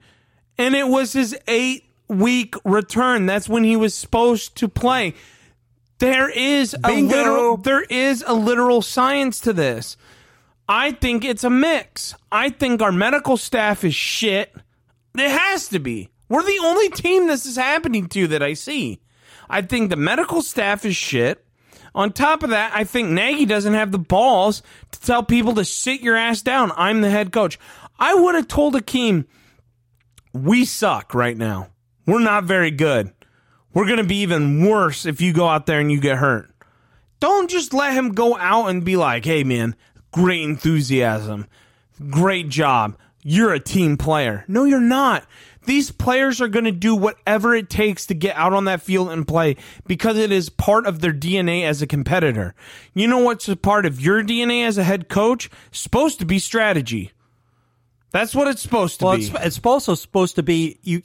and 0.58 0.74
it 0.74 0.88
was 0.88 1.12
his 1.12 1.36
eight 1.46 1.84
week 2.08 2.54
return. 2.64 3.26
That's 3.26 3.48
when 3.48 3.64
he 3.64 3.76
was 3.76 3.94
supposed 3.94 4.56
to 4.56 4.68
play. 4.68 5.14
There 5.98 6.28
is 6.28 6.76
a 6.84 7.00
literal 7.00 7.56
there 7.56 7.82
is 7.82 8.24
a 8.26 8.34
literal 8.34 8.82
science 8.82 9.40
to 9.40 9.52
this. 9.52 9.96
I 10.68 10.92
think 10.92 11.24
it's 11.24 11.44
a 11.44 11.50
mix. 11.50 12.14
I 12.30 12.50
think 12.50 12.82
our 12.82 12.92
medical 12.92 13.36
staff 13.36 13.84
is 13.84 13.94
shit. 13.94 14.54
It 15.16 15.30
has 15.30 15.68
to 15.68 15.78
be. 15.78 16.10
We're 16.28 16.42
the 16.42 16.60
only 16.62 16.90
team 16.90 17.26
this 17.26 17.46
is 17.46 17.56
happening 17.56 18.06
to 18.08 18.26
that 18.28 18.42
I 18.42 18.52
see. 18.52 19.00
I 19.48 19.62
think 19.62 19.88
the 19.88 19.96
medical 19.96 20.42
staff 20.42 20.84
is 20.84 20.94
shit. 20.94 21.44
On 21.94 22.12
top 22.12 22.42
of 22.42 22.50
that, 22.50 22.72
I 22.74 22.84
think 22.84 23.08
Nagy 23.08 23.46
doesn't 23.46 23.72
have 23.72 23.92
the 23.92 23.98
balls 23.98 24.62
to 24.92 25.00
tell 25.00 25.22
people 25.22 25.54
to 25.54 25.64
sit 25.64 26.02
your 26.02 26.16
ass 26.16 26.42
down. 26.42 26.70
I'm 26.76 27.00
the 27.00 27.10
head 27.10 27.32
coach. 27.32 27.58
I 27.98 28.14
would 28.14 28.34
have 28.34 28.46
told 28.46 28.74
Akiem, 28.74 29.24
we 30.32 30.64
suck 30.64 31.14
right 31.14 31.36
now. 31.36 31.68
We're 32.06 32.20
not 32.20 32.44
very 32.44 32.70
good. 32.70 33.12
We're 33.74 33.86
going 33.86 33.98
to 33.98 34.04
be 34.04 34.22
even 34.22 34.66
worse 34.66 35.06
if 35.06 35.20
you 35.20 35.32
go 35.32 35.46
out 35.46 35.66
there 35.66 35.80
and 35.80 35.92
you 35.92 36.00
get 36.00 36.18
hurt. 36.18 36.50
Don't 37.20 37.50
just 37.50 37.74
let 37.74 37.94
him 37.94 38.12
go 38.12 38.36
out 38.36 38.68
and 38.68 38.84
be 38.84 38.96
like, 38.96 39.24
hey, 39.24 39.44
man, 39.44 39.74
great 40.12 40.42
enthusiasm. 40.42 41.46
Great 42.10 42.48
job. 42.48 42.96
You're 43.22 43.52
a 43.52 43.60
team 43.60 43.96
player. 43.96 44.44
No, 44.48 44.64
you're 44.64 44.80
not. 44.80 45.26
These 45.66 45.90
players 45.90 46.40
are 46.40 46.48
going 46.48 46.64
to 46.64 46.72
do 46.72 46.94
whatever 46.94 47.54
it 47.54 47.68
takes 47.68 48.06
to 48.06 48.14
get 48.14 48.34
out 48.36 48.54
on 48.54 48.64
that 48.64 48.80
field 48.80 49.10
and 49.10 49.28
play 49.28 49.56
because 49.86 50.16
it 50.16 50.32
is 50.32 50.48
part 50.48 50.86
of 50.86 51.00
their 51.00 51.12
DNA 51.12 51.64
as 51.64 51.82
a 51.82 51.86
competitor. 51.86 52.54
You 52.94 53.06
know 53.06 53.18
what's 53.18 53.48
a 53.48 53.56
part 53.56 53.84
of 53.84 54.00
your 54.00 54.22
DNA 54.22 54.64
as 54.64 54.78
a 54.78 54.84
head 54.84 55.10
coach? 55.10 55.50
Supposed 55.70 56.20
to 56.20 56.24
be 56.24 56.38
strategy. 56.38 57.12
That's 58.10 58.34
what 58.34 58.48
it's 58.48 58.62
supposed 58.62 59.00
to 59.00 59.04
Well, 59.06 59.16
be. 59.16 59.24
it's, 59.26 59.34
it's 59.58 59.60
also 59.64 59.94
supposed 59.94 60.36
to 60.36 60.42
be 60.42 60.78
you. 60.82 61.02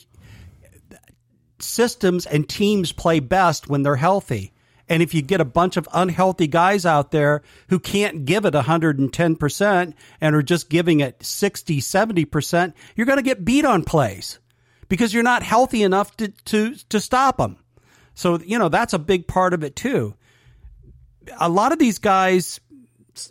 systems 1.60 2.26
and 2.26 2.48
teams 2.48 2.92
play 2.92 3.20
best 3.20 3.68
when 3.68 3.84
they're 3.84 3.96
healthy. 3.96 4.52
And 4.90 5.02
if 5.02 5.14
you 5.14 5.22
get 5.22 5.40
a 5.42 5.46
bunch 5.46 5.78
of 5.78 5.88
unhealthy 5.94 6.48
guys 6.48 6.86
out 6.86 7.12
there 7.12 7.42
who 7.70 7.80
can't 7.80 8.26
give 8.26 8.46
it 8.46 8.54
110% 8.54 9.94
and 10.22 10.36
are 10.36 10.42
just 10.42 10.70
giving 10.70 11.00
it 11.00 11.24
60, 11.24 11.80
70%, 11.80 12.74
you're 12.96 13.06
going 13.08 13.18
to 13.18 13.24
get 13.24 13.46
beat 13.46 13.64
on 13.66 13.84
plays 13.84 14.40
because 14.90 15.14
you're 15.14 15.24
not 15.24 15.42
healthy 15.42 15.84
enough 15.84 16.16
to, 16.18 16.28
to, 16.46 16.76
to 16.90 17.00
stop 17.00 17.38
them. 17.38 17.58
So, 18.14 18.40
you 18.40 18.60
know, 18.60 18.70
that's 18.70 18.94
a 18.94 19.00
big 19.00 19.26
part 19.26 19.54
of 19.54 19.64
it 19.64 19.76
too. 19.76 20.16
A 21.40 21.50
lot 21.50 21.72
of 21.72 21.80
these 21.80 22.00
guys 22.00 22.60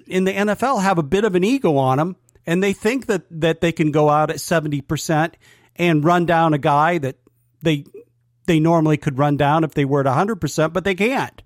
in 0.07 0.25
the 0.25 0.33
NFL 0.33 0.83
have 0.83 0.97
a 0.99 1.03
bit 1.03 1.25
of 1.25 1.35
an 1.35 1.45
ego 1.45 1.77
on 1.77 1.99
them 1.99 2.17
and 2.47 2.63
they 2.63 2.73
think 2.73 3.07
that, 3.07 3.23
that 3.31 3.61
they 3.61 3.73
can 3.73 3.91
go 3.93 4.09
out 4.09 4.31
at 4.31 4.37
70% 4.37 5.35
and 5.77 6.05
run 6.05 6.27
down 6.27 6.55
a 6.55 6.59
guy 6.59 6.99
that 6.99 7.17
they 7.63 7.85
they 8.47 8.59
normally 8.59 8.97
could 8.97 9.19
run 9.19 9.37
down 9.37 9.63
if 9.63 9.75
they 9.75 9.85
were 9.85 10.01
at 10.01 10.07
100%, 10.07 10.73
but 10.73 10.83
they 10.83 10.97
can't. 10.97 11.43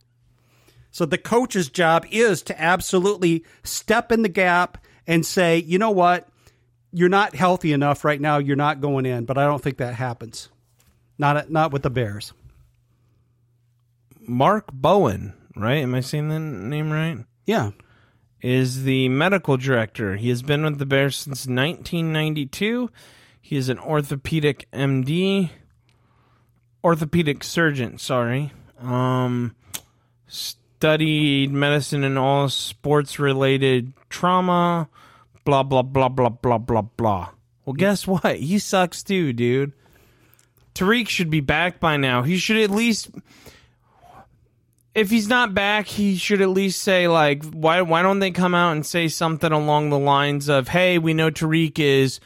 So 0.91 1.05
the 1.05 1.19
coach's 1.19 1.69
job 1.69 2.07
is 2.11 2.43
to 2.45 2.61
absolutely 2.61 3.45
step 3.65 4.11
in 4.11 4.23
the 4.23 4.31
gap 4.31 4.83
and 5.07 5.27
say, 5.27 5.59
you 5.59 5.79
know 5.79 5.91
what? 5.91 6.27
You're 6.93 7.11
not 7.11 7.35
healthy 7.35 7.75
enough 7.75 8.03
right 8.03 8.21
now. 8.21 8.39
You're 8.39 8.57
not 8.57 8.81
going 8.81 9.05
in. 9.05 9.27
But 9.27 9.37
I 9.37 9.45
don't 9.45 9.63
think 9.63 9.77
that 9.77 9.95
happens. 9.95 10.49
Not, 11.19 11.51
not 11.51 11.71
with 11.71 11.83
the 11.83 11.91
Bears. 11.91 12.33
Mark 14.27 14.73
Bowen, 14.73 15.35
right? 15.55 15.83
Am 15.83 15.95
I 15.95 16.01
saying 16.01 16.29
the 16.29 16.41
name 16.41 16.91
right? 16.91 17.19
Yeah. 17.45 17.73
Is 18.43 18.85
the 18.85 19.09
medical 19.09 19.57
director. 19.57 20.17
He 20.17 20.29
has 20.29 20.43
been 20.43 20.63
with 20.63 20.79
the 20.79 20.87
Bears 20.87 21.17
since 21.17 21.47
1992. 21.47 22.91
He 23.41 23.57
is 23.57 23.69
an 23.69 23.79
orthopedic 23.79 24.69
MD 24.73 25.51
orthopedic 26.87 27.43
surgeon, 27.43 27.99
sorry. 27.99 28.53
Um, 28.81 29.57
studied 30.29 31.51
medicine 31.51 32.05
and 32.05 32.17
all 32.17 32.49
sports 32.49 33.19
related 33.19 33.93
trauma, 34.09 34.89
blah, 35.45 35.65
blah, 35.65 35.83
blah, 35.83 36.09
blah, 36.09 36.29
blah, 36.29 36.59
blah, 36.59 36.83
blah. 36.83 37.31
Well, 37.65 37.75
guess 37.75 38.07
what? 38.07 38.37
He 38.37 38.61
sucks 38.61 39.03
too, 39.03 39.33
dude. 39.33 39.73
Tarik 40.75 41.09
should 41.09 41.29
be 41.29 41.41
back 41.41 41.81
by 41.81 41.97
now. 41.97 42.23
He 42.23 42.37
should 42.37 42.59
at 42.59 42.71
least 42.71 43.11
if 44.97 45.11
he's 45.11 45.29
not 45.29 45.53
back, 45.53 45.87
he 45.87 46.17
should 46.17 46.41
at 46.41 46.49
least 46.49 46.81
say 46.81 47.07
like, 47.07 47.45
why 47.45 47.83
why 47.83 48.01
don't 48.01 48.19
they 48.19 48.31
come 48.31 48.55
out 48.55 48.73
and 48.73 48.85
say 48.85 49.09
something 49.09 49.53
along 49.53 49.91
the 49.91 49.99
lines 49.99 50.49
of, 50.49 50.69
"Hey, 50.69 50.99
we 50.99 51.13
know 51.13 51.31
Tarik 51.31 51.79
is 51.79 52.19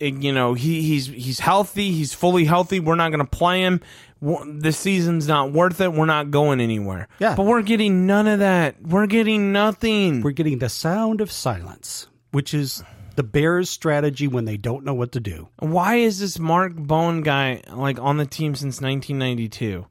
eh, 0.00 0.12
you 0.20 0.32
know 0.32 0.54
he 0.54 0.82
he's 0.82 1.08
he's 1.08 1.40
healthy 1.40 1.90
he's 1.90 2.14
fully 2.14 2.44
healthy 2.44 2.78
we're 2.78 2.94
not 2.94 3.10
going 3.10 3.18
to 3.18 3.26
play 3.26 3.62
him. 3.62 3.80
The 4.22 4.72
season's 4.72 5.26
not 5.26 5.52
worth 5.52 5.80
it 5.80 5.92
we're 5.92 6.06
not 6.06 6.30
going 6.30 6.60
anywhere. 6.60 7.08
Yeah. 7.18 7.34
but 7.34 7.44
we're 7.44 7.62
getting 7.62 8.06
none 8.06 8.26
of 8.28 8.38
that. 8.38 8.80
We're 8.80 9.06
getting 9.08 9.52
nothing. 9.52 10.22
We're 10.22 10.30
getting 10.30 10.60
the 10.60 10.70
sound 10.70 11.20
of 11.20 11.30
silence, 11.30 12.06
which 12.30 12.54
is 12.54 12.82
the 13.16 13.22
Bears' 13.24 13.68
strategy 13.68 14.26
when 14.28 14.44
they 14.44 14.56
don't 14.56 14.84
know 14.84 14.94
what 14.94 15.12
to 15.12 15.20
do. 15.20 15.48
why 15.58 15.96
is 15.96 16.20
this 16.20 16.38
mark 16.38 16.74
bone 16.74 17.22
guy 17.22 17.60
like 17.72 17.98
on 17.98 18.18
the 18.18 18.26
team 18.26 18.54
since 18.54 18.80
1992 18.80 19.86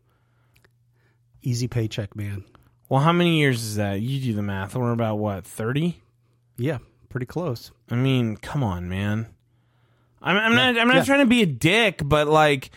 Easy 1.43 1.67
paycheck, 1.67 2.15
man. 2.15 2.43
well 2.89 3.01
how 3.01 3.11
many 3.11 3.37
years 3.39 3.61
is 3.63 3.75
that 3.75 4.01
you 4.01 4.19
do 4.21 4.33
the 4.33 4.41
math 4.41 4.75
we're 4.75 4.91
about 4.91 5.17
what 5.19 5.45
30 5.45 6.01
Yeah, 6.57 6.77
pretty 7.09 7.25
close. 7.25 7.71
i 7.91 7.95
mean 7.95 8.37
come 8.37 8.63
on 8.63 8.87
man 8.89 9.27
i'm, 10.21 10.37
I'm 10.37 10.55
not 10.55 10.77
i'm 10.81 10.87
not 10.87 10.95
Yeah. 10.97 11.03
trying 11.03 11.19
to 11.19 11.25
be 11.25 11.41
a 11.41 11.45
dick 11.47 12.01
but 12.03 12.27
like 12.27 12.71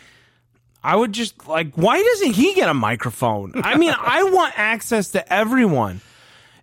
I 0.83 0.95
would 0.95 1.11
just 1.11 1.47
like, 1.47 1.73
why 1.73 2.01
doesn't 2.01 2.33
he 2.33 2.53
get 2.53 2.69
a 2.69 2.73
microphone? 2.73 3.51
I 3.55 3.75
mean, 3.77 3.93
I 3.99 4.23
want 4.23 4.57
access 4.57 5.09
to 5.09 5.33
everyone. 5.33 5.99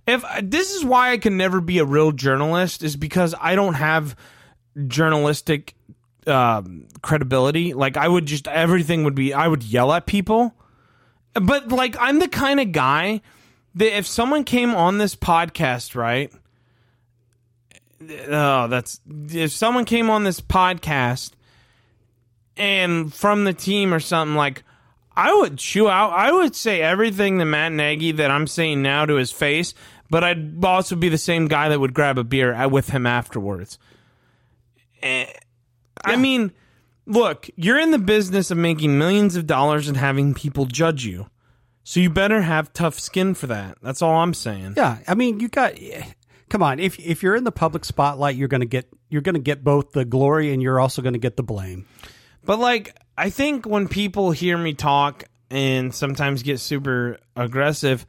If 0.07 0.25
this 0.43 0.73
is 0.73 0.83
why 0.85 1.11
I 1.11 1.19
can 1.19 1.37
never 1.37 1.61
be 1.61 1.79
a 1.79 1.85
real 1.85 2.11
journalist, 2.13 2.83
is 2.83 2.97
because 2.97 3.35
I 3.39 3.55
don't 3.55 3.75
have 3.75 4.17
journalistic 4.87 5.75
um, 6.27 6.87
credibility. 7.03 7.75
Like, 7.75 7.97
I 7.99 8.09
would 8.09 8.25
just 8.25 8.49
everything 8.49 9.05
would 9.05 9.15
be, 9.17 9.35
I 9.35 9.47
would 9.47 9.63
yell 9.63 9.93
at 9.93 10.07
people. 10.07 10.55
But 11.35 11.69
like, 11.69 11.97
I'm 12.01 12.19
the 12.19 12.29
kind 12.29 12.61
of 12.61 12.73
guy 12.73 13.21
that 13.75 13.97
if 13.97 14.07
someone 14.07 14.45
came 14.45 14.75
on 14.75 14.99
this 14.99 15.17
podcast, 15.17 15.95
right? 15.95 16.33
Oh, 18.29 18.69
that's 18.69 19.01
if 19.31 19.53
someone 19.53 19.85
came 19.85 20.11
on 20.11 20.25
this 20.25 20.41
podcast 20.41 21.33
and 22.57 23.13
from 23.13 23.45
the 23.45 23.53
team 23.53 23.93
or 23.95 24.01
something 24.01 24.37
like 24.37 24.63
I 25.17 25.33
would 25.33 25.59
chew 25.59 25.89
out 25.89 26.13
I 26.13 26.31
would 26.31 26.55
say 26.55 26.83
everything 26.83 27.39
to 27.39 27.45
Matt 27.45 27.73
Nagy 27.73 28.13
that 28.13 28.31
I'm 28.31 28.47
saying 28.47 28.83
now 28.83 29.07
to 29.07 29.15
his 29.15 29.33
face, 29.33 29.75
but 30.11 30.23
I'd 30.23 30.65
also 30.65 30.97
be 30.97 31.09
the 31.09 31.19
same 31.19 31.49
guy 31.49 31.69
that 31.71 31.81
would 31.81 31.95
grab 31.95 32.19
a 32.19 32.25
beer 32.25 32.69
with 32.69 32.91
him 32.91 33.07
afterwards. 33.07 33.79
Eh, 35.03 35.27
I 36.05 36.17
mean, 36.17 36.53
look, 37.07 37.49
you're 37.57 37.79
in 37.79 37.91
the 37.91 37.99
business 37.99 38.51
of 38.51 38.59
making 38.59 38.99
millions 38.99 39.37
of 39.37 39.47
dollars 39.47 39.89
and 39.89 39.97
having 39.97 40.35
people 40.35 40.67
judge 40.67 41.05
you. 41.05 41.29
So 41.85 42.01
you 42.01 42.09
better 42.09 42.41
have 42.41 42.73
tough 42.73 42.99
skin 42.99 43.35
for 43.35 43.47
that. 43.49 43.77
That's 43.83 44.01
all 44.01 44.17
I'm 44.17 44.35
saying. 44.35 44.75
Yeah, 44.77 44.99
I 45.07 45.15
mean, 45.15 45.41
you 45.41 45.49
got. 45.49 45.75
Come 46.49 46.63
on, 46.63 46.79
if 46.79 46.99
if 46.99 47.23
you're 47.23 47.37
in 47.37 47.45
the 47.45 47.53
public 47.53 47.85
spotlight, 47.85 48.37
you're 48.37 48.49
gonna 48.49 48.65
get 48.65 48.89
you're 49.11 49.23
gonna 49.23 49.39
get 49.39 49.63
both 49.63 49.93
the 49.93 50.05
glory 50.05 50.53
and 50.53 50.63
you're 50.63 50.81
also 50.81 51.03
gonna 51.03 51.19
get 51.19 51.37
the 51.37 51.43
blame. 51.43 51.87
But 52.45 52.59
like, 52.59 52.97
I 53.17 53.31
think 53.31 53.67
when 53.67 53.89
people 53.89 54.31
hear 54.31 54.57
me 54.57 54.73
talk 54.75 55.25
and 55.51 55.95
sometimes 55.95 56.43
get 56.43 56.59
super 56.61 57.19
aggressive, 57.37 58.07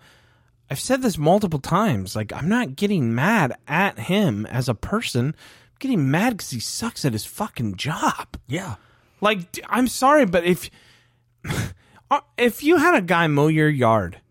I've 0.70 0.80
said 0.80 1.02
this 1.02 1.18
multiple 1.18 1.60
times. 1.60 2.16
Like, 2.16 2.34
I'm 2.34 2.50
not 2.50 2.76
getting 2.76 3.14
mad 3.14 3.54
at 3.68 4.00
him 4.00 4.46
as 4.46 4.68
a 4.68 4.74
person. 4.74 5.28
I'm 5.28 5.78
getting 5.80 6.10
mad 6.10 6.32
because 6.32 6.50
he 6.50 6.60
sucks 6.60 7.06
at 7.06 7.14
his 7.14 7.26
fucking 7.26 7.76
job. 7.76 8.38
Yeah, 8.48 8.76
Like, 9.26 9.60
I'm 9.68 9.88
sorry, 9.88 10.26
but 10.26 10.44
if 10.46 10.70
uh, 12.12 12.22
if 12.38 12.64
you 12.64 12.78
had 12.78 12.96
a 12.96 13.02
guy 13.02 13.28
mow 13.28 13.48
your 13.48 13.68
yard 13.70 14.22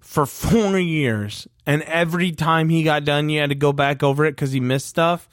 for 0.00 0.26
four 0.26 0.78
years 0.78 1.46
and 1.64 1.82
every 1.84 2.32
time 2.32 2.68
he 2.68 2.82
got 2.82 3.04
done, 3.04 3.28
you 3.28 3.40
had 3.40 3.50
to 3.50 3.54
go 3.54 3.72
back 3.72 4.02
over 4.02 4.24
it 4.26 4.32
because 4.32 4.50
he 4.52 4.60
missed 4.60 4.86
stuff, 4.88 5.28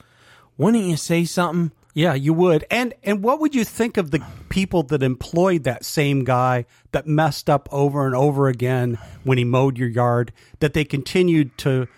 wouldn't 0.56 0.84
you 0.84 0.96
say 0.96 1.24
something? 1.24 1.72
yeah, 1.92 2.14
you 2.14 2.32
would. 2.32 2.64
And 2.70 2.94
and 3.02 3.20
what 3.20 3.40
would 3.40 3.52
you 3.52 3.64
think 3.64 3.96
of 3.96 4.12
the 4.12 4.22
people 4.48 4.84
that 4.84 5.02
employed 5.02 5.64
that 5.64 5.84
same 5.84 6.22
guy 6.22 6.64
that 6.92 7.08
messed 7.08 7.50
up 7.50 7.68
over 7.72 8.06
and 8.06 8.14
over 8.14 8.46
again 8.46 8.96
when 9.24 9.38
he 9.38 9.44
mowed 9.44 9.76
your 9.76 9.88
yard? 9.88 10.32
That 10.60 10.72
they 10.72 10.84
continued 10.84 11.58
to 11.58 11.88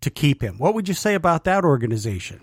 to 0.00 0.10
keep 0.10 0.42
him. 0.42 0.58
What 0.58 0.74
would 0.74 0.88
you 0.88 0.94
say 0.94 1.14
about 1.14 1.44
that 1.44 1.64
organization? 1.64 2.40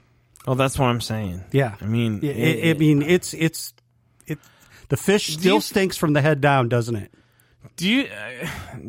Well, 0.48 0.56
that's 0.56 0.80
what 0.80 0.86
I'm 0.86 1.02
saying. 1.02 1.44
Yeah, 1.52 1.76
I 1.82 1.86
mean, 1.86 2.22
I- 2.24 2.28
I- 2.28 2.70
I 2.70 2.74
mean, 2.76 3.02
it's 3.02 3.34
it's 3.34 3.74
it. 4.28 4.40
The 4.90 4.98
fish 4.98 5.34
still 5.34 5.56
you- 5.56 5.62
stinks 5.62 5.98
from 5.98 6.14
the 6.14 6.22
head 6.22 6.42
down, 6.42 6.70
doesn't 6.70 6.96
it? 6.96 7.12
Do 7.78 7.90
you 7.90 8.08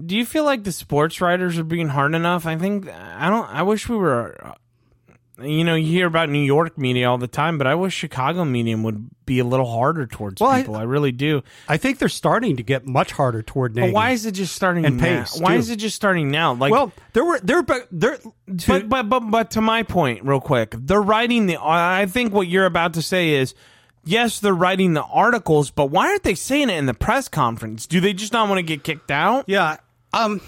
do 0.04 0.14
you 0.16 0.24
feel 0.26 0.44
like 0.44 0.62
the 0.64 0.70
sports 0.72 1.20
writers 1.20 1.58
are 1.58 1.64
being 1.64 1.88
hard 1.88 2.14
enough? 2.14 2.46
I 2.46 2.56
think 2.56 2.88
I 2.88 3.28
don't. 3.30 3.48
I 3.48 3.62
wish 3.62 3.88
we 3.88 3.96
were. 3.96 4.54
You 5.42 5.64
know, 5.64 5.74
you 5.74 5.86
hear 5.88 6.06
about 6.06 6.30
New 6.30 6.42
York 6.42 6.78
media 6.78 7.10
all 7.10 7.18
the 7.18 7.26
time, 7.28 7.58
but 7.58 7.66
I 7.66 7.74
wish 7.74 7.92
Chicago 7.92 8.42
media 8.46 8.74
would 8.78 9.06
be 9.26 9.38
a 9.38 9.44
little 9.44 9.66
harder 9.70 10.06
towards 10.06 10.40
Well, 10.40 10.50
I- 10.50 10.60
people. 10.62 10.76
I, 10.76 10.84
really 10.84 11.12
do. 11.12 11.42
I 11.68 11.76
think 11.76 11.98
they're 11.98 12.08
starting 12.08 12.56
to 12.56 12.62
get 12.62 12.86
much 12.86 13.12
harder 13.12 13.42
toward 13.42 13.74
Nagy. 13.76 13.88
But 13.88 13.94
why 13.94 14.10
is 14.12 14.24
it 14.24 14.32
just 14.32 14.54
starting 14.54 14.86
And 14.86 14.96
now? 14.96 15.24
pace, 15.24 15.38
Why 15.38 15.52
too. 15.54 15.58
is 15.58 15.68
it 15.68 15.76
just 15.76 15.94
starting 15.94 16.30
now? 16.30 16.54
Like, 16.54 16.72
well, 16.72 16.90
there 17.12 17.24
were 17.24 17.38
there 17.40 17.62
but 17.62 17.86
there 17.92 18.18
but, 18.46 18.88
but 18.88 19.08
but 19.10 19.20
but 19.20 19.50
to 19.52 19.60
my 19.60 19.82
point, 19.82 20.24
real 20.24 20.40
quick, 20.40 20.74
they're 20.78 21.02
writing 21.02 21.44
the. 21.46 21.58
I 21.60 22.06
think 22.06 22.32
what 22.32 22.46
you're 22.48 22.66
about 22.66 22.94
to 22.94 23.02
say 23.02 23.34
is. 23.34 23.54
Yes, 24.06 24.38
they're 24.38 24.54
writing 24.54 24.94
the 24.94 25.02
articles, 25.02 25.72
but 25.72 25.86
why 25.86 26.08
aren't 26.08 26.22
they 26.22 26.36
saying 26.36 26.70
it 26.70 26.78
in 26.78 26.86
the 26.86 26.94
press 26.94 27.28
conference? 27.28 27.86
Do 27.86 28.00
they 28.00 28.12
just 28.12 28.32
not 28.32 28.48
want 28.48 28.60
to 28.60 28.62
get 28.62 28.84
kicked 28.84 29.10
out? 29.10 29.46
Yeah. 29.48 29.78
Um, 30.12 30.40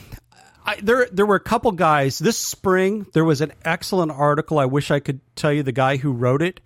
I, 0.65 0.77
there 0.81 1.09
there 1.11 1.27
were 1.27 1.35
a 1.35 1.41
couple 1.41 1.73
guys 1.73 2.21
this 2.21 2.39
spring. 2.39 3.07
There 3.15 3.25
was 3.25 3.41
an 3.41 3.53
excellent 3.65 4.13
article. 4.13 4.59
I 4.61 4.67
wish 4.67 4.93
I 4.93 5.01
could 5.01 5.21
tell 5.35 5.53
you 5.53 5.65
the 5.65 5.73
guy 5.73 5.97
who 5.97 6.13
wrote 6.13 6.41
it. 6.41 6.61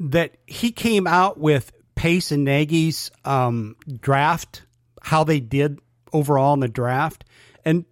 That 0.00 0.36
he 0.46 0.72
came 0.72 1.06
out 1.06 1.38
with 1.38 1.72
Pace 1.94 2.32
and 2.32 2.44
Nagy's 2.44 3.10
um, 3.24 3.76
draft, 4.00 4.62
how 5.00 5.24
they 5.24 5.40
did 5.40 5.78
overall 6.12 6.52
in 6.54 6.60
the 6.60 6.68
draft, 6.68 7.24
and 7.64 7.84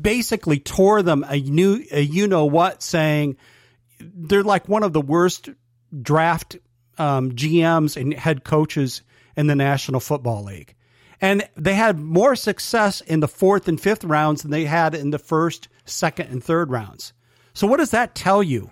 basically 0.00 0.58
tore 0.58 1.02
them 1.02 1.24
a 1.28 1.38
new 1.38 1.84
a 1.92 2.00
you 2.00 2.26
know 2.26 2.46
what, 2.46 2.82
saying 2.82 3.36
they're 4.00 4.42
like 4.42 4.68
one 4.68 4.82
of 4.82 4.92
the 4.92 5.00
worst 5.00 5.50
draft 6.02 6.56
um, 6.98 7.32
GMs 7.32 8.00
and 8.00 8.14
head 8.14 8.44
coaches 8.44 9.02
in 9.36 9.46
the 9.46 9.56
National 9.56 10.00
Football 10.00 10.44
League. 10.44 10.74
And 11.20 11.48
they 11.56 11.74
had 11.74 11.98
more 11.98 12.36
success 12.36 13.00
in 13.00 13.20
the 13.20 13.28
fourth 13.28 13.68
and 13.68 13.80
fifth 13.80 14.04
rounds 14.04 14.42
than 14.42 14.50
they 14.50 14.64
had 14.64 14.94
in 14.94 15.10
the 15.10 15.18
first, 15.18 15.68
second, 15.84 16.28
and 16.30 16.42
third 16.42 16.70
rounds. 16.70 17.12
So, 17.54 17.66
what 17.66 17.78
does 17.78 17.92
that 17.92 18.14
tell 18.14 18.42
you? 18.42 18.70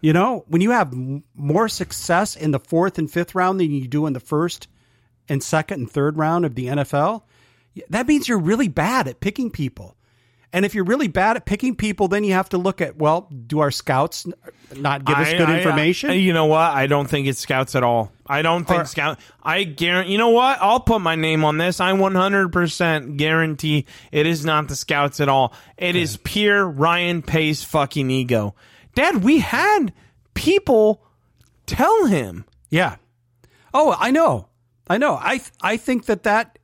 You 0.00 0.12
know, 0.12 0.44
when 0.46 0.60
you 0.60 0.70
have 0.70 0.94
more 1.34 1.68
success 1.68 2.36
in 2.36 2.50
the 2.50 2.60
fourth 2.60 2.98
and 2.98 3.10
fifth 3.10 3.34
round 3.34 3.58
than 3.58 3.70
you 3.70 3.88
do 3.88 4.06
in 4.06 4.12
the 4.12 4.20
first 4.20 4.68
and 5.28 5.42
second 5.42 5.80
and 5.80 5.90
third 5.90 6.16
round 6.16 6.44
of 6.44 6.54
the 6.54 6.66
NFL, 6.66 7.22
that 7.88 8.06
means 8.06 8.28
you're 8.28 8.38
really 8.38 8.68
bad 8.68 9.08
at 9.08 9.20
picking 9.20 9.50
people. 9.50 9.95
And 10.52 10.64
if 10.64 10.74
you're 10.74 10.84
really 10.84 11.08
bad 11.08 11.36
at 11.36 11.44
picking 11.44 11.74
people, 11.76 12.08
then 12.08 12.24
you 12.24 12.32
have 12.32 12.48
to 12.50 12.58
look 12.58 12.80
at 12.80 12.96
well, 12.96 13.28
do 13.46 13.58
our 13.60 13.70
scouts 13.70 14.26
not 14.76 15.04
give 15.04 15.16
us 15.16 15.28
I- 15.28 15.36
good 15.36 15.48
I- 15.50 15.58
information? 15.58 16.10
I- 16.10 16.14
you 16.14 16.32
know 16.32 16.46
what? 16.46 16.70
I 16.72 16.86
don't 16.86 17.08
think 17.08 17.26
it's 17.26 17.40
scouts 17.40 17.74
at 17.74 17.82
all. 17.82 18.10
I 18.26 18.42
don't 18.42 18.64
think 18.66 18.82
Or- 18.82 18.86
scout. 18.86 19.18
I 19.42 19.64
guarantee. 19.64 20.12
You 20.12 20.18
know 20.18 20.30
what? 20.30 20.58
I'll 20.60 20.80
put 20.80 21.00
my 21.00 21.14
name 21.14 21.44
on 21.44 21.58
this. 21.58 21.78
I 21.80 21.92
100% 21.92 23.16
guarantee 23.16 23.86
it 24.12 24.26
is 24.26 24.44
not 24.44 24.68
the 24.68 24.76
scouts 24.76 25.20
at 25.20 25.28
all. 25.28 25.52
It 25.76 25.94
is 25.96 26.16
pure 26.18 26.66
Ryan 26.66 27.22
Pace 27.22 27.62
fucking 27.62 28.10
ego. 28.10 28.54
Dad, 28.94 29.22
we 29.22 29.40
had 29.40 29.92
people 30.34 31.02
tell 31.66 32.06
him. 32.06 32.44
Yeah. 32.70 32.96
Oh, 33.74 33.94
I 33.98 34.10
know. 34.10 34.48
I 34.88 34.98
know. 34.98 35.14
I 35.16 35.40
I 35.60 35.76
think 35.76 36.06
that 36.06 36.22
that 36.22 36.55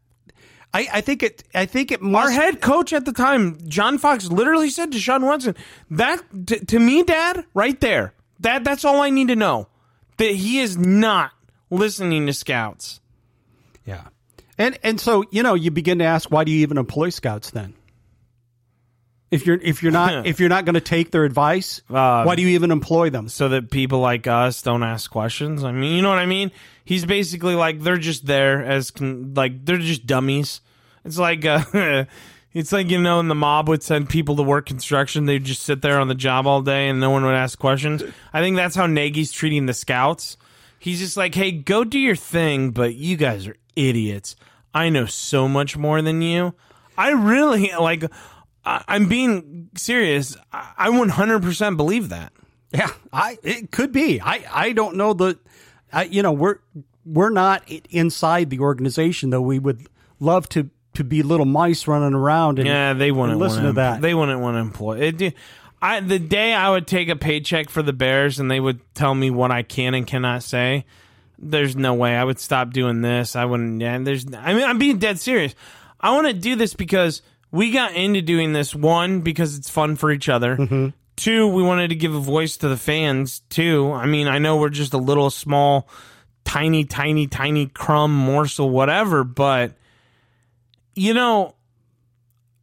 I, 0.75 0.89
I 0.93 1.01
think 1.03 1.23
it 1.23 1.45
I 1.55 1.67
think 1.67 1.93
it 1.93 2.03
Our 2.03 2.31
head 2.31 2.61
coach 2.61 2.93
at 2.93 3.05
the 3.05 3.13
time, 3.13 3.59
John 3.67 3.99
Fox, 3.99 4.29
literally 4.29 4.71
said 4.71 4.93
to 4.93 4.99
Deshaun 4.99 5.23
Watson, 5.23 5.55
"That 5.91 6.23
t- 6.47 6.61
to 6.61 6.79
me, 6.79 7.03
Dad, 7.03 7.45
right 7.55 7.79
there. 7.81 8.15
That 8.41 8.65
that's 8.65 8.85
all 8.85 9.01
I 9.01 9.11
need 9.11 9.29
to 9.29 9.37
know. 9.37 9.69
That 10.17 10.33
he 10.35 10.61
is 10.61 10.79
not 10.79 11.33
listening 11.71 12.27
to 12.27 12.33
scouts." 12.33 13.01
Yeah. 13.85 14.05
And 14.57 14.79
and 14.83 15.01
so, 15.01 15.25
you 15.31 15.43
know, 15.43 15.55
you 15.55 15.71
begin 15.71 15.99
to 15.99 16.05
ask 16.05 16.31
why 16.31 16.45
do 16.45 16.53
you 16.53 16.61
even 16.61 16.79
employ 16.79 17.11
scouts 17.11 17.51
then? 17.51 17.75
If 19.33 19.47
you're 19.47 19.57
if 19.61 19.83
you're 19.83 19.91
not 19.91 20.27
if 20.27 20.39
you're 20.39 20.49
not 20.49 20.65
going 20.65 20.75
to 20.75 20.81
take 20.81 21.11
their 21.11 21.25
advice, 21.25 21.81
Uh, 21.91 22.23
why 22.23 22.37
do 22.37 22.43
you 22.43 22.49
even 22.51 22.71
employ 22.71 23.11
them? 23.11 23.29
so 23.29 23.49
that 23.49 23.71
people 23.71 23.99
like 23.99 24.27
us 24.29 24.63
don't 24.63 24.85
ask 24.85 25.11
questions. 25.11 25.65
I 25.65 25.73
mean, 25.73 25.97
you 25.97 26.03
know 26.03 26.11
what 26.11 26.19
I 26.19 26.27
mean? 26.27 26.53
He's 26.85 27.05
basically 27.05 27.55
like 27.57 27.81
they're 27.81 27.97
just 27.99 28.27
there 28.27 28.63
as 28.65 28.91
con- 28.93 29.33
like 29.35 29.65
they're 29.65 29.79
just 29.79 30.07
dummies. 30.07 30.61
It's 31.05 31.19
like 31.19 31.45
uh, 31.45 31.65
it's 32.53 32.73
like 32.73 32.91
you 32.91 33.01
know, 33.01 33.19
and 33.21 33.31
the 33.31 33.35
mob 33.35 33.69
would 33.69 33.83
send 33.83 34.09
people 34.11 34.37
to 34.37 34.43
work 34.43 34.67
construction. 34.67 35.25
They'd 35.27 35.45
just 35.45 35.63
sit 35.63 35.81
there 35.83 35.99
on 35.99 36.09
the 36.09 36.15
job 36.15 36.47
all 36.47 36.61
day 36.63 36.89
and 36.89 37.01
no 37.01 37.11
one 37.11 37.25
would 37.25 37.35
ask 37.35 37.59
questions. 37.59 38.03
I 38.33 38.41
think 38.41 38.57
that's 38.57 38.77
how 38.77 38.87
Nagy's 38.87 39.33
treating 39.33 39.67
the 39.67 39.75
scouts. 39.75 40.37
He's 40.79 40.99
just 40.99 41.17
like, 41.17 41.35
hey, 41.35 41.53
go 41.53 41.85
do 41.85 41.99
your 41.99 42.17
thing, 42.17 42.71
but 42.73 42.95
you 42.97 43.17
guys 43.17 43.47
are 43.47 43.57
idiots. 43.77 44.37
I 44.75 44.89
know 44.91 45.07
so 45.07 45.49
much 45.49 45.77
more 45.77 46.03
than 46.03 46.21
you. 46.23 46.55
I 46.99 47.11
really 47.13 47.71
like. 47.79 48.05
I- 48.65 48.85
I'm 48.89 49.09
being 49.09 49.69
serious. 49.77 50.37
I 50.53 50.73
I 50.79 50.89
100% 50.91 51.77
believe 51.77 52.09
that. 52.11 52.33
Yeah, 52.73 52.91
I 53.13 53.39
it 53.43 53.71
could 53.71 53.93
be. 53.93 54.21
I 54.21 54.45
I 54.53 54.73
don't 54.73 54.97
know 54.97 55.13
the 55.13 55.39
I, 55.93 56.05
you 56.05 56.23
know, 56.23 56.33
we're 56.33 56.57
we're 57.05 57.31
not 57.31 57.69
inside 57.91 58.49
the 58.51 58.61
organization 58.61 59.31
though. 59.31 59.43
We 59.43 59.59
would 59.59 59.87
love 60.21 60.49
to 60.51 60.71
to 60.95 61.05
be 61.05 61.23
little 61.23 61.47
mice 61.47 61.87
running 61.87 62.15
around 62.15 62.59
and 62.59 62.69
Yeah, 62.69 62.93
they 62.95 63.11
wouldn't 63.11 63.39
listen 63.39 63.65
to 63.65 63.73
that. 63.75 64.01
They 64.01 64.15
wouldn't 64.15 64.41
want 64.41 64.55
to 64.57 64.61
employ 64.61 65.01
it. 65.01 65.35
I 65.83 66.01
the 66.01 66.19
day 66.19 66.55
I 66.55 66.71
would 66.71 66.87
take 66.87 67.09
a 67.09 67.17
paycheck 67.17 67.69
for 67.69 67.83
the 67.83 67.93
Bears 67.93 68.39
and 68.39 68.51
they 68.51 68.61
would 68.61 68.81
tell 68.95 69.15
me 69.15 69.31
what 69.31 69.51
I 69.51 69.63
can 69.63 69.95
and 69.95 70.07
cannot 70.07 70.43
say. 70.43 70.85
There's 71.39 71.75
no 71.75 71.95
way 71.95 72.17
I 72.17 72.23
would 72.23 72.39
stop 72.39 72.73
doing 72.73 73.01
this. 73.03 73.35
I 73.35 73.45
wouldn't. 73.47 73.81
Yeah, 73.81 73.99
there's. 73.99 74.25
I 74.33 74.55
mean, 74.55 74.63
I'm 74.63 74.79
being 74.79 74.99
dead 74.99 75.19
serious. 75.19 75.55
I 76.01 76.13
want 76.13 76.29
to 76.29 76.33
do 76.33 76.55
this 76.57 76.73
because 76.75 77.21
we 77.53 77.71
got 77.71 77.95
into 77.95 78.23
doing 78.23 78.53
this. 78.53 78.75
One, 78.75 79.21
because 79.21 79.57
it's 79.57 79.71
fun 79.71 79.95
for 79.97 80.11
each 80.11 80.29
other. 80.29 80.57
Mm-hmm. 80.57 80.89
Two, 81.15 81.47
we 81.49 81.63
wanted 81.63 81.89
to 81.89 81.95
give 81.95 82.15
a 82.15 82.19
voice 82.21 82.57
to 82.57 82.69
the 82.69 82.77
fans. 82.77 83.41
too. 83.51 83.93
I 83.93 84.07
mean, 84.07 84.27
I 84.27 84.39
know 84.39 84.57
we're 84.57 84.71
just 84.71 84.95
a 84.95 84.99
little 84.99 85.31
small, 85.31 85.87
tiny, 86.45 86.85
tiny, 86.85 87.27
tiny 87.27 87.67
crumb 87.67 88.17
morsel, 88.17 88.71
whatever, 88.71 89.23
but 89.23 89.75
you 90.95 91.15
know, 91.15 91.55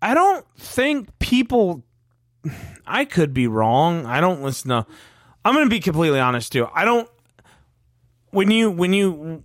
I 0.01 0.13
don't 0.13 0.45
think 0.57 1.17
people. 1.19 1.83
I 2.87 3.05
could 3.05 3.33
be 3.33 3.47
wrong. 3.47 4.05
I 4.07 4.19
don't 4.19 4.41
listen 4.41 4.69
to. 4.69 4.85
I'm 5.45 5.53
going 5.53 5.65
to 5.65 5.69
be 5.69 5.79
completely 5.79 6.19
honest 6.19 6.51
too. 6.51 6.67
I 6.73 6.85
don't. 6.85 7.07
When 8.31 8.49
you 8.51 8.71
when 8.71 8.93
you, 8.93 9.43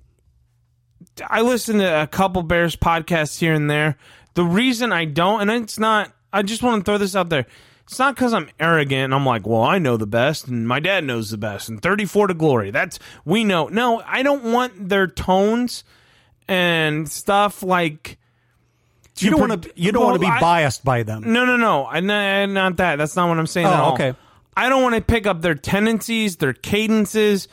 I 1.28 1.42
listen 1.42 1.78
to 1.78 2.02
a 2.02 2.06
couple 2.06 2.42
Bears 2.42 2.76
podcasts 2.76 3.38
here 3.38 3.52
and 3.52 3.70
there. 3.70 3.96
The 4.34 4.44
reason 4.44 4.92
I 4.92 5.04
don't, 5.04 5.40
and 5.48 5.50
it's 5.62 5.78
not. 5.78 6.12
I 6.32 6.42
just 6.42 6.62
want 6.62 6.84
to 6.84 6.90
throw 6.90 6.98
this 6.98 7.14
out 7.14 7.28
there. 7.28 7.46
It's 7.84 7.98
not 7.98 8.14
because 8.14 8.32
I'm 8.32 8.48
arrogant. 8.58 9.04
and 9.04 9.14
I'm 9.14 9.26
like, 9.26 9.46
well, 9.46 9.62
I 9.62 9.78
know 9.78 9.96
the 9.96 10.06
best, 10.06 10.48
and 10.48 10.66
my 10.66 10.80
dad 10.80 11.04
knows 11.04 11.30
the 11.30 11.36
best, 11.38 11.68
and 11.68 11.80
34 11.82 12.28
to 12.28 12.34
glory. 12.34 12.70
That's 12.70 12.98
we 13.24 13.44
know. 13.44 13.68
No, 13.68 14.02
I 14.06 14.22
don't 14.22 14.52
want 14.52 14.88
their 14.88 15.06
tones 15.06 15.84
and 16.48 17.08
stuff 17.10 17.62
like. 17.62 18.18
you 19.18 19.30
don't 19.30 19.40
want 19.48 19.62
to 19.62 19.70
you 19.76 19.92
don't 19.92 20.02
want 20.02 20.14
to 20.14 20.18
be 20.20 20.26
Well, 20.26 20.36
I- 20.36 20.40
biased 20.40 20.84
by 20.84 21.02
them. 21.04 21.32
no, 21.32 21.44
no, 21.44 21.56
no. 21.56 21.84
I, 21.84 21.98
n- 21.98 22.10
eh, 22.10 22.46
not 22.46 22.76
that. 22.78 22.96
That's 22.96 23.16
not 23.16 23.28
what 23.28 23.38
I'm 23.38 23.46
saying. 23.46 23.66
Oh, 23.66 23.70
at 23.72 23.80
all. 23.80 23.92
okay. 23.94 24.14
I 24.56 24.68
don't 24.68 24.82
want 24.82 24.94
to 24.94 25.00
pick 25.00 25.26
up 25.26 25.42
their 25.42 25.54
tendencies, 25.54 26.36
their 26.36 26.52
cadences. 26.52 27.48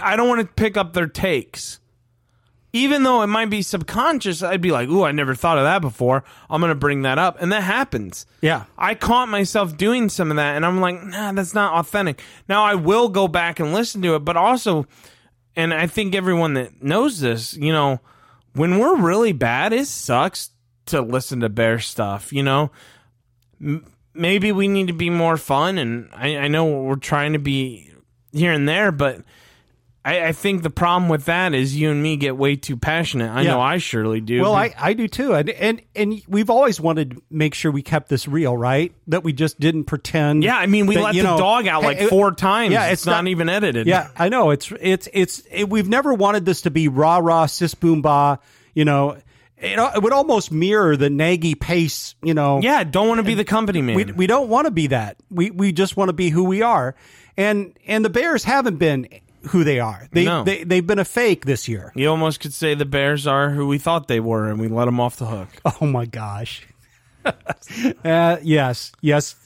I 0.00 0.16
don't 0.16 0.28
want 0.28 0.40
to 0.40 0.46
pick 0.46 0.76
up 0.76 0.92
their 0.94 1.06
takes. 1.08 1.78
Even 2.74 3.04
though 3.04 3.22
it 3.22 3.28
might 3.28 3.50
be 3.50 3.62
subconscious, 3.62 4.42
I'd 4.42 4.60
be 4.60 4.72
like, 4.72 4.88
"Ooh, 4.88 5.04
I 5.04 5.12
never 5.12 5.36
thought 5.36 5.58
of 5.58 5.64
that 5.64 5.80
before. 5.80 6.24
I'm 6.50 6.60
going 6.60 6.70
to 6.70 6.74
bring 6.74 7.02
that 7.02 7.18
up," 7.18 7.40
and 7.40 7.52
that 7.52 7.62
happens. 7.62 8.26
Yeah. 8.40 8.64
I 8.76 8.96
caught 8.96 9.28
myself 9.28 9.76
doing 9.76 10.08
some 10.08 10.32
of 10.32 10.36
that, 10.38 10.56
and 10.56 10.66
I'm 10.66 10.80
like, 10.80 11.00
"Nah, 11.00 11.30
that's 11.30 11.54
not 11.54 11.74
authentic." 11.74 12.20
Now 12.48 12.64
I 12.64 12.74
will 12.74 13.08
go 13.08 13.28
back 13.28 13.60
and 13.60 13.72
listen 13.72 14.02
to 14.02 14.16
it, 14.16 14.24
but 14.24 14.36
also, 14.36 14.86
and 15.54 15.72
I 15.72 15.86
think 15.86 16.16
everyone 16.16 16.54
that 16.54 16.82
knows 16.82 17.20
this, 17.20 17.54
you 17.54 17.72
know, 17.72 18.00
when 18.54 18.80
we're 18.80 18.96
really 18.96 19.32
bad, 19.32 19.72
it 19.72 19.86
sucks 19.86 20.50
to 20.86 21.00
listen 21.00 21.40
to 21.40 21.48
bear 21.48 21.78
stuff. 21.78 22.32
You 22.32 22.42
know, 22.42 22.72
M- 23.62 23.86
maybe 24.14 24.50
we 24.50 24.66
need 24.66 24.88
to 24.88 24.92
be 24.92 25.10
more 25.10 25.36
fun, 25.36 25.78
and 25.78 26.08
I, 26.12 26.38
I 26.38 26.48
know 26.48 26.66
we're 26.66 26.96
trying 26.96 27.34
to 27.34 27.38
be 27.38 27.92
here 28.32 28.50
and 28.52 28.68
there, 28.68 28.90
but 28.90 29.20
I, 30.06 30.26
I 30.26 30.32
think 30.32 30.62
the 30.62 30.68
problem 30.70 31.08
with 31.08 31.24
that 31.24 31.54
is 31.54 31.74
you 31.74 31.90
and 31.90 32.02
me 32.02 32.16
get 32.18 32.36
way 32.36 32.56
too 32.56 32.76
passionate. 32.76 33.30
I 33.30 33.40
Yeah. 33.40 33.52
know 33.52 33.60
I 33.62 33.78
surely 33.78 34.20
do. 34.20 34.42
Well, 34.42 34.54
I, 34.54 34.74
I 34.78 34.92
do 34.92 35.08
too, 35.08 35.32
and, 35.34 35.48
and 35.48 35.80
and 35.96 36.20
we've 36.28 36.50
always 36.50 36.78
wanted 36.78 37.12
to 37.12 37.22
make 37.30 37.54
sure 37.54 37.72
we 37.72 37.80
kept 37.80 38.10
this 38.10 38.28
real, 38.28 38.54
right? 38.54 38.92
That 39.06 39.24
we 39.24 39.32
just 39.32 39.58
didn't 39.58 39.84
pretend. 39.84 40.44
yeah, 40.44 40.56
I 40.58 40.66
mean, 40.66 40.86
we 40.86 40.96
that, 40.96 41.04
let 41.04 41.14
the 41.14 41.22
know, 41.22 41.38
dog 41.38 41.66
out 41.66 41.82
like 41.82 41.98
it- 41.98 42.10
four 42.10 42.32
times. 42.32 42.72
Yeah, 42.72 42.88
it's, 42.88 43.06
not, 43.06 43.26
even 43.28 43.48
edited. 43.48 43.86
Yeah, 43.86 44.08
I 44.16 44.28
know. 44.28 44.50
It's 44.50 44.70
it's 44.78 45.08
it's 45.14 45.42
it, 45.50 45.70
we've 45.70 45.88
never 45.88 46.12
wanted 46.12 46.44
this 46.44 46.62
to 46.62 46.70
be 46.70 46.88
rah 46.88 47.18
rah 47.18 47.46
sis 47.46 47.74
boom 47.74 48.02
bah. 48.02 48.36
You 48.74 48.84
know, 48.84 49.12
it, 49.56 49.78
it 49.78 50.02
would 50.02 50.12
almost 50.12 50.52
mirror 50.52 50.98
the 50.98 51.08
Nagy 51.08 51.54
pace. 51.54 52.14
You 52.22 52.34
know, 52.34 52.60
yeah. 52.60 52.84
Don't 52.84 53.08
want 53.08 53.20
to 53.20 53.24
be 53.24 53.32
the 53.34 53.44
company 53.44 53.80
man. 53.80 53.96
we 53.96 54.04
we 54.04 54.26
don't 54.26 54.50
want 54.50 54.66
to 54.66 54.70
be 54.70 54.88
that. 54.88 55.16
We 55.30 55.50
we 55.50 55.72
just 55.72 55.96
want 55.96 56.10
to 56.10 56.12
be 56.12 56.28
who 56.28 56.44
we 56.44 56.60
are. 56.60 56.94
And 57.38 57.76
and 57.86 58.04
the 58.04 58.10
Bears 58.10 58.44
haven't 58.44 58.76
been 58.76 59.08
who 59.50 59.64
they 59.64 59.80
are. 59.80 60.08
They 60.12 60.24
No. 60.24 60.44
they 60.44 60.64
they've 60.64 60.86
been 60.86 60.98
a 60.98 61.04
fake 61.04 61.44
this 61.44 61.68
year. 61.68 61.92
you 61.94 62.08
almost 62.08 62.40
could 62.40 62.52
say 62.52 62.74
the 62.74 62.84
Bears 62.84 63.26
are 63.26 63.50
who 63.50 63.66
we 63.66 63.78
thought 63.78 64.08
they 64.08 64.20
were, 64.20 64.48
and 64.48 64.58
we 64.60 64.68
let 64.68 64.86
them 64.86 65.00
off 65.00 65.16
the 65.16 65.26
hook. 65.26 65.48
Oh 65.80 65.86
my 65.86 66.06
gosh. 66.06 66.66
uh, 68.04 68.36
yes, 68.42 68.92
yes. 69.00 69.36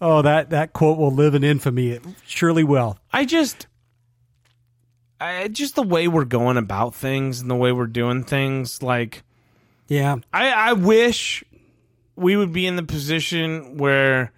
Oh, 0.00 0.22
that 0.22 0.50
that 0.50 0.72
quote 0.72 0.98
will 0.98 1.10
live 1.12 1.34
in 1.34 1.44
infamy. 1.44 1.90
It 1.90 2.02
surely 2.26 2.64
will. 2.64 2.98
I 3.12 3.24
just, 3.24 3.66
I 5.20 5.48
just 5.48 5.74
the 5.74 5.82
way 5.82 6.08
we're 6.08 6.24
going 6.24 6.56
about 6.56 6.94
things 6.94 7.40
and 7.40 7.50
the 7.50 7.54
way 7.56 7.72
we're 7.72 7.86
doing 7.86 8.24
things, 8.24 8.82
like. 8.82 9.22
Yeah. 9.88 10.16
I, 10.32 10.50
I 10.50 10.72
wish 10.72 11.44
we 12.16 12.36
would 12.36 12.52
be 12.52 12.66
in 12.66 12.76
the 12.76 12.82
position 12.82 13.76
where 13.76 14.32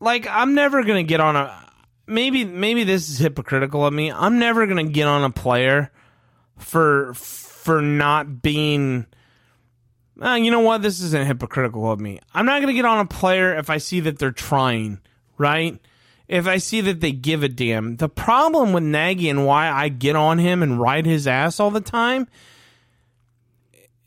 like 0.00 0.26
I'm 0.28 0.54
never 0.54 0.84
gonna 0.84 1.02
get 1.04 1.20
on 1.20 1.36
a 1.36 1.67
maybe 2.08 2.44
maybe 2.44 2.84
this 2.84 3.08
is 3.08 3.18
hypocritical 3.18 3.84
of 3.84 3.92
me. 3.92 4.10
I'm 4.10 4.38
never 4.38 4.66
gonna 4.66 4.84
get 4.84 5.06
on 5.06 5.24
a 5.24 5.30
player 5.30 5.90
for 6.56 7.14
for 7.14 7.80
not 7.82 8.42
being 8.42 9.06
uh, 10.20 10.34
you 10.34 10.50
know 10.50 10.60
what? 10.60 10.82
This 10.82 11.00
isn't 11.00 11.26
hypocritical 11.26 11.90
of 11.90 12.00
me. 12.00 12.20
I'm 12.34 12.46
not 12.46 12.60
gonna 12.60 12.72
get 12.72 12.84
on 12.84 12.98
a 12.98 13.06
player 13.06 13.54
if 13.56 13.70
I 13.70 13.78
see 13.78 14.00
that 14.00 14.18
they're 14.18 14.32
trying, 14.32 15.00
right? 15.36 15.78
If 16.26 16.46
I 16.46 16.58
see 16.58 16.80
that 16.82 17.00
they 17.00 17.12
give 17.12 17.42
a 17.42 17.48
damn. 17.48 17.96
The 17.96 18.08
problem 18.08 18.72
with 18.72 18.82
Nagy 18.82 19.30
and 19.30 19.46
why 19.46 19.70
I 19.70 19.88
get 19.88 20.16
on 20.16 20.38
him 20.38 20.62
and 20.62 20.80
ride 20.80 21.06
his 21.06 21.26
ass 21.26 21.60
all 21.60 21.70
the 21.70 21.80
time 21.80 22.26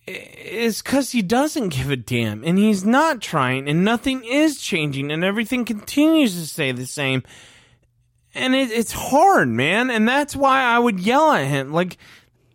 is 0.07 0.81
because 0.81 1.11
he 1.11 1.21
doesn't 1.21 1.69
give 1.69 1.89
a 1.89 1.95
damn 1.95 2.43
and 2.43 2.57
he's 2.57 2.83
not 2.83 3.21
trying 3.21 3.69
and 3.69 3.85
nothing 3.85 4.23
is 4.23 4.59
changing 4.59 5.11
and 5.11 5.23
everything 5.23 5.63
continues 5.63 6.35
to 6.35 6.45
stay 6.45 6.71
the 6.71 6.85
same 6.85 7.23
and 8.33 8.55
it, 8.55 8.71
it's 8.71 8.91
hard 8.91 9.49
man. 9.49 9.89
And 9.89 10.07
that's 10.07 10.35
why 10.35 10.63
i 10.63 10.77
would 10.77 10.99
yell 10.99 11.31
at 11.31 11.47
him. 11.47 11.71
Like 11.71 11.97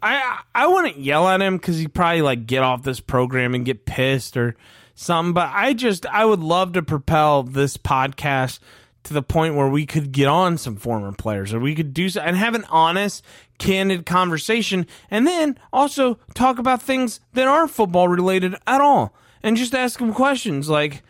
i 0.03 0.41
i 0.55 0.67
wouldn't 0.67 0.99
yell 0.99 1.29
at 1.29 1.41
him 1.41 1.57
because 1.57 1.79
he'd 1.79 1.95
probably 1.95 2.23
like 2.23 2.47
get 2.47 2.63
off 2.63 2.83
this 2.83 3.01
program 3.01 3.55
and 3.55 3.65
get 3.65 3.87
pissed 3.87 4.37
or 4.37 4.57
something. 4.95 5.33
But 5.33 5.51
i 5.53 5.73
just 5.73 6.07
i 6.07 6.25
would 6.25 6.41
love 6.41 6.73
to 6.75 6.83
propel 6.83 7.43
this 7.43 7.77
podcast 7.77 8.59
to 9.05 9.15
the 9.15 9.23
point 9.23 9.55
where 9.55 9.69
we 9.69 9.87
could 9.87 10.11
get 10.11 10.27
on 10.27 10.59
some 10.59 10.77
former 10.77 11.13
players 11.13 11.55
or 11.55 11.61
we 11.61 11.75
could 11.77 11.95
do 11.95 12.09
so 12.09 12.21
and 12.21 12.37
have 12.37 12.57
an 12.57 12.65
honest, 12.69 13.25
candid 13.57 14.05
conversation 14.05 14.85
and 15.11 15.27
then 15.27 15.57
also 15.73 16.19
talk 16.35 16.59
about 16.59 16.83
things 16.83 17.21
that 17.33 17.47
aren't 17.47 17.71
football 17.71 18.09
related 18.09 18.57
at 18.67 18.81
all 18.81 19.15
and 19.43 19.57
just 19.57 19.75
ask 19.75 20.01
them 20.01 20.13
questions 20.13 20.69
like, 20.69 21.03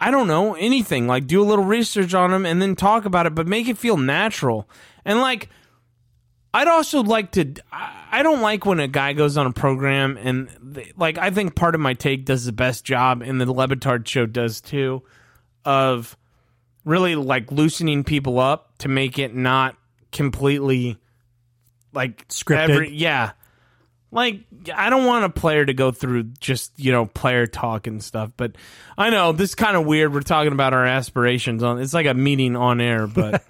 I 0.00 0.10
don't 0.10 0.28
know, 0.28 0.54
anything. 0.54 1.06
Like 1.06 1.26
do 1.26 1.42
a 1.42 1.44
little 1.46 1.64
research 1.64 2.14
on 2.14 2.30
them 2.30 2.46
and 2.46 2.62
then 2.62 2.76
talk 2.76 3.04
about 3.04 3.26
it, 3.26 3.34
but 3.34 3.46
make 3.46 3.68
it 3.68 3.78
feel 3.78 3.96
natural. 3.96 4.68
And 5.04 5.20
like, 5.20 5.48
I'd 6.54 6.68
also 6.68 7.02
like 7.02 7.32
to. 7.32 7.54
I 7.72 8.22
don't 8.22 8.40
like 8.40 8.64
when 8.64 8.80
a 8.80 8.88
guy 8.88 9.12
goes 9.12 9.36
on 9.36 9.46
a 9.46 9.52
program 9.52 10.16
and 10.16 10.48
they, 10.62 10.92
like 10.96 11.18
I 11.18 11.30
think 11.30 11.54
part 11.54 11.74
of 11.74 11.80
my 11.80 11.94
take 11.94 12.24
does 12.24 12.44
the 12.46 12.52
best 12.52 12.84
job, 12.84 13.22
and 13.22 13.40
the 13.40 13.52
Le 13.52 14.04
show 14.06 14.24
does 14.26 14.60
too, 14.60 15.02
of 15.64 16.16
really 16.84 17.14
like 17.16 17.52
loosening 17.52 18.04
people 18.04 18.38
up 18.38 18.78
to 18.78 18.88
make 18.88 19.18
it 19.18 19.34
not 19.34 19.76
completely 20.10 20.96
like 21.92 22.26
Scripted. 22.28 22.70
every- 22.70 22.94
yeah, 22.94 23.32
like 24.10 24.40
I 24.74 24.90
don't 24.90 25.06
want 25.06 25.24
a 25.24 25.28
player 25.28 25.64
to 25.64 25.74
go 25.74 25.90
through 25.90 26.24
just 26.40 26.72
you 26.76 26.92
know 26.92 27.06
player 27.06 27.46
talk 27.46 27.86
and 27.86 28.02
stuff, 28.02 28.30
but 28.36 28.52
I 28.96 29.10
know 29.10 29.32
this 29.32 29.50
is 29.50 29.54
kind 29.54 29.76
of 29.76 29.86
weird. 29.86 30.12
We're 30.12 30.20
talking 30.22 30.52
about 30.52 30.72
our 30.72 30.86
aspirations 30.86 31.62
on. 31.62 31.80
It's 31.80 31.94
like 31.94 32.06
a 32.06 32.14
meeting 32.14 32.56
on 32.56 32.80
air, 32.80 33.06
but 33.06 33.44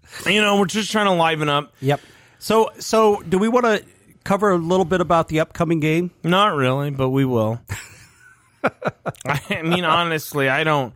you 0.26 0.40
know 0.40 0.58
we're 0.58 0.66
just 0.66 0.90
trying 0.90 1.06
to 1.06 1.12
liven 1.12 1.48
up. 1.48 1.74
Yep. 1.80 2.00
So, 2.38 2.70
so 2.78 3.20
do 3.20 3.38
we 3.38 3.48
want 3.48 3.66
to 3.66 3.84
cover 4.24 4.50
a 4.50 4.56
little 4.56 4.86
bit 4.86 5.02
about 5.02 5.28
the 5.28 5.40
upcoming 5.40 5.78
game? 5.78 6.10
Not 6.24 6.56
really, 6.56 6.90
but 6.90 7.10
we 7.10 7.26
will. 7.26 7.60
I 9.26 9.62
mean, 9.62 9.84
honestly, 9.84 10.48
I 10.48 10.64
don't. 10.64 10.94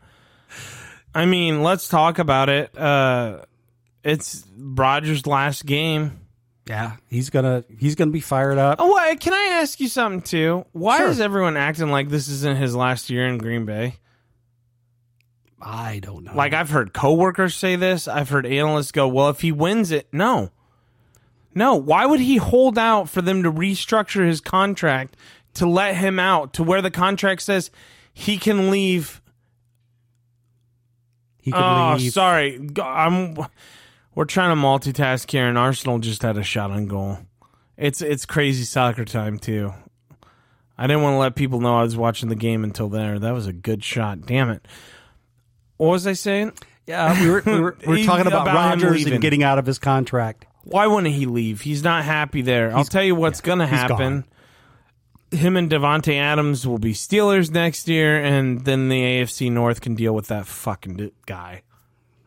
I 1.14 1.26
mean, 1.26 1.62
let's 1.62 1.88
talk 1.88 2.18
about 2.18 2.48
it. 2.48 2.76
Uh, 2.76 3.42
it's 4.02 4.44
Rodgers' 4.56 5.26
last 5.26 5.66
game. 5.66 6.23
Yeah, 6.66 6.96
he's 7.08 7.28
gonna 7.28 7.62
he's 7.78 7.94
gonna 7.94 8.10
be 8.10 8.20
fired 8.20 8.56
up. 8.56 8.78
Oh, 8.80 8.94
wait, 8.96 9.20
can 9.20 9.34
I 9.34 9.58
ask 9.60 9.80
you 9.80 9.88
something 9.88 10.22
too? 10.22 10.64
Why 10.72 10.98
Sure. 10.98 11.08
is 11.08 11.20
everyone 11.20 11.56
acting 11.58 11.90
like 11.90 12.08
this 12.08 12.26
isn't 12.28 12.56
his 12.56 12.74
last 12.74 13.10
year 13.10 13.26
in 13.26 13.36
Green 13.38 13.66
Bay? 13.66 13.96
I 15.60 15.98
don't 15.98 16.24
know. 16.24 16.32
Like 16.34 16.52
I've 16.54 16.70
heard 16.70 16.92
coworkers 16.94 17.54
say 17.54 17.76
this. 17.76 18.08
I've 18.08 18.30
heard 18.30 18.46
analysts 18.46 18.92
go, 18.92 19.06
"Well, 19.08 19.28
if 19.28 19.40
he 19.40 19.52
wins 19.52 19.90
it, 19.90 20.08
no, 20.12 20.50
no. 21.54 21.74
Why 21.74 22.06
would 22.06 22.20
he 22.20 22.36
hold 22.36 22.78
out 22.78 23.08
for 23.10 23.20
them 23.22 23.42
to 23.42 23.52
restructure 23.52 24.26
his 24.26 24.40
contract 24.40 25.16
to 25.54 25.66
let 25.66 25.96
him 25.96 26.18
out 26.18 26.52
to 26.54 26.62
where 26.62 26.80
the 26.82 26.90
contract 26.90 27.42
says 27.42 27.70
he 28.12 28.38
can 28.38 28.70
leave?" 28.70 29.20
he 31.42 31.50
could 31.52 31.60
Oh, 31.62 31.96
leave. 31.98 32.12
sorry. 32.12 32.58
I'm. 32.82 33.36
We're 34.14 34.26
trying 34.26 34.54
to 34.54 34.60
multitask 34.60 35.30
here, 35.30 35.46
and 35.46 35.58
Arsenal 35.58 35.98
just 35.98 36.22
had 36.22 36.38
a 36.38 36.42
shot 36.42 36.70
on 36.70 36.86
goal. 36.86 37.18
It's 37.76 38.00
it's 38.00 38.26
crazy 38.26 38.64
soccer 38.64 39.04
time 39.04 39.38
too. 39.38 39.72
I 40.78 40.86
didn't 40.86 41.02
want 41.02 41.14
to 41.14 41.18
let 41.18 41.34
people 41.34 41.60
know 41.60 41.76
I 41.76 41.82
was 41.82 41.96
watching 41.96 42.28
the 42.28 42.36
game 42.36 42.64
until 42.64 42.88
there. 42.88 43.18
That 43.18 43.32
was 43.32 43.46
a 43.46 43.52
good 43.52 43.82
shot. 43.82 44.22
Damn 44.22 44.50
it. 44.50 44.66
What 45.76 45.88
was 45.90 46.06
I 46.06 46.12
saying? 46.12 46.52
Yeah, 46.86 47.20
we 47.20 47.30
were 47.30 47.42
we 47.44 47.60
were, 47.60 47.76
we 47.86 47.98
were 48.00 48.04
talking 48.06 48.26
about, 48.26 48.42
about 48.42 48.54
Rodgers 48.54 49.06
and 49.06 49.20
getting 49.20 49.42
out 49.42 49.58
of 49.58 49.66
his 49.66 49.78
contract. 49.78 50.46
Why 50.62 50.86
wouldn't 50.86 51.14
he 51.14 51.26
leave? 51.26 51.60
He's 51.60 51.82
not 51.82 52.04
happy 52.04 52.42
there. 52.42 52.74
I'll 52.74 52.84
tell 52.84 53.04
you 53.04 53.14
what's 53.14 53.40
going 53.40 53.58
to 53.58 53.66
he's 53.66 53.78
happen. 53.78 54.24
Him 55.30 55.56
and 55.56 55.68
Davante 55.68 56.16
Adams 56.16 56.66
will 56.66 56.78
be 56.78 56.94
Steelers 56.94 57.50
next 57.50 57.88
year, 57.88 58.22
and 58.22 58.64
then 58.64 58.88
the 58.88 59.02
AFC 59.02 59.50
North 59.50 59.80
can 59.80 59.94
deal 59.94 60.14
with 60.14 60.28
that 60.28 60.46
fucking 60.46 61.10
guy. 61.26 61.62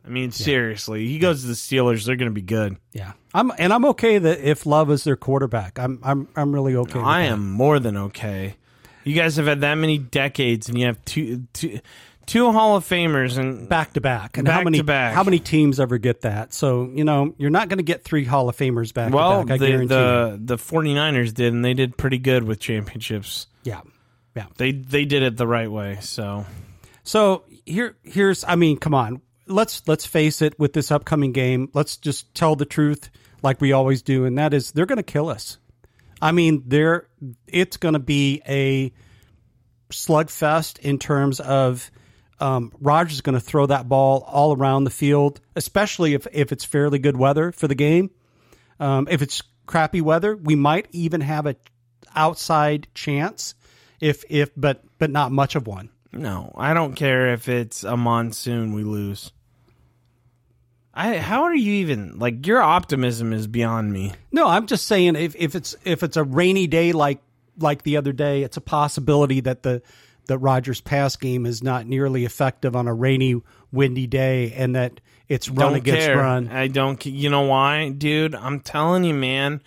I 0.08 0.10
mean, 0.10 0.32
seriously, 0.32 1.08
he 1.08 1.20
goes 1.20 1.42
to 1.42 1.48
the 1.48 1.54
Steelers, 1.54 2.06
they're 2.06 2.16
going 2.16 2.32
to 2.32 2.34
be 2.34 2.42
good. 2.42 2.78
Yeah, 2.94 3.12
I'm 3.34 3.52
and 3.60 3.74
I'm 3.74 3.86
okay 3.86 4.18
that 4.18 4.40
if 4.40 4.66
Love 4.66 4.90
is 4.90 5.04
their 5.04 5.18
quarterback, 5.18 5.78
I'm 5.78 6.00
I'm 6.04 6.28
I'm 6.36 6.54
really 6.54 6.76
okay. 6.76 6.98
with 7.00 7.06
I 7.08 7.24
that. 7.24 7.34
am 7.34 7.52
more 7.52 7.80
than 7.80 7.98
okay. 7.98 8.56
You 9.04 9.14
guys 9.16 9.36
have 9.38 9.46
had 9.48 9.62
that 9.62 9.76
many 9.76 9.98
decades, 9.98 10.70
and 10.70 10.78
you 10.80 10.86
have 10.88 11.04
two 11.06 11.46
two 11.54 11.80
two 12.26 12.52
Hall 12.52 12.76
of 12.76 12.84
Famers, 12.86 13.38
and 13.38 13.70
back 13.70 13.94
to 13.94 14.02
back. 14.02 14.38
And 14.38 14.48
how 14.48 14.58
Back 14.58 14.64
many 14.66 14.78
to 14.80 14.84
back. 14.84 15.14
how 15.14 15.24
many 15.24 15.40
teams 15.40 15.80
ever 15.80 15.98
get 15.98 16.22
that? 16.22 16.54
So 16.54 16.90
you 16.94 17.04
know 17.04 17.34
you're 17.38 17.50
not 17.50 17.70
going 17.70 17.78
to 17.78 17.84
get 17.84 18.04
three 18.04 18.26
Hall 18.26 18.50
of 18.50 18.58
Famers 18.58 18.94
back 18.94 19.14
well, 19.14 19.42
to 19.42 19.46
back. 19.46 19.56
I 19.56 19.58
the 19.58 19.68
guarantee. 19.68 19.88
the 19.88 20.40
the 20.44 20.58
49ers 20.58 21.34
did, 21.34 21.54
and 21.54 21.64
they 21.64 21.74
did 21.74 21.98
pretty 21.98 22.18
good 22.18 22.44
with 22.44 22.60
championships. 22.60 23.48
Yeah, 23.64 23.82
yeah. 24.36 24.48
They 24.58 24.72
they 24.74 25.06
did 25.06 25.24
it 25.24 25.38
the 25.38 25.48
right 25.48 25.72
way. 25.72 26.00
So 26.02 26.46
So 27.04 27.44
here 27.66 27.96
here's 28.04 28.44
I 28.44 28.56
mean, 28.56 28.78
come 28.78 28.94
on. 28.94 29.22
Let's 29.48 29.88
let's 29.88 30.06
face 30.06 30.42
it 30.42 30.60
with 30.60 30.74
this 30.74 30.92
upcoming 30.92 31.32
game. 31.32 31.70
Let's 31.74 31.98
just 31.98 32.34
tell 32.34 32.56
the 32.56 32.66
truth 32.66 33.10
like 33.42 33.62
we 33.62 33.72
always 33.72 34.02
do 34.02 34.26
and 34.26 34.38
that 34.38 34.54
is 34.54 34.72
they're 34.72 34.86
going 34.86 34.98
to 34.98 35.04
kill 35.04 35.30
us. 35.30 35.58
I 36.22 36.32
mean, 36.32 36.64
they're 36.66 37.08
it's 37.48 37.78
going 37.78 37.94
to 37.94 38.00
be 38.00 38.42
a 38.48 38.92
slugfest 39.90 40.80
in 40.80 41.00
terms 41.00 41.40
of 41.40 41.90
um, 42.40 42.72
Rodgers 42.80 43.14
is 43.14 43.22
going 43.22 43.36
to 43.36 43.42
throw 43.42 43.66
that 43.66 43.90
ball 43.90 44.24
all 44.28 44.56
around 44.56 44.84
the 44.84 44.92
field, 44.92 45.42
especially 45.56 46.14
if, 46.14 46.28
if 46.32 46.52
it's 46.52 46.64
fairly 46.64 47.00
good 47.00 47.18
weather 47.18 47.52
for 47.52 47.68
the 47.68 47.76
game. 47.76 48.12
Um, 48.80 49.08
if 49.10 49.22
it's 49.22 49.42
crappy 49.66 50.02
weather, 50.02 50.36
we 50.36 50.56
might 50.56 50.88
even 50.92 51.22
have 51.22 51.48
a 51.48 51.56
outside 52.16 52.88
chance. 52.94 53.56
If 54.00 54.24
if 54.30 54.52
but 54.56 54.84
but 55.00 55.10
not 55.10 55.32
much 55.32 55.56
of 55.56 55.66
one. 55.66 55.90
no, 56.12 56.54
I 56.56 56.74
don't 56.76 56.94
care 56.94 57.34
if 57.34 57.50
it's 57.50 57.84
a 57.84 57.98
monsoon. 57.98 58.74
We 58.74 58.84
lose. 58.84 59.32
I 60.98 61.18
how 61.18 61.44
are 61.44 61.54
you 61.54 61.74
even 61.74 62.18
like 62.18 62.48
your 62.48 62.60
optimism 62.60 63.32
is 63.32 63.46
beyond 63.46 63.94
me. 63.94 64.14
No, 64.32 64.48
I'm 64.48 64.66
just 64.66 64.88
saying 64.88 65.16
if, 65.16 65.36
if 65.36 65.54
it's 65.54 65.76
if 65.86 66.02
it's 66.02 66.18
a 66.18 66.24
rainy 66.24 66.66
day 66.66 66.92
like 66.92 67.20
like 67.60 67.84
the 67.84 67.98
other 67.98 68.12
day, 68.12 68.42
it's 68.42 68.58
a 68.58 68.62
possibility 68.62 69.40
that 69.42 69.62
the 69.62 69.84
that 70.26 70.40
Rodgers 70.40 70.82
pass 70.82 71.16
game 71.16 71.46
is 71.46 71.62
not 71.62 71.86
nearly 71.86 72.26
effective 72.26 72.76
on 72.76 72.88
a 72.88 72.94
rainy, 72.94 73.42
windy 73.72 74.08
day, 74.08 74.52
and 74.54 74.76
that 74.76 75.00
it's 75.28 75.50
run 75.50 75.70
don't 75.70 75.76
against 75.76 76.08
care. 76.08 76.18
run. 76.18 76.50
I 76.50 76.68
don't. 76.68 77.06
You 77.06 77.30
know 77.30 77.44
why, 77.44 77.90
dude? 77.90 78.34
I'm 78.34 78.60
telling 78.60 79.04
you, 79.04 79.14
man. 79.14 79.62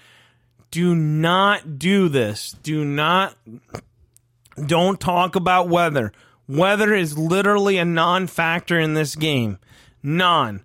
Do 0.72 0.94
not 0.96 1.78
do 1.78 2.08
this. 2.08 2.56
Do 2.62 2.84
not. 2.84 3.36
Don't 4.66 5.00
talk 5.00 5.36
about 5.36 5.68
weather. 5.68 6.12
Weather 6.48 6.92
is 6.92 7.16
literally 7.16 7.78
a 7.78 7.84
non-factor 7.84 8.78
in 8.78 8.94
this 8.94 9.14
game. 9.14 9.58
Non. 10.02 10.64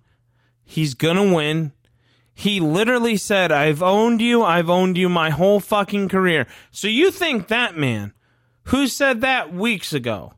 He's 0.66 0.92
gonna 0.94 1.32
win. 1.32 1.72
He 2.34 2.60
literally 2.60 3.16
said, 3.16 3.50
"I've 3.50 3.82
owned 3.82 4.20
you. 4.20 4.42
I've 4.42 4.68
owned 4.68 4.98
you 4.98 5.08
my 5.08 5.30
whole 5.30 5.58
fucking 5.60 6.10
career." 6.10 6.46
So 6.70 6.86
you 6.88 7.10
think 7.10 7.48
that 7.48 7.78
man, 7.78 8.12
who 8.64 8.86
said 8.88 9.22
that 9.22 9.54
weeks 9.54 9.94
ago, 9.94 10.34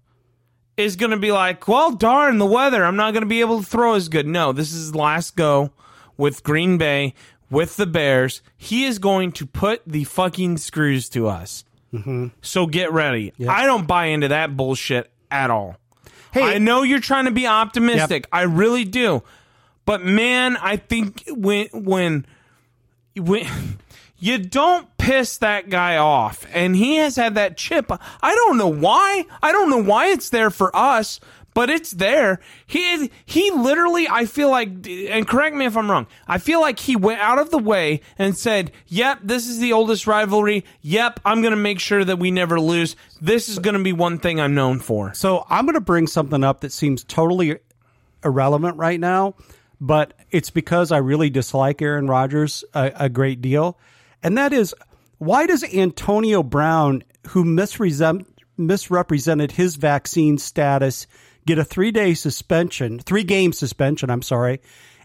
is 0.77 0.95
going 0.95 1.11
to 1.11 1.17
be 1.17 1.33
like, 1.33 1.67
well, 1.67 1.91
darn 1.91 2.39
the 2.39 2.47
weather. 2.47 2.85
I'm 2.85 2.95
not 2.95 3.13
going 3.13 3.23
to 3.25 3.29
be 3.29 3.41
able 3.41 3.61
to 3.61 3.67
throw 3.67 3.95
as 3.95 4.09
good. 4.09 4.29
No, 4.29 4.53
this 4.53 4.69
is 4.73 4.79
his 4.79 4.95
last 4.95 5.35
go 5.35 5.73
with 6.17 6.45
Green 6.45 6.79
Bay, 6.79 7.15
with 7.51 7.75
the 7.75 7.87
Bears. 7.87 8.43
He 8.57 8.85
is 8.85 9.01
going 9.01 9.33
to 9.33 9.47
put 9.47 9.83
the 9.87 10.05
fucking 10.05 10.59
screws 10.59 11.09
to 11.09 11.27
us. 11.27 11.65
Mm-hmm. 11.93 12.29
So 12.43 12.67
get 12.67 12.93
ready. 12.93 13.33
I 13.49 13.67
don't 13.67 13.89
buy 13.89 14.05
into 14.07 14.29
that 14.29 14.57
bullshit 14.57 15.11
at 15.33 15.51
all. 15.51 15.77
Hey- 16.31 16.43
I 16.55 16.59
know 16.59 16.83
you're 16.85 17.01
trying 17.01 17.25
to 17.25 17.33
be 17.33 17.49
optimistic. 17.49 18.29
I 18.31 18.43
really 18.43 18.85
do. 18.85 19.25
But 19.89 20.03
man, 20.05 20.59
I 20.59 20.77
think 20.77 21.25
when 21.29 21.69
when 21.73 22.27
when 23.17 23.47
you 24.19 24.37
don't 24.37 24.87
piss 24.99 25.39
that 25.39 25.71
guy 25.71 25.97
off. 25.97 26.47
And 26.53 26.77
he 26.77 26.97
has 26.97 27.17
had 27.17 27.37
that 27.37 27.57
chip. 27.57 27.91
I 27.91 28.35
don't 28.35 28.59
know 28.59 28.69
why. 28.69 29.25
I 29.43 29.51
don't 29.51 29.71
know 29.71 29.83
why 29.83 30.09
it's 30.09 30.29
there 30.29 30.51
for 30.51 30.77
us 30.77 31.21
but 31.55 31.71
it's 31.71 31.93
there. 31.93 32.39
He 32.67 33.11
he 33.25 33.51
literally 33.51 34.07
i 34.09 34.27
feel 34.27 34.51
like 34.51 34.87
and 34.87 35.27
correct 35.27 35.57
me 35.57 35.65
if 35.65 35.77
i'm 35.77 35.91
wrong. 35.91 36.07
I 36.29 36.37
feel 36.37 36.61
like 36.61 36.79
he 36.79 36.95
went 36.95 37.21
out 37.21 37.39
of 37.39 37.51
the 37.51 37.59
way 37.59 38.03
and 38.19 38.37
said 38.37 38.71
yep 38.87 39.21
this 39.23 39.49
is 39.49 39.59
the 39.59 39.73
oldest 39.73 40.07
rivalry. 40.07 40.67
Yep 40.83 41.19
i'm 41.25 41.41
gonna 41.41 41.57
make 41.57 41.81
sure 41.81 42.05
that 42.05 42.19
we 42.19 42.31
never 42.31 42.61
lose. 42.61 42.95
This 43.23 43.49
is 43.49 43.59
gonna 43.59 43.83
be 43.83 43.95
one 43.95 44.19
thing 44.19 44.39
i'm 44.39 44.55
known 44.55 44.81
for. 44.81 45.15
So 45.15 45.47
I'm 45.49 45.65
going 45.65 45.75
to 45.75 45.81
bring 45.81 46.07
something 46.07 46.45
up 46.45 46.61
that 46.61 46.73
seems 46.73 47.03
totally 47.03 47.59
irrelevant 48.25 48.77
right 48.77 49.01
now, 49.01 49.35
but 49.81 50.15
it's 50.31 50.51
because 50.51 50.93
I 50.93 50.99
really 50.99 51.31
dislike 51.31 51.81
Aaron 51.83 52.07
Rodgers 52.07 52.65
a, 52.75 52.93
a 52.95 53.09
great 53.09 53.41
deal, 53.41 53.79
and 54.23 54.37
that 54.39 54.53
is 54.53 54.75
why 55.19 55.47
does 55.47 55.65
Antonio 55.65 56.43
Brown, 56.43 57.03
who 57.29 57.45
misrepresent, 57.45 58.27
misrepresented 58.57 59.53
his 59.53 59.77
vaccine 59.77 60.39
status, 60.39 61.07
get 61.47 61.59
a 61.59 61.65
three 61.65 61.91
day 61.91 62.15
suspension, 62.15 62.99
three 62.99 63.25
game 63.25 63.53
suspension? 63.53 64.11
I'm 64.11 64.23
sorry, 64.23 64.61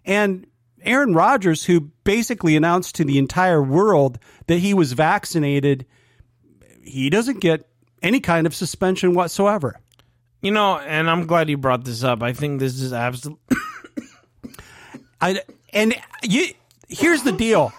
and 0.05 0.47
Aaron 0.83 1.13
Rodgers, 1.13 1.65
who 1.65 1.91
basically 2.03 2.55
announced 2.55 2.95
to 2.95 3.05
the 3.05 3.17
entire 3.17 3.61
world 3.61 4.19
that 4.47 4.59
he 4.59 4.73
was 4.73 4.93
vaccinated, 4.93 5.85
he 6.83 7.09
doesn't 7.09 7.39
get 7.39 7.67
any 8.01 8.19
kind 8.19 8.45
of 8.45 8.53
suspension 8.53 9.13
whatsoever. 9.13 9.79
You 10.41 10.51
know, 10.51 10.77
and 10.77 11.09
I'm 11.09 11.25
glad 11.25 11.49
you 11.49 11.57
brought 11.57 11.85
this 11.85 12.03
up. 12.03 12.21
I 12.21 12.33
think 12.33 12.59
this 12.59 12.79
is 12.79 12.91
absolutely 12.91 13.52
I 15.23 15.41
and 15.71 15.95
you 16.21 16.47
here's 16.89 17.23
the 17.23 17.31
deal. 17.31 17.71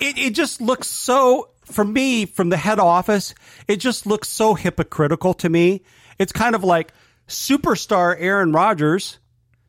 It 0.00 0.18
it 0.18 0.34
just 0.34 0.60
looks 0.60 0.86
so 0.86 1.50
for 1.64 1.84
me 1.84 2.26
from 2.26 2.48
the 2.48 2.56
head 2.56 2.78
office. 2.78 3.34
It 3.66 3.76
just 3.76 4.06
looks 4.06 4.28
so 4.28 4.54
hypocritical 4.54 5.34
to 5.34 5.48
me. 5.48 5.82
It's 6.18 6.32
kind 6.32 6.54
of 6.54 6.62
like 6.62 6.92
superstar 7.26 8.14
Aaron 8.16 8.52
Rodgers, 8.52 9.18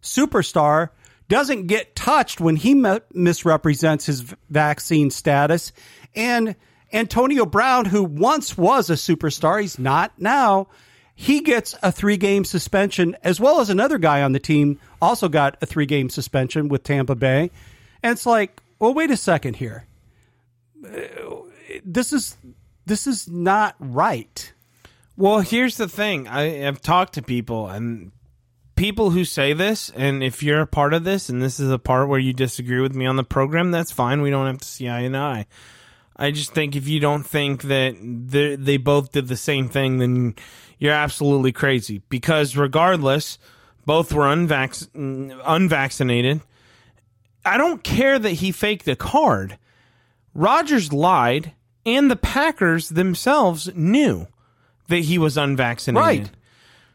superstar 0.02 0.90
doesn't 1.28 1.68
get 1.68 1.96
touched 1.96 2.40
when 2.40 2.56
he 2.56 2.74
misrepresents 3.14 4.06
his 4.06 4.22
vaccine 4.50 5.10
status, 5.10 5.74
and 6.16 6.56
Antonio 6.94 7.46
Brown, 7.46 7.86
who 7.86 8.04
once 8.04 8.58
was 8.58 8.90
a 8.90 8.94
superstar, 8.94 9.60
he's 9.60 9.78
not 9.78 10.14
now. 10.18 10.68
He 11.20 11.40
gets 11.40 11.74
a 11.82 11.92
three 11.92 12.18
game 12.18 12.46
suspension, 12.46 13.18
as 13.24 13.40
well 13.40 13.60
as 13.60 13.72
another 13.72 13.98
guy 13.98 14.22
on 14.22 14.34
the 14.34 14.40
team 14.40 14.80
also 15.02 15.28
got 15.28 15.58
a 15.64 15.66
three 15.66 15.88
game 15.88 16.12
suspension 16.12 16.70
with 16.70 16.84
Tampa 16.84 17.16
Bay. 17.16 17.50
And 18.04 18.12
it's 18.12 18.28
like, 18.28 18.62
well, 18.78 18.94
wait 18.94 19.10
a 19.10 19.18
second 19.18 19.56
here. 19.56 19.86
Uh, 20.86 21.00
This 21.84 22.14
is 22.14 22.38
this 22.86 23.08
is 23.08 23.28
not 23.28 23.76
right. 23.80 24.54
Well, 25.18 25.40
here's 25.40 25.78
the 25.78 25.90
thing. 25.90 26.28
I 26.28 26.60
have 26.60 26.84
talked 26.84 27.14
to 27.16 27.24
people 27.24 27.68
and 27.68 28.12
people 28.76 29.10
who 29.10 29.26
say 29.26 29.54
this, 29.54 29.90
and 29.96 30.22
if 30.22 30.44
you're 30.44 30.62
a 30.62 30.68
part 30.68 30.94
of 30.94 31.04
this, 31.04 31.30
and 31.30 31.42
this 31.42 31.60
is 31.60 31.72
a 31.72 31.80
part 31.80 32.10
where 32.10 32.20
you 32.20 32.32
disagree 32.32 32.80
with 32.80 32.94
me 32.94 33.08
on 33.08 33.16
the 33.16 33.24
program, 33.24 33.72
that's 33.72 33.92
fine. 33.92 34.22
We 34.22 34.30
don't 34.30 34.46
have 34.46 34.60
to 34.60 34.68
see 34.68 34.88
eye 34.88 35.00
and 35.00 35.18
eye. 35.18 35.48
I 36.18 36.32
just 36.32 36.54
think 36.54 36.76
if 36.76 36.88
you 36.88 37.00
don't 37.00 37.24
think 37.24 37.64
that 37.64 37.96
they 38.02 38.56
they 38.56 38.78
both 38.78 39.12
did 39.12 39.28
the 39.28 39.38
same 39.38 39.70
thing, 39.70 40.00
then 40.00 40.36
you're 40.80 40.94
absolutely 40.94 41.52
crazy. 41.52 42.02
Because 42.10 42.58
regardless, 42.58 43.38
both 43.86 44.12
were 44.14 44.26
unvac- 44.26 44.90
unvaccinated. 45.46 46.42
I 47.46 47.58
don't 47.58 47.84
care 47.84 48.20
that 48.20 48.32
he 48.32 48.52
faked 48.52 48.88
a 48.88 48.96
card. 48.96 49.58
Rodgers 50.34 50.92
lied, 50.92 51.54
and 51.86 52.12
the 52.12 52.16
Packers 52.16 52.90
themselves 52.90 53.70
knew 53.76 54.28
that 54.88 55.00
he 55.00 55.18
was 55.18 55.38
unvaccinated. 55.38 56.24
Right. 56.24 56.32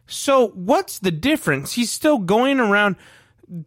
So 0.06 0.48
what's 0.48 0.98
the 0.98 1.10
difference? 1.10 1.72
He's 1.72 1.90
still 1.90 2.18
going 2.18 2.60
around 2.60 2.96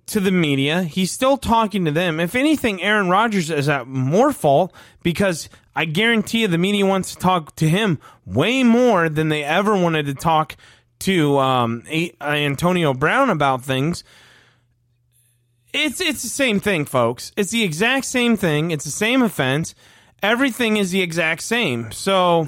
to 0.08 0.20
the 0.20 0.32
media. 0.32 0.84
He's 0.84 1.12
still 1.12 1.38
talking 1.38 1.86
to 1.86 1.92
them. 1.92 2.20
If 2.20 2.36
anything, 2.36 2.82
Aaron 2.82 3.10
Rodgers 3.10 3.50
is 3.50 3.70
at 3.70 3.88
more 3.88 4.32
fault 4.32 4.74
because 5.04 5.50
I 5.76 5.86
guarantee 5.86 6.42
you 6.42 6.48
the 6.48 6.58
media 6.58 6.86
wants 6.86 7.14
to 7.14 7.20
talk 7.20 7.56
to 7.58 7.70
him 7.70 8.00
way 8.26 8.64
more 8.64 9.10
than 9.10 9.30
they 9.30 9.44
ever 9.44 9.76
wanted 9.76 10.06
to 10.08 10.14
talk 10.14 10.56
to 11.00 11.38
um, 11.38 11.84
uh, 11.92 12.24
Antonio 12.24 12.94
Brown 12.94 13.30
about 13.30 13.64
things. 13.64 14.04
It's 15.74 16.00
it's 16.00 16.24
the 16.24 16.30
same 16.30 16.62
thing, 16.62 16.86
folks. 16.86 17.34
It's 17.36 17.52
the 17.52 17.64
exact 17.64 18.06
same 18.06 18.38
thing. 18.38 18.72
It's 18.72 18.86
the 18.86 18.92
same 18.92 19.22
offense. 19.22 19.76
Everything 20.24 20.78
is 20.78 20.92
the 20.92 21.02
exact 21.02 21.42
same. 21.42 21.92
So 21.92 22.48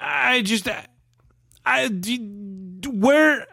I 0.00 0.40
just 0.40 0.68
I 1.66 1.88
d- 1.88 2.80
where 2.88 3.46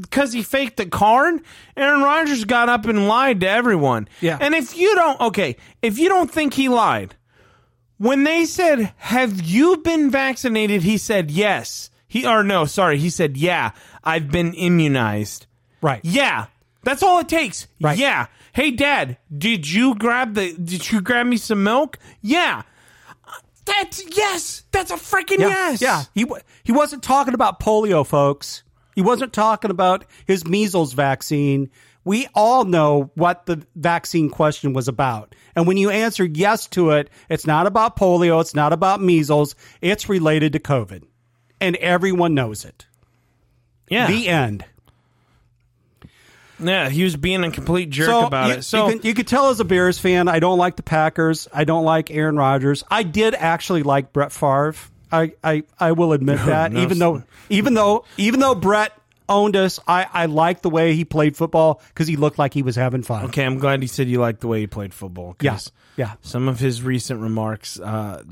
because 0.00 0.32
he 0.32 0.42
faked 0.42 0.76
the 0.76 0.86
card, 0.86 1.40
Aaron 1.76 2.02
Rodgers 2.02 2.44
got 2.44 2.68
up 2.68 2.86
and 2.86 3.08
lied 3.08 3.40
to 3.40 3.48
everyone. 3.48 4.08
Yeah. 4.20 4.38
And 4.40 4.54
if 4.54 4.76
you 4.76 4.94
don't, 4.94 5.20
okay, 5.20 5.56
if 5.82 5.98
you 5.98 6.08
don't 6.08 6.30
think 6.30 6.54
he 6.54 6.68
lied, 6.68 7.14
when 7.98 8.24
they 8.24 8.44
said, 8.44 8.92
"Have 8.96 9.40
you 9.42 9.78
been 9.78 10.10
vaccinated?" 10.10 10.82
He 10.82 10.98
said, 10.98 11.30
"Yes." 11.30 11.90
He 12.08 12.26
or 12.26 12.42
no, 12.42 12.64
sorry, 12.66 12.98
he 12.98 13.10
said, 13.10 13.36
"Yeah, 13.36 13.72
I've 14.04 14.30
been 14.30 14.54
immunized." 14.54 15.46
Right. 15.80 16.00
Yeah, 16.02 16.46
that's 16.82 17.02
all 17.02 17.18
it 17.20 17.28
takes. 17.28 17.66
Right. 17.80 17.98
Yeah. 17.98 18.26
Hey, 18.52 18.70
Dad, 18.70 19.18
did 19.36 19.70
you 19.70 19.94
grab 19.94 20.34
the? 20.34 20.52
Did 20.52 20.90
you 20.90 21.00
grab 21.00 21.26
me 21.26 21.36
some 21.36 21.62
milk? 21.62 21.98
Yeah. 22.22 22.62
That's 23.64 24.16
yes. 24.16 24.62
That's 24.70 24.90
a 24.90 24.94
freaking 24.94 25.40
Yeah, 25.40 25.48
yes. 25.48 25.82
yeah. 25.82 26.04
He 26.14 26.24
he 26.62 26.72
wasn't 26.72 27.02
talking 27.02 27.34
about 27.34 27.60
polio, 27.60 28.06
folks. 28.06 28.62
He 28.96 29.02
wasn't 29.02 29.34
talking 29.34 29.70
about 29.70 30.06
his 30.26 30.46
measles 30.46 30.94
vaccine. 30.94 31.70
We 32.02 32.28
all 32.34 32.64
know 32.64 33.10
what 33.14 33.44
the 33.44 33.64
vaccine 33.76 34.30
question 34.30 34.72
was 34.72 34.88
about. 34.88 35.34
And 35.54 35.66
when 35.66 35.76
you 35.76 35.90
answer 35.90 36.24
yes 36.24 36.66
to 36.68 36.92
it, 36.92 37.10
it's 37.28 37.46
not 37.46 37.66
about 37.66 37.96
polio, 37.96 38.40
it's 38.40 38.54
not 38.54 38.72
about 38.72 39.02
measles, 39.02 39.54
it's 39.82 40.08
related 40.08 40.54
to 40.54 40.60
COVID. 40.60 41.04
And 41.60 41.76
everyone 41.76 42.34
knows 42.34 42.64
it. 42.64 42.86
Yeah. 43.90 44.06
The 44.06 44.28
end. 44.28 44.64
yeah. 46.58 46.88
He 46.88 47.04
was 47.04 47.16
being 47.16 47.44
a 47.44 47.50
complete 47.50 47.90
jerk 47.90 48.06
so 48.06 48.26
about 48.26 48.48
you, 48.48 48.54
it. 48.54 48.62
So 48.62 48.86
you, 48.86 48.92
can, 48.94 49.06
you 49.06 49.14
could 49.14 49.26
tell 49.28 49.50
as 49.50 49.60
a 49.60 49.64
Bears 49.64 49.98
fan, 49.98 50.26
I 50.26 50.38
don't 50.38 50.58
like 50.58 50.76
the 50.76 50.82
Packers. 50.82 51.48
I 51.52 51.64
don't 51.64 51.84
like 51.84 52.10
Aaron 52.10 52.36
Rodgers. 52.36 52.82
I 52.90 53.02
did 53.02 53.34
actually 53.34 53.82
like 53.82 54.14
Brett 54.14 54.32
Favre. 54.32 54.74
I, 55.12 55.32
I, 55.44 55.62
I 55.78 55.92
will 55.92 56.12
admit 56.12 56.38
that. 56.46 56.72
no, 56.72 56.82
even 56.82 56.98
though 56.98 57.22
even 57.48 57.74
though 57.74 58.04
even 58.16 58.40
though 58.40 58.54
Brett 58.54 58.92
owned 59.28 59.56
us, 59.56 59.80
I, 59.88 60.06
I 60.12 60.26
liked 60.26 60.62
the 60.62 60.70
way 60.70 60.94
he 60.94 61.04
played 61.04 61.36
football 61.36 61.80
because 61.88 62.06
he 62.08 62.16
looked 62.16 62.38
like 62.38 62.54
he 62.54 62.62
was 62.62 62.76
having 62.76 63.02
fun. 63.02 63.24
okay, 63.26 63.44
I'm 63.44 63.58
glad 63.58 63.82
he 63.82 63.88
said 63.88 64.08
you 64.08 64.20
liked 64.20 64.40
the 64.40 64.48
way 64.48 64.60
he 64.60 64.66
played 64.66 64.94
football. 64.94 65.36
Yes. 65.40 65.70
Yeah. 65.96 66.14
Some 66.22 66.46
of 66.48 66.60
his 66.60 66.82
recent 66.82 67.20
remarks, 67.20 67.80
uh, 67.80 68.22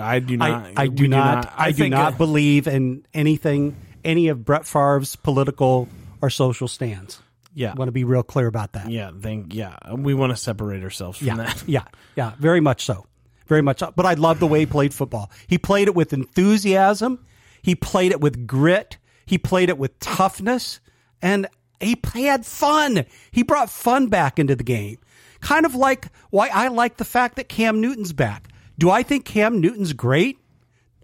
I 0.00 0.18
do 0.18 0.36
not. 0.36 0.64
I, 0.76 0.84
I 0.84 0.88
we 0.88 0.94
do 0.96 1.08
not, 1.08 1.52
I, 1.56 1.70
do 1.72 1.88
not 1.88 2.14
uh, 2.14 2.16
believe 2.16 2.66
in 2.66 3.06
anything 3.14 3.76
any 4.04 4.28
of 4.28 4.44
Brett 4.44 4.66
Favre's 4.66 5.14
political 5.16 5.88
or 6.20 6.30
social 6.30 6.68
stands. 6.68 7.22
Yeah. 7.54 7.74
Want 7.74 7.88
to 7.88 7.92
be 7.92 8.04
real 8.04 8.22
clear 8.22 8.46
about 8.48 8.72
that. 8.72 8.90
Yeah. 8.90 9.10
Think. 9.20 9.54
Yeah. 9.54 9.76
We 9.94 10.14
want 10.14 10.30
to 10.30 10.36
separate 10.36 10.82
ourselves 10.82 11.18
from 11.18 11.28
Yeah, 11.28 11.36
that. 11.36 11.64
yeah, 11.66 11.84
yeah, 12.16 12.32
very 12.38 12.60
much 12.60 12.84
so, 12.84 13.06
very 13.48 13.62
much. 13.62 13.82
But 13.96 14.06
I 14.06 14.14
love 14.14 14.38
the 14.38 14.46
way 14.46 14.60
he 14.60 14.66
played 14.66 14.94
football. 14.94 15.30
He 15.46 15.58
played 15.58 15.88
it 15.88 15.94
with 15.94 16.12
enthusiasm. 16.12 17.24
He 17.62 17.74
played 17.74 18.12
it 18.12 18.20
with 18.20 18.46
grit. 18.46 18.98
He 19.26 19.38
played 19.38 19.68
it 19.68 19.78
with 19.78 19.98
toughness, 19.98 20.80
and 21.20 21.48
he, 21.80 22.00
he 22.14 22.24
had 22.24 22.46
fun. 22.46 23.04
He 23.30 23.42
brought 23.42 23.68
fun 23.68 24.06
back 24.08 24.38
into 24.38 24.56
the 24.56 24.64
game. 24.64 24.98
Kind 25.40 25.66
of 25.66 25.74
like 25.74 26.06
why 26.30 26.48
I 26.48 26.68
like 26.68 26.96
the 26.96 27.04
fact 27.04 27.36
that 27.36 27.48
Cam 27.48 27.80
Newton's 27.80 28.12
back. 28.12 28.48
Do 28.78 28.90
I 28.90 29.02
think 29.02 29.24
Cam 29.24 29.60
Newton's 29.60 29.92
great? 29.92 30.38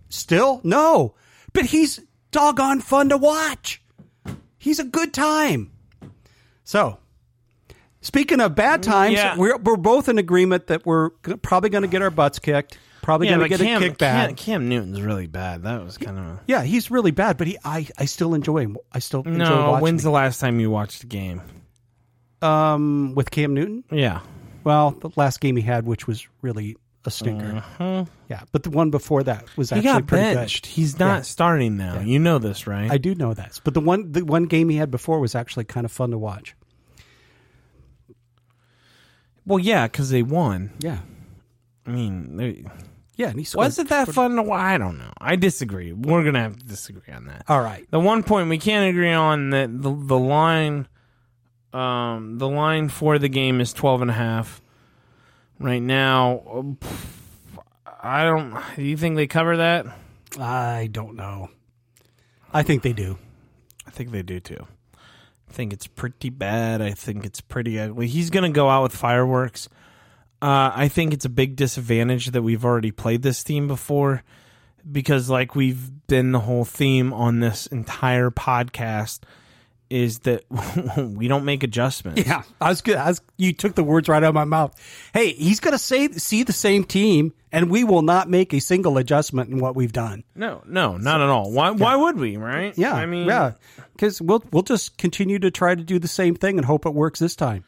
Still, 0.08 0.60
no, 0.64 1.14
but 1.52 1.66
he's 1.66 2.00
doggone 2.30 2.80
fun 2.80 3.10
to 3.10 3.18
watch. 3.18 3.82
He's 4.58 4.78
a 4.78 4.84
good 4.84 5.12
time. 5.12 5.70
So, 6.64 6.98
speaking 8.04 8.40
of 8.40 8.54
bad 8.54 8.82
times, 8.84 9.14
Yeah. 9.16 9.36
we're 9.36 9.56
we're 9.58 9.76
both 9.76 10.08
in 10.08 10.18
agreement 10.18 10.68
that 10.68 10.86
we're 10.86 11.10
g- 11.26 11.34
probably 11.42 11.70
going 11.70 11.82
to 11.82 11.88
get 11.88 12.00
our 12.02 12.10
butts 12.10 12.38
kicked. 12.38 12.78
Probably 13.02 13.26
Yeah, 13.28 13.36
going 13.36 13.50
to 13.50 13.56
get 13.58 13.60
Cam, 13.64 13.82
a 13.82 13.88
kick 13.88 13.98
bad. 13.98 14.28
Cam, 14.28 14.36
Cam 14.36 14.68
Newton's 14.70 15.02
really 15.02 15.26
bad. 15.26 15.64
That 15.64 15.84
was 15.84 15.98
kind 15.98 16.18
of 16.18 16.38
yeah, 16.46 16.62
he's 16.62 16.90
really 16.90 17.10
bad, 17.10 17.36
but 17.36 17.46
he 17.48 17.58
I, 17.64 17.86
I 17.98 18.04
still 18.06 18.32
enjoy 18.32 18.58
him. 18.60 18.76
I 18.92 19.00
still 19.00 19.22
enjoy 19.24 19.44
no. 19.44 19.78
When's 19.80 20.02
him. 20.02 20.08
the 20.08 20.12
last 20.14 20.40
time 20.40 20.58
you 20.60 20.70
watched 20.70 21.02
a 21.02 21.06
game? 21.06 21.42
um 22.42 23.14
with 23.14 23.30
Cam 23.30 23.54
Newton. 23.54 23.84
Yeah. 23.90 24.20
Well, 24.64 24.92
the 24.92 25.10
last 25.16 25.40
game 25.40 25.56
he 25.56 25.62
had, 25.62 25.84
which 25.86 26.06
was 26.06 26.26
really 26.42 26.76
a 27.04 27.10
stinker. 27.10 27.62
Yeah, 28.30 28.40
but 28.52 28.62
the 28.62 28.70
one 28.70 28.90
before 28.90 29.22
that 29.24 29.44
was 29.58 29.70
Uh-huh. 29.70 29.80
He 29.82 29.88
actually 29.88 30.00
got 30.02 30.06
pretty 30.08 30.34
benched. 30.34 30.64
good. 30.64 30.70
He's 30.70 30.98
not 30.98 31.16
Yeah. 31.16 31.22
starting 31.22 31.76
now. 31.76 32.00
You 32.00 32.18
know 32.18 32.38
this, 32.38 32.66
right? 32.66 32.90
I 32.90 32.96
do 32.96 33.14
know 33.14 33.34
that, 33.34 33.60
but 33.64 33.74
the 33.74 33.80
one 33.80 34.12
the 34.12 34.24
one 34.24 34.44
game 34.44 34.68
he 34.70 34.76
had 34.76 34.90
before 34.90 35.20
was 35.20 35.34
actually 35.34 35.64
kind 35.64 35.84
of 35.84 35.92
fun 35.92 36.10
to 36.12 36.18
watch. 36.18 36.54
Well, 39.46 39.58
yeah, 39.58 39.86
because 39.86 40.10
they 40.10 40.22
won. 40.22 40.70
Yeah, 40.78 40.98
I 41.86 41.90
mean, 41.90 42.36
they, 42.36 42.64
yeah, 43.16 43.28
and 43.28 43.38
he 43.38 43.44
scored. 43.44 43.66
was 43.66 43.78
it 43.78 43.88
that 43.88 44.08
fun 44.08 44.36
to? 44.36 44.50
I 44.52 44.78
don't 44.78 44.98
know. 44.98 45.12
I 45.18 45.36
disagree. 45.36 45.92
We're 45.92 46.24
gonna 46.24 46.42
have 46.42 46.58
to 46.58 46.66
disagree 46.66 47.12
on 47.12 47.26
that. 47.26 47.44
All 47.48 47.60
right. 47.60 47.86
The 47.90 48.00
one 48.00 48.22
point 48.22 48.48
we 48.48 48.58
can't 48.58 48.90
agree 48.90 49.12
on 49.12 49.50
that 49.50 49.70
the 49.70 49.94
the 49.94 50.18
line, 50.18 50.88
um, 51.72 52.38
the 52.38 52.48
line 52.48 52.88
for 52.88 53.18
the 53.18 53.28
game 53.28 53.60
is 53.60 53.72
twelve 53.72 54.02
and 54.02 54.10
a 54.10 54.14
half. 54.14 54.60
Right 55.60 55.82
now, 55.82 56.76
I 58.02 58.24
don't. 58.24 58.60
Do 58.74 58.82
you 58.82 58.96
think 58.96 59.16
they 59.16 59.28
cover 59.28 59.58
that? 59.58 59.86
I 60.38 60.88
don't 60.90 61.14
know. 61.14 61.50
I 62.52 62.62
think 62.62 62.82
they 62.82 62.92
do. 62.92 63.18
I 63.86 63.90
think 63.90 64.10
they 64.10 64.22
do 64.22 64.40
too. 64.40 64.66
I 65.54 65.56
think 65.56 65.72
it's 65.72 65.86
pretty 65.86 66.30
bad. 66.30 66.82
I 66.82 66.90
think 66.90 67.24
it's 67.24 67.40
pretty 67.40 67.78
ugly. 67.78 68.08
He's 68.08 68.28
going 68.28 68.42
to 68.42 68.52
go 68.52 68.68
out 68.68 68.82
with 68.82 68.96
fireworks. 68.96 69.68
Uh, 70.42 70.72
I 70.74 70.88
think 70.88 71.14
it's 71.14 71.24
a 71.24 71.28
big 71.28 71.54
disadvantage 71.54 72.32
that 72.32 72.42
we've 72.42 72.64
already 72.64 72.90
played 72.90 73.22
this 73.22 73.44
theme 73.44 73.68
before 73.68 74.24
because, 74.90 75.30
like, 75.30 75.54
we've 75.54 75.92
been 76.08 76.32
the 76.32 76.40
whole 76.40 76.64
theme 76.64 77.12
on 77.12 77.38
this 77.38 77.68
entire 77.68 78.32
podcast 78.32 79.20
is 79.94 80.18
that 80.20 80.44
we 80.98 81.28
don't 81.28 81.44
make 81.44 81.62
adjustments. 81.62 82.26
Yeah, 82.26 82.42
I 82.60 82.68
was 82.70 82.82
good. 82.82 82.96
I 82.96 83.08
was, 83.08 83.20
you 83.36 83.52
took 83.52 83.76
the 83.76 83.84
words 83.84 84.08
right 84.08 84.22
out 84.22 84.28
of 84.28 84.34
my 84.34 84.44
mouth. 84.44 84.74
Hey, 85.12 85.32
he's 85.32 85.60
going 85.60 85.72
to 85.72 85.78
say 85.78 86.08
see 86.08 86.42
the 86.42 86.52
same 86.52 86.82
team, 86.82 87.32
and 87.52 87.70
we 87.70 87.84
will 87.84 88.02
not 88.02 88.28
make 88.28 88.52
a 88.52 88.58
single 88.60 88.98
adjustment 88.98 89.50
in 89.50 89.58
what 89.58 89.76
we've 89.76 89.92
done. 89.92 90.24
No, 90.34 90.62
no, 90.66 90.96
not 90.96 91.20
at 91.20 91.28
all. 91.28 91.52
Why? 91.52 91.70
Why 91.70 91.94
would 91.94 92.18
we? 92.18 92.36
Right? 92.36 92.76
Yeah, 92.76 92.94
I 92.94 93.06
mean, 93.06 93.28
yeah, 93.28 93.52
because 93.92 94.20
we'll 94.20 94.42
we'll 94.50 94.64
just 94.64 94.98
continue 94.98 95.38
to 95.38 95.52
try 95.52 95.76
to 95.76 95.82
do 95.82 96.00
the 96.00 96.08
same 96.08 96.34
thing 96.34 96.58
and 96.58 96.64
hope 96.66 96.86
it 96.86 96.92
works 96.94 97.20
this 97.20 97.36
time. 97.36 97.64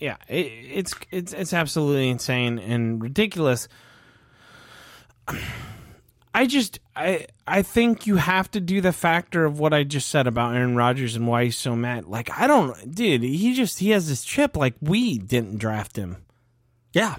yeah, 0.00 0.16
it, 0.28 0.46
it's 0.46 0.94
it's 1.10 1.32
it's 1.34 1.52
absolutely 1.52 2.08
insane 2.08 2.58
and 2.58 3.02
ridiculous. 3.02 3.68
I 6.36 6.44
just 6.44 6.80
I 6.94 7.28
I 7.46 7.62
think 7.62 8.06
you 8.06 8.16
have 8.16 8.50
to 8.50 8.60
do 8.60 8.82
the 8.82 8.92
factor 8.92 9.46
of 9.46 9.58
what 9.58 9.72
I 9.72 9.84
just 9.84 10.08
said 10.08 10.26
about 10.26 10.54
Aaron 10.54 10.76
Rodgers 10.76 11.16
and 11.16 11.26
why 11.26 11.44
he's 11.44 11.56
so 11.56 11.74
mad. 11.74 12.04
Like 12.04 12.30
I 12.30 12.46
don't, 12.46 12.94
dude. 12.94 13.22
He 13.22 13.54
just 13.54 13.78
he 13.78 13.88
has 13.90 14.06
this 14.06 14.22
chip. 14.22 14.54
Like 14.54 14.74
we 14.82 15.16
didn't 15.16 15.56
draft 15.56 15.96
him. 15.96 16.18
Yeah, 16.92 17.16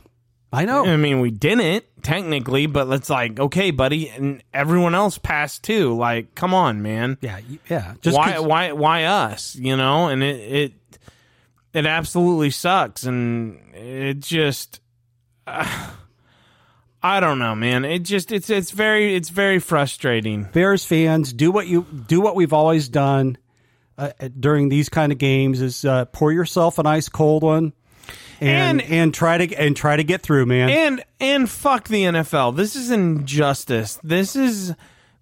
I 0.53 0.65
know. 0.65 0.86
I 0.86 0.97
mean, 0.97 1.20
we 1.20 1.32
didn't 1.32 1.84
technically, 2.03 2.68
but 2.68 2.88
it's 2.91 3.09
like 3.09 3.39
okay, 3.39 3.72
buddy, 3.72 4.07
and 4.09 4.43
everyone 4.53 4.93
else 4.93 5.18
passed 5.18 5.63
too. 5.63 5.95
Like, 5.95 6.36
come 6.36 6.53
on, 6.53 6.84
man. 6.84 7.18
yeah, 7.20 7.39
yeah. 7.68 7.95
Just 8.01 8.15
why 8.15 8.38
why 8.38 8.74
why 8.74 9.05
us 9.05 9.55
you 9.55 9.76
know 9.76 10.09
and 10.09 10.22
it 10.22 10.36
it 10.36 10.74
it 11.74 11.86
absolutely 11.88 12.51
sucks 12.51 13.03
and 13.03 13.59
it 13.74 14.20
just 14.20 14.80
uh, 15.47 15.89
i 17.03 17.19
don't 17.19 17.39
know 17.39 17.55
man 17.55 17.85
it 17.85 17.99
just 17.99 18.31
it's 18.31 18.49
it's 18.49 18.71
very 18.71 19.15
it's 19.15 19.29
very 19.29 19.59
frustrating 19.59 20.43
Bears 20.43 20.85
fans 20.85 21.31
do 21.33 21.51
what 21.51 21.67
you 21.67 21.85
do 22.07 22.19
what 22.21 22.35
we've 22.35 22.53
always 22.53 22.89
done 22.89 23.37
uh, 23.97 24.09
during 24.39 24.69
these 24.69 24.89
kind 24.89 25.11
of 25.11 25.17
games 25.17 25.61
is 25.61 25.83
uh, 25.85 26.05
pour 26.05 26.31
yourself 26.31 26.77
an 26.79 26.85
ice 26.85 27.09
cold 27.09 27.43
one 27.43 27.73
and, 28.39 28.81
And- 28.81 28.91
and 28.91 29.13
try 29.13 29.37
to 29.45 29.55
and 29.55 29.75
try 29.75 29.95
to 29.95 30.03
get 30.03 30.21
through, 30.21 30.45
man. 30.45 30.69
and 30.69 31.03
and 31.19 31.49
fuck 31.49 31.87
the 31.87 32.03
nfl 32.03 32.55
this 32.55 32.75
is 32.75 32.91
injustice 32.91 33.99
this 34.03 34.35
is 34.35 34.73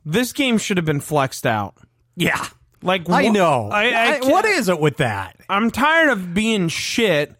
this 0.05 0.33
game 0.33 0.57
should 0.57 0.75
have 0.77 0.85
been 0.85 0.99
flexed 0.99 1.45
out 1.45 1.75
yeah, 2.17 2.45
like 2.81 3.09
I 3.09 3.27
know. 3.27 3.69
I, 3.69 3.89
I, 3.89 4.19
I- 4.23 4.29
what 4.31 4.45
is 4.45 4.69
it 4.69 4.79
with 4.79 4.97
that? 4.97 5.35
I'm 5.49 5.69
tired 5.71 6.09
of 6.11 6.33
being 6.33 6.69
shit 6.69 7.33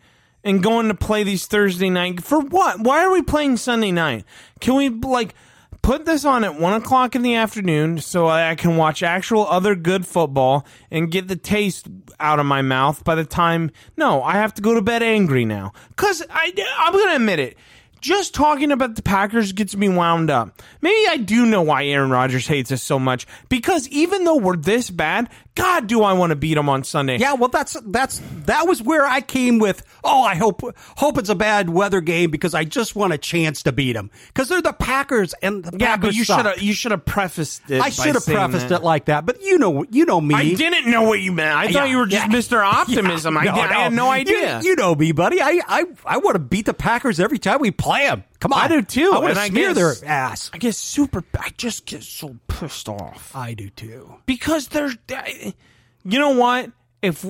and 0.45 0.61
going 0.63 0.87
to 0.87 0.93
play 0.93 1.23
these 1.23 1.47
Thursday 1.47 1.89
night 1.89 2.23
for 2.23 2.39
what? 2.39 2.79
Why 2.79 3.03
are 3.03 3.11
we 3.11 3.23
playing 3.23 3.57
Sunday 3.57 3.91
night? 3.91 4.23
Can 4.61 4.75
we 4.75 4.89
like 4.89 5.33
put 5.81 6.05
this 6.05 6.23
on 6.23 6.43
at 6.43 6.59
one 6.59 6.73
o'clock 6.73 7.15
in 7.15 7.23
the 7.23 7.35
afternoon 7.35 7.99
so 7.99 8.27
I 8.27 8.55
can 8.55 8.77
watch 8.77 9.03
actual 9.03 9.45
other 9.47 9.75
good 9.75 10.05
football 10.05 10.65
and 10.89 11.11
get 11.11 11.27
the 11.27 11.35
taste 11.35 11.87
out 12.19 12.39
of 12.39 12.45
my 12.45 12.61
mouth 12.61 13.03
by 13.03 13.15
the 13.15 13.25
time? 13.25 13.71
No, 13.97 14.21
I 14.21 14.33
have 14.33 14.53
to 14.53 14.61
go 14.61 14.75
to 14.75 14.81
bed 14.81 15.01
angry 15.03 15.43
now 15.43 15.73
because 15.89 16.23
I 16.29 16.53
I'm 16.79 16.93
gonna 16.93 17.15
admit 17.15 17.39
it. 17.39 17.57
Just 18.01 18.35
talking 18.35 18.71
about 18.71 18.93
the 18.95 19.01
Packers 19.01 19.51
gets 19.51 19.75
me 19.75 19.89
wound 19.89 20.29
up. 20.29 20.61
Maybe 20.79 21.07
I 21.09 21.17
do 21.17 21.43
know 21.43 21.63
why 21.63 21.85
Aaron 21.85 22.11
Rodgers 22.11 22.45
hates 22.45 22.71
us 22.71 22.83
so 22.83 22.99
much 22.99 23.25
because 23.49 23.87
even 23.87 24.25
though 24.25 24.35
we're 24.35 24.57
this 24.57 24.91
bad, 24.91 25.27
God, 25.55 25.87
do 25.87 26.03
I 26.03 26.11
want 26.13 26.31
to 26.31 26.35
beat 26.35 26.57
him 26.57 26.67
on 26.67 26.83
Sunday? 26.83 27.17
Yeah, 27.17 27.33
well, 27.33 27.47
that's 27.47 27.77
that's 27.85 28.21
that 28.45 28.67
was 28.67 28.81
where 28.81 29.05
I 29.05 29.21
came 29.21 29.57
with. 29.57 29.83
Oh, 30.03 30.21
I 30.21 30.35
hope 30.35 30.61
hope 30.97 31.17
it's 31.17 31.29
a 31.29 31.35
bad 31.35 31.69
weather 31.69 32.01
game 32.01 32.29
because 32.29 32.53
I 32.53 32.65
just 32.65 32.93
want 32.95 33.13
a 33.13 33.17
chance 33.17 33.63
to 33.63 33.71
beat 33.71 33.93
them 33.93 34.11
because 34.27 34.49
they're 34.49 34.61
the 34.61 34.73
Packers 34.73 35.33
and 35.41 35.63
the 35.63 35.77
Yeah, 35.77 35.95
Packers 35.95 36.07
but 36.09 36.15
you 36.15 36.23
should 36.25 36.45
have 36.45 36.61
you 36.61 36.73
should 36.73 36.91
have 36.91 37.05
prefaced 37.05 37.61
it. 37.71 37.81
I 37.81 37.89
should 37.89 38.15
have 38.15 38.25
prefaced 38.25 38.67
that. 38.69 38.81
it 38.81 38.83
like 38.83 39.05
that, 39.05 39.25
but 39.25 39.41
you 39.41 39.57
know, 39.57 39.85
you 39.89 40.05
know 40.05 40.19
me. 40.19 40.35
I 40.35 40.53
didn't 40.55 40.91
know 40.91 41.03
what 41.03 41.21
you 41.21 41.31
meant. 41.31 41.55
I 41.57 41.65
thought 41.67 41.73
Yeah, 41.73 41.85
you 41.85 41.97
were 41.99 42.05
just 42.07 42.27
yeah. 42.29 42.37
Mr. 42.37 42.61
Optimism. 42.81 43.37
I, 43.37 43.45
No, 43.45 43.55
did, 43.55 43.63
I 43.63 43.73
had 43.83 43.93
no 43.93 44.05
You- 44.07 44.11
idea. 44.11 44.61
You, 44.61 44.75
know 44.75 44.93
me, 44.93 45.13
buddy. 45.13 45.41
I 45.41 45.61
I, 45.67 45.85
I 46.05 46.17
want 46.17 46.35
to 46.35 46.39
beat 46.39 46.65
the 46.65 46.73
Packers 46.73 47.19
every 47.19 47.37
time 47.39 47.59
we 47.61 47.71
play 47.71 48.07
them. 48.07 48.25
Come 48.45 48.53
on, 48.53 48.59
I 48.61 48.67
do 48.67 48.83
too, 48.83 49.11
I 49.11 49.17
want 49.17 49.33
to 49.33 49.45
smear 49.45 49.73
guess- 49.73 50.01
their 50.01 50.07
ass. 50.07 50.51
I 50.53 50.59
get 50.59 50.75
super. 50.75 51.23
I 51.39 51.49
just 51.57 51.87
get 51.87 52.03
so 52.03 52.37
pissed 52.47 52.87
off 52.87 53.35
I 53.35 53.55
do 53.55 53.71
too. 53.71 54.17
because 54.27 54.67
there's. 54.67 54.95
You 56.03 56.19
know 56.19 56.29
what? 56.29 56.71
If 57.01 57.25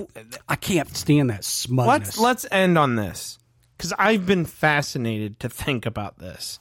I 0.50 0.58
can't 0.58 0.94
stand 0.94 1.30
that 1.30 1.50
let's 1.70 2.18
let's 2.18 2.46
end 2.52 2.78
on 2.78 2.98
this 2.98 3.40
because 3.78 3.94
I've 3.98 4.26
been 4.26 4.44
fascinated 4.44 5.40
to 5.40 5.48
think 5.48 5.86
about 5.86 6.20
this. 6.20 6.60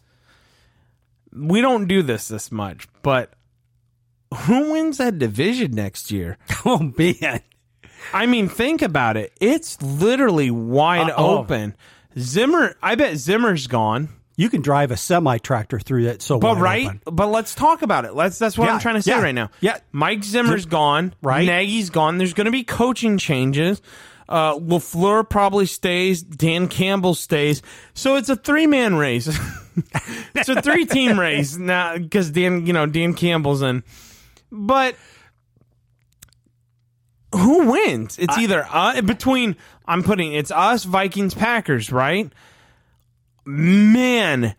We 1.32 1.60
don't 1.60 1.88
do 1.88 2.02
this 2.02 2.28
this 2.28 2.52
much, 2.52 2.86
but 3.02 3.32
who 4.32 4.70
wins 4.70 4.98
that 4.98 5.18
division 5.18 5.72
next 5.72 6.12
year? 6.12 6.38
oh 6.64 6.92
man, 6.96 7.40
I 8.12 8.26
mean, 8.26 8.48
think 8.48 8.82
about 8.82 9.16
it. 9.16 9.32
It's 9.40 9.82
literally 9.82 10.52
wide 10.52 11.10
Uh-oh. 11.10 11.38
open. 11.38 11.74
Zimmer, 12.16 12.76
I 12.80 12.94
bet 12.94 13.16
Zimmer's 13.16 13.66
gone. 13.66 14.10
You 14.36 14.48
can 14.50 14.62
drive 14.62 14.90
a 14.90 14.96
semi 14.96 15.38
tractor 15.38 15.78
through 15.78 16.04
that. 16.04 16.22
So 16.22 16.38
But 16.38 16.58
right, 16.58 16.86
open. 16.86 17.00
but 17.12 17.28
let's 17.28 17.54
talk 17.54 17.82
about 17.82 18.04
it. 18.04 18.14
Let's. 18.14 18.38
That's 18.38 18.58
what 18.58 18.66
Yeah, 18.66 18.74
I'm 18.74 18.80
trying 18.80 18.96
to 18.96 19.02
say 19.02 19.12
yeah, 19.12 19.22
right 19.22 19.34
now. 19.34 19.50
yeah. 19.60 19.78
Mike 19.92 20.24
Zimmer's 20.24 20.66
gone. 20.66 21.14
Right. 21.22 21.46
Nagy's 21.46 21.90
gone. 21.90 22.18
There's 22.18 22.34
going 22.34 22.46
to 22.46 22.50
be 22.50 22.64
coaching 22.64 23.18
changes. 23.18 23.80
Uh, 24.28 24.58
Lafleur 24.58 25.28
probably 25.28 25.66
stays. 25.66 26.22
Dan 26.22 26.66
Campbell 26.68 27.14
stays. 27.14 27.60
So 27.92 28.16
it's 28.16 28.28
a 28.30 28.36
three 28.36 28.66
man 28.66 28.94
race. 28.96 29.26
it's 30.34 30.48
a 30.48 30.62
three 30.62 30.86
team 30.86 31.20
race 31.20 31.56
now 31.56 31.98
because 31.98 32.30
Dan, 32.30 32.66
you 32.66 32.72
know, 32.72 32.86
Dan 32.86 33.14
Campbell's 33.14 33.60
in. 33.62 33.82
But 34.50 34.96
who 37.34 37.70
wins? 37.70 38.18
It's 38.18 38.38
either 38.38 38.66
uh, 38.70 39.02
between 39.02 39.56
I'm 39.86 40.02
putting 40.02 40.32
it's 40.32 40.50
us 40.50 40.84
Vikings 40.84 41.34
Packers, 41.34 41.90
right? 41.92 42.32
Man, 43.46 44.54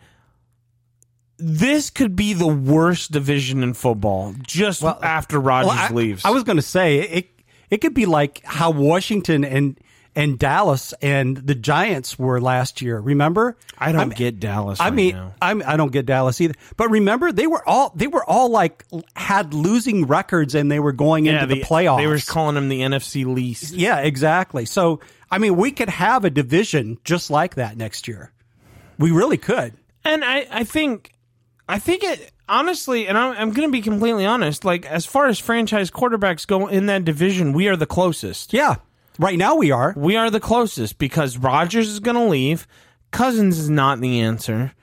this 1.38 1.90
could 1.90 2.16
be 2.16 2.34
the 2.34 2.48
worst 2.48 3.12
division 3.12 3.64
in 3.64 3.74
football 3.74 4.34
just 4.46 4.84
after 4.84 5.40
Rodgers 5.40 5.70
Well, 5.70 5.78
I, 5.78 5.94
leaves. 5.94 6.26
I 6.26 6.30
was 6.32 6.44
going 6.44 6.58
to 6.58 6.62
say 6.62 7.00
it. 7.00 7.32
It 7.70 7.82
could 7.82 7.94
be 7.94 8.06
like 8.06 8.42
how 8.46 8.72
Washington 8.72 9.44
and 9.44 9.80
and 10.18 10.40
Dallas 10.40 10.94
and 11.02 11.36
the 11.36 11.56
Giants 11.56 12.18
were 12.18 12.40
last 12.40 12.82
year. 12.82 12.98
Remember? 13.00 13.58
I 13.78 13.92
don't 13.92 14.00
I'm- 14.00 14.10
get 14.12 14.40
Dallas. 14.40 14.80
I 14.80 14.86
right 14.86 14.94
mean, 14.94 15.16
now. 15.16 15.34
I'm, 15.42 15.62
I 15.66 15.76
don't 15.76 15.92
get 15.92 16.06
Dallas 16.06 16.40
either. 16.40 16.54
But 16.78 16.90
remember, 16.90 17.34
they 17.34 17.48
were 17.48 17.68
all 17.68 17.92
they 17.96 18.08
were 18.08 18.24
all 18.24 18.50
like 18.50 18.86
had 19.16 19.54
losing 19.54 20.06
records 20.06 20.56
and 20.56 20.72
they 20.72 20.80
were 20.80 20.94
going 20.94 21.26
into 21.26 21.46
the, 21.48 21.62
playoffs. 21.64 21.98
They 21.98 22.08
were 22.08 22.20
calling 22.20 22.56
them 22.56 22.70
the 22.70 22.80
NFC 22.82 23.26
least. 23.26 23.74
yeah, 23.74 24.00
exactly. 24.00 24.64
So 24.66 25.02
I 25.30 25.38
mean, 25.38 25.58
we 25.58 25.72
could 25.72 25.90
have 25.90 26.24
a 26.24 26.30
division 26.30 26.98
just 27.04 27.30
like 27.30 27.56
that 27.56 27.76
next 27.76 28.08
year. 28.08 28.32
We 28.98 29.12
really 29.12 29.38
could. 29.38 29.74
And 30.04 30.24
I, 30.24 30.48
I 30.52 30.64
think, 30.64 31.14
I 31.68 31.80
think 31.80 32.04
it 32.04 32.32
honestly, 32.48 33.08
and 33.08 33.18
I'm, 33.18 33.32
I'm 33.38 33.52
going 33.52 33.68
to 33.68 33.72
be 33.72 33.82
completely 33.82 34.26
honest. 34.26 34.64
Like 34.66 34.86
as 34.86 35.06
far 35.06 35.28
as 35.28 35.40
franchise 35.40 35.90
quarterbacks 35.92 36.46
go 36.46 36.68
in 36.68 36.86
that 36.88 37.06
division, 37.06 37.54
we 37.54 37.68
are 37.68 37.76
the 37.76 37.86
closest. 37.88 38.54
Yeah. 38.54 38.76
Right 39.18 39.38
now 39.38 39.56
we 39.56 39.72
are. 39.72 39.94
We 39.98 40.16
are 40.18 40.30
the 40.30 40.40
closest 40.40 40.98
because 40.98 41.38
Rodgers 41.38 41.88
is 41.90 42.00
going 42.00 42.18
to 42.18 42.26
leave. 42.26 42.68
Cousins 43.12 43.58
is 43.58 43.70
not 43.70 44.00
the 44.02 44.20
answer. 44.22 44.74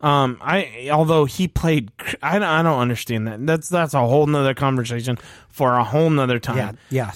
Um, 0.00 0.38
I 0.40 0.90
although 0.92 1.24
he 1.24 1.48
played, 1.48 1.90
I, 2.22 2.34
don't- 2.38 2.42
I 2.48 2.62
don't 2.62 2.78
understand 2.78 3.26
that. 3.26 3.44
That's 3.44 3.68
that's 3.68 3.94
a 3.94 4.00
whole 4.06 4.26
nother 4.26 4.54
conversation 4.54 5.18
for 5.48 5.72
a 5.74 5.82
whole 5.82 6.08
nother 6.10 6.34
Yeah. 6.34 6.38
time. 6.40 6.78
Yeah. 6.90 7.12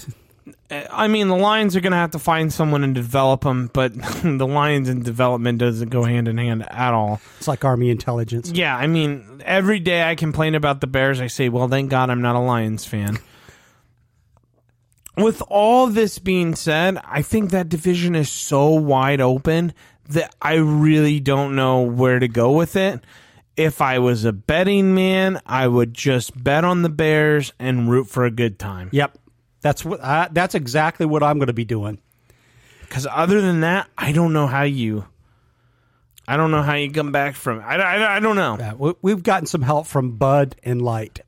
Uh, 0.69 0.83
I 0.91 1.07
mean, 1.07 1.27
the 1.27 1.35
Lions 1.35 1.75
are 1.75 1.81
going 1.81 1.91
to 1.91 1.97
have 1.97 2.11
to 2.11 2.19
find 2.19 2.51
someone 2.51 2.83
and 2.83 2.93
develop 2.93 3.41
them, 3.41 3.69
but 3.73 3.93
the 4.23 4.47
Lions 4.47 4.89
and 4.89 5.03
development 5.03 5.59
doesn't 5.59 5.89
go 5.89 6.03
hand 6.03 6.27
in 6.27 6.37
hand 6.37 6.69
at 6.69 6.93
all. 6.93 7.21
It's 7.37 7.47
like 7.47 7.63
Army 7.63 7.89
intelligence. 7.89 8.51
Yeah, 8.51 8.75
I 8.75 8.87
mean, 8.87 9.41
every 9.45 9.79
day 9.79 10.03
I 10.03 10.15
complain 10.15 10.55
about 10.55 10.81
the 10.81 10.87
Bears, 10.87 11.21
I 11.21 11.27
say, 11.27 11.49
well, 11.49 11.67
thank 11.67 11.89
God 11.89 12.09
I'm 12.09 12.21
not 12.21 12.35
a 12.35 12.39
Lions 12.39 12.85
fan. 12.85 13.19
With 15.15 15.43
all 15.47 15.87
this 15.87 16.17
being 16.17 16.55
said, 16.55 16.97
I 17.05 17.21
think 17.21 17.51
that 17.51 17.69
division 17.69 18.15
is 18.15 18.29
so 18.29 18.69
wide 18.71 19.21
open 19.21 19.73
that 20.09 20.35
I 20.41 20.55
really 20.55 21.19
don't 21.19 21.55
know 21.55 21.81
where 21.81 22.19
to 22.19 22.27
go 22.27 22.51
with 22.51 22.75
it. 22.75 22.99
If 23.55 23.81
I 23.81 23.99
was 23.99 24.25
a 24.25 24.33
betting 24.33 24.95
man, 24.95 25.39
I 25.45 25.67
would 25.67 25.93
just 25.93 26.43
bet 26.43 26.65
on 26.65 26.81
the 26.81 26.89
Bears 26.89 27.53
and 27.59 27.89
root 27.89 28.07
for 28.07 28.25
a 28.25 28.31
good 28.31 28.57
time. 28.57 28.89
Yep. 28.91 29.19
That's 29.63 29.83
what. 29.83 29.99
Uh, 30.01 30.27
that's 30.31 30.53
exactly 30.53 31.07
what 31.07 31.23
I'm 31.23 31.39
going 31.39 31.47
to 31.47 31.53
be 31.53 31.65
doing. 31.65 31.97
Because 32.81 33.07
other 33.09 33.41
than 33.41 33.61
that, 33.61 33.87
I 33.97 34.11
don't 34.11 34.33
know 34.33 34.45
how 34.45 34.61
you. 34.61 35.05
I 36.27 36.37
don't 36.37 36.51
know 36.51 36.61
how 36.61 36.75
you 36.75 36.91
come 36.91 37.11
back 37.11 37.33
from. 37.35 37.59
I, 37.59 37.75
I, 37.77 38.17
I 38.17 38.19
don't 38.19 38.35
know. 38.35 38.53
Uh, 38.55 38.73
we- 38.77 38.93
we've 39.01 39.23
gotten 39.23 39.47
some 39.47 39.61
help 39.63 39.87
from 39.87 40.11
Bud 40.17 40.55
and 40.63 40.81
Light. 40.81 41.21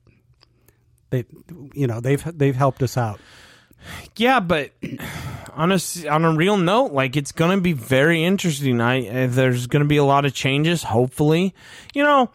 They, 1.09 1.25
you 1.73 1.87
know, 1.87 1.99
they've 2.01 2.23
they've 2.37 2.55
helped 2.55 2.83
us 2.83 2.97
out. 2.97 3.19
Yeah, 4.15 4.39
but 4.39 4.71
on 5.53 5.71
a 5.71 5.79
on 6.09 6.25
a 6.25 6.31
real 6.35 6.57
note, 6.57 6.91
like 6.91 7.15
it's 7.15 7.31
going 7.31 7.55
to 7.57 7.61
be 7.61 7.73
very 7.73 8.23
interesting. 8.23 8.81
I 8.81 9.07
uh, 9.07 9.27
there's 9.27 9.67
going 9.67 9.83
to 9.83 9.87
be 9.87 9.97
a 9.97 10.03
lot 10.03 10.25
of 10.25 10.33
changes. 10.33 10.83
Hopefully, 10.83 11.53
you 11.93 12.03
know 12.03 12.29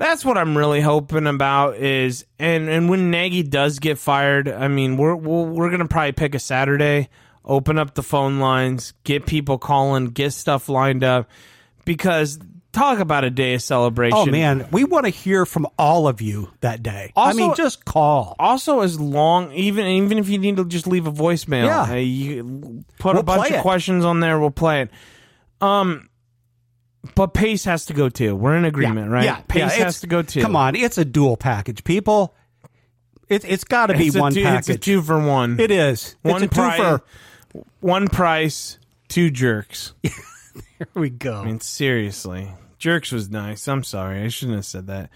that's 0.00 0.24
what 0.24 0.36
I'm 0.36 0.56
really 0.58 0.80
hoping 0.80 1.26
about 1.28 1.76
is 1.76 2.24
and 2.38 2.68
and 2.68 2.88
when 2.90 3.10
Nagy 3.12 3.42
does 3.44 3.78
get 3.78 3.98
fired, 3.98 4.48
I 4.48 4.66
mean 4.68 4.96
we're 4.96 5.14
we're, 5.14 5.44
we're 5.44 5.68
going 5.68 5.80
to 5.80 5.88
probably 5.88 6.12
pick 6.12 6.34
a 6.34 6.38
Saturday, 6.40 7.08
open 7.44 7.78
up 7.78 7.94
the 7.94 8.02
phone 8.02 8.40
lines, 8.40 8.94
get 9.04 9.26
people 9.26 9.58
calling, 9.58 10.06
get 10.06 10.32
stuff 10.32 10.68
lined 10.68 11.04
up 11.04 11.28
because 11.84 12.38
talk 12.72 12.98
about 13.00 13.24
a 13.24 13.30
day 13.30 13.54
of 13.54 13.62
celebration. 13.62 14.16
Oh 14.18 14.26
man, 14.26 14.68
we 14.70 14.84
want 14.84 15.04
to 15.06 15.10
hear 15.10 15.44
from 15.46 15.66
all 15.78 16.06
of 16.08 16.20
you 16.20 16.50
that 16.60 16.82
day. 16.82 17.12
I 17.16 17.32
mean, 17.32 17.54
just 17.56 17.84
call. 17.84 18.36
Also, 18.38 18.80
as 18.80 19.00
long 19.00 19.52
even 19.52 19.86
even 19.86 20.18
if 20.18 20.28
you 20.28 20.38
need 20.38 20.56
to 20.56 20.64
just 20.64 20.86
leave 20.86 21.06
a 21.06 21.12
voicemail, 21.12 21.66
Yeah. 21.66 21.82
uh, 21.92 21.94
you 21.94 22.84
put 22.98 23.14
We'll 23.14 23.20
a 23.20 23.24
bunch 23.24 23.50
of 23.50 23.56
it. 23.56 23.62
questions 23.62 24.04
on 24.04 24.20
there. 24.20 24.38
We'll 24.38 24.50
play 24.50 24.82
it. 24.82 24.90
Um, 25.60 26.09
but 27.14 27.28
Pace 27.34 27.64
has 27.64 27.86
to 27.86 27.92
go 27.92 28.08
too. 28.08 28.34
We're 28.36 28.56
in 28.56 28.64
agreement, 28.64 29.10
right? 29.10 29.24
Yeah, 29.24 29.40
Pace 29.48 29.78
yeah, 29.78 29.84
has 29.84 30.00
to 30.00 30.06
go 30.06 30.22
too. 30.22 30.42
Come 30.42 30.56
on, 30.56 30.76
it's 30.76 30.98
a 30.98 31.04
dual 31.04 31.36
package, 31.36 31.84
people. 31.84 32.34
It, 33.28 33.44
it's 33.44 33.64
got 33.64 33.86
to 33.86 33.96
be 33.96 34.10
one 34.10 34.34
package. 34.34 34.58
It's 34.58 34.68
a 34.68 34.78
two 34.78 35.02
for 35.02 35.18
one. 35.18 35.60
It 35.60 35.70
is. 35.70 36.16
one 36.22 36.42
it's 36.42 36.52
a 36.52 36.54
price. 36.54 37.00
One 37.80 38.08
price, 38.08 38.78
two 39.08 39.30
jerks. 39.30 39.94
Here 40.02 40.88
we 40.94 41.10
go. 41.10 41.40
I 41.40 41.44
mean, 41.44 41.60
seriously, 41.60 42.48
jerks 42.78 43.12
was 43.12 43.30
nice. 43.30 43.66
I'm 43.68 43.84
sorry, 43.84 44.22
I 44.22 44.28
shouldn't 44.28 44.56
have 44.56 44.66
said 44.66 44.86
that. 44.88 45.10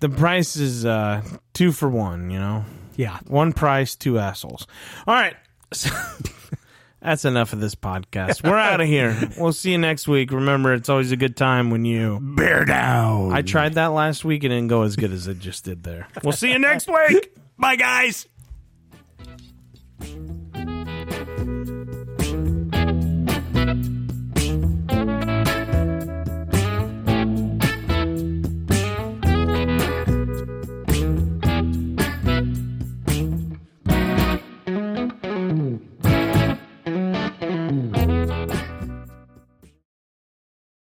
The 0.00 0.08
price 0.08 0.56
is 0.56 0.84
uh, 0.84 1.22
two 1.52 1.70
for 1.72 1.88
one. 1.88 2.30
You 2.30 2.38
know. 2.38 2.64
yeah. 2.96 3.18
One 3.26 3.52
price, 3.52 3.94
two 3.94 4.18
assholes. 4.18 4.66
All 5.06 5.14
right. 5.14 5.36
So, 5.72 5.90
that's 7.04 7.24
enough 7.26 7.52
of 7.52 7.60
this 7.60 7.74
podcast. 7.74 8.42
We're 8.42 8.56
out 8.56 8.80
of 8.80 8.86
here. 8.88 9.30
We'll 9.38 9.52
see 9.52 9.72
you 9.72 9.78
next 9.78 10.08
week. 10.08 10.32
Remember, 10.32 10.72
it's 10.72 10.88
always 10.88 11.12
a 11.12 11.16
good 11.16 11.36
time 11.36 11.70
when 11.70 11.84
you 11.84 12.18
bear 12.20 12.64
down. 12.64 13.32
I 13.32 13.42
tried 13.42 13.74
that 13.74 13.88
last 13.88 14.24
week 14.24 14.42
and 14.44 14.52
it 14.52 14.56
didn't 14.56 14.68
go 14.70 14.82
as 14.82 14.96
good 14.96 15.12
as 15.12 15.26
it 15.28 15.38
just 15.38 15.64
did 15.64 15.82
there. 15.82 16.08
We'll 16.22 16.32
see 16.32 16.50
you 16.50 16.58
next 16.58 16.88
week. 16.88 17.36
Bye, 17.58 17.76
guys. 17.76 18.26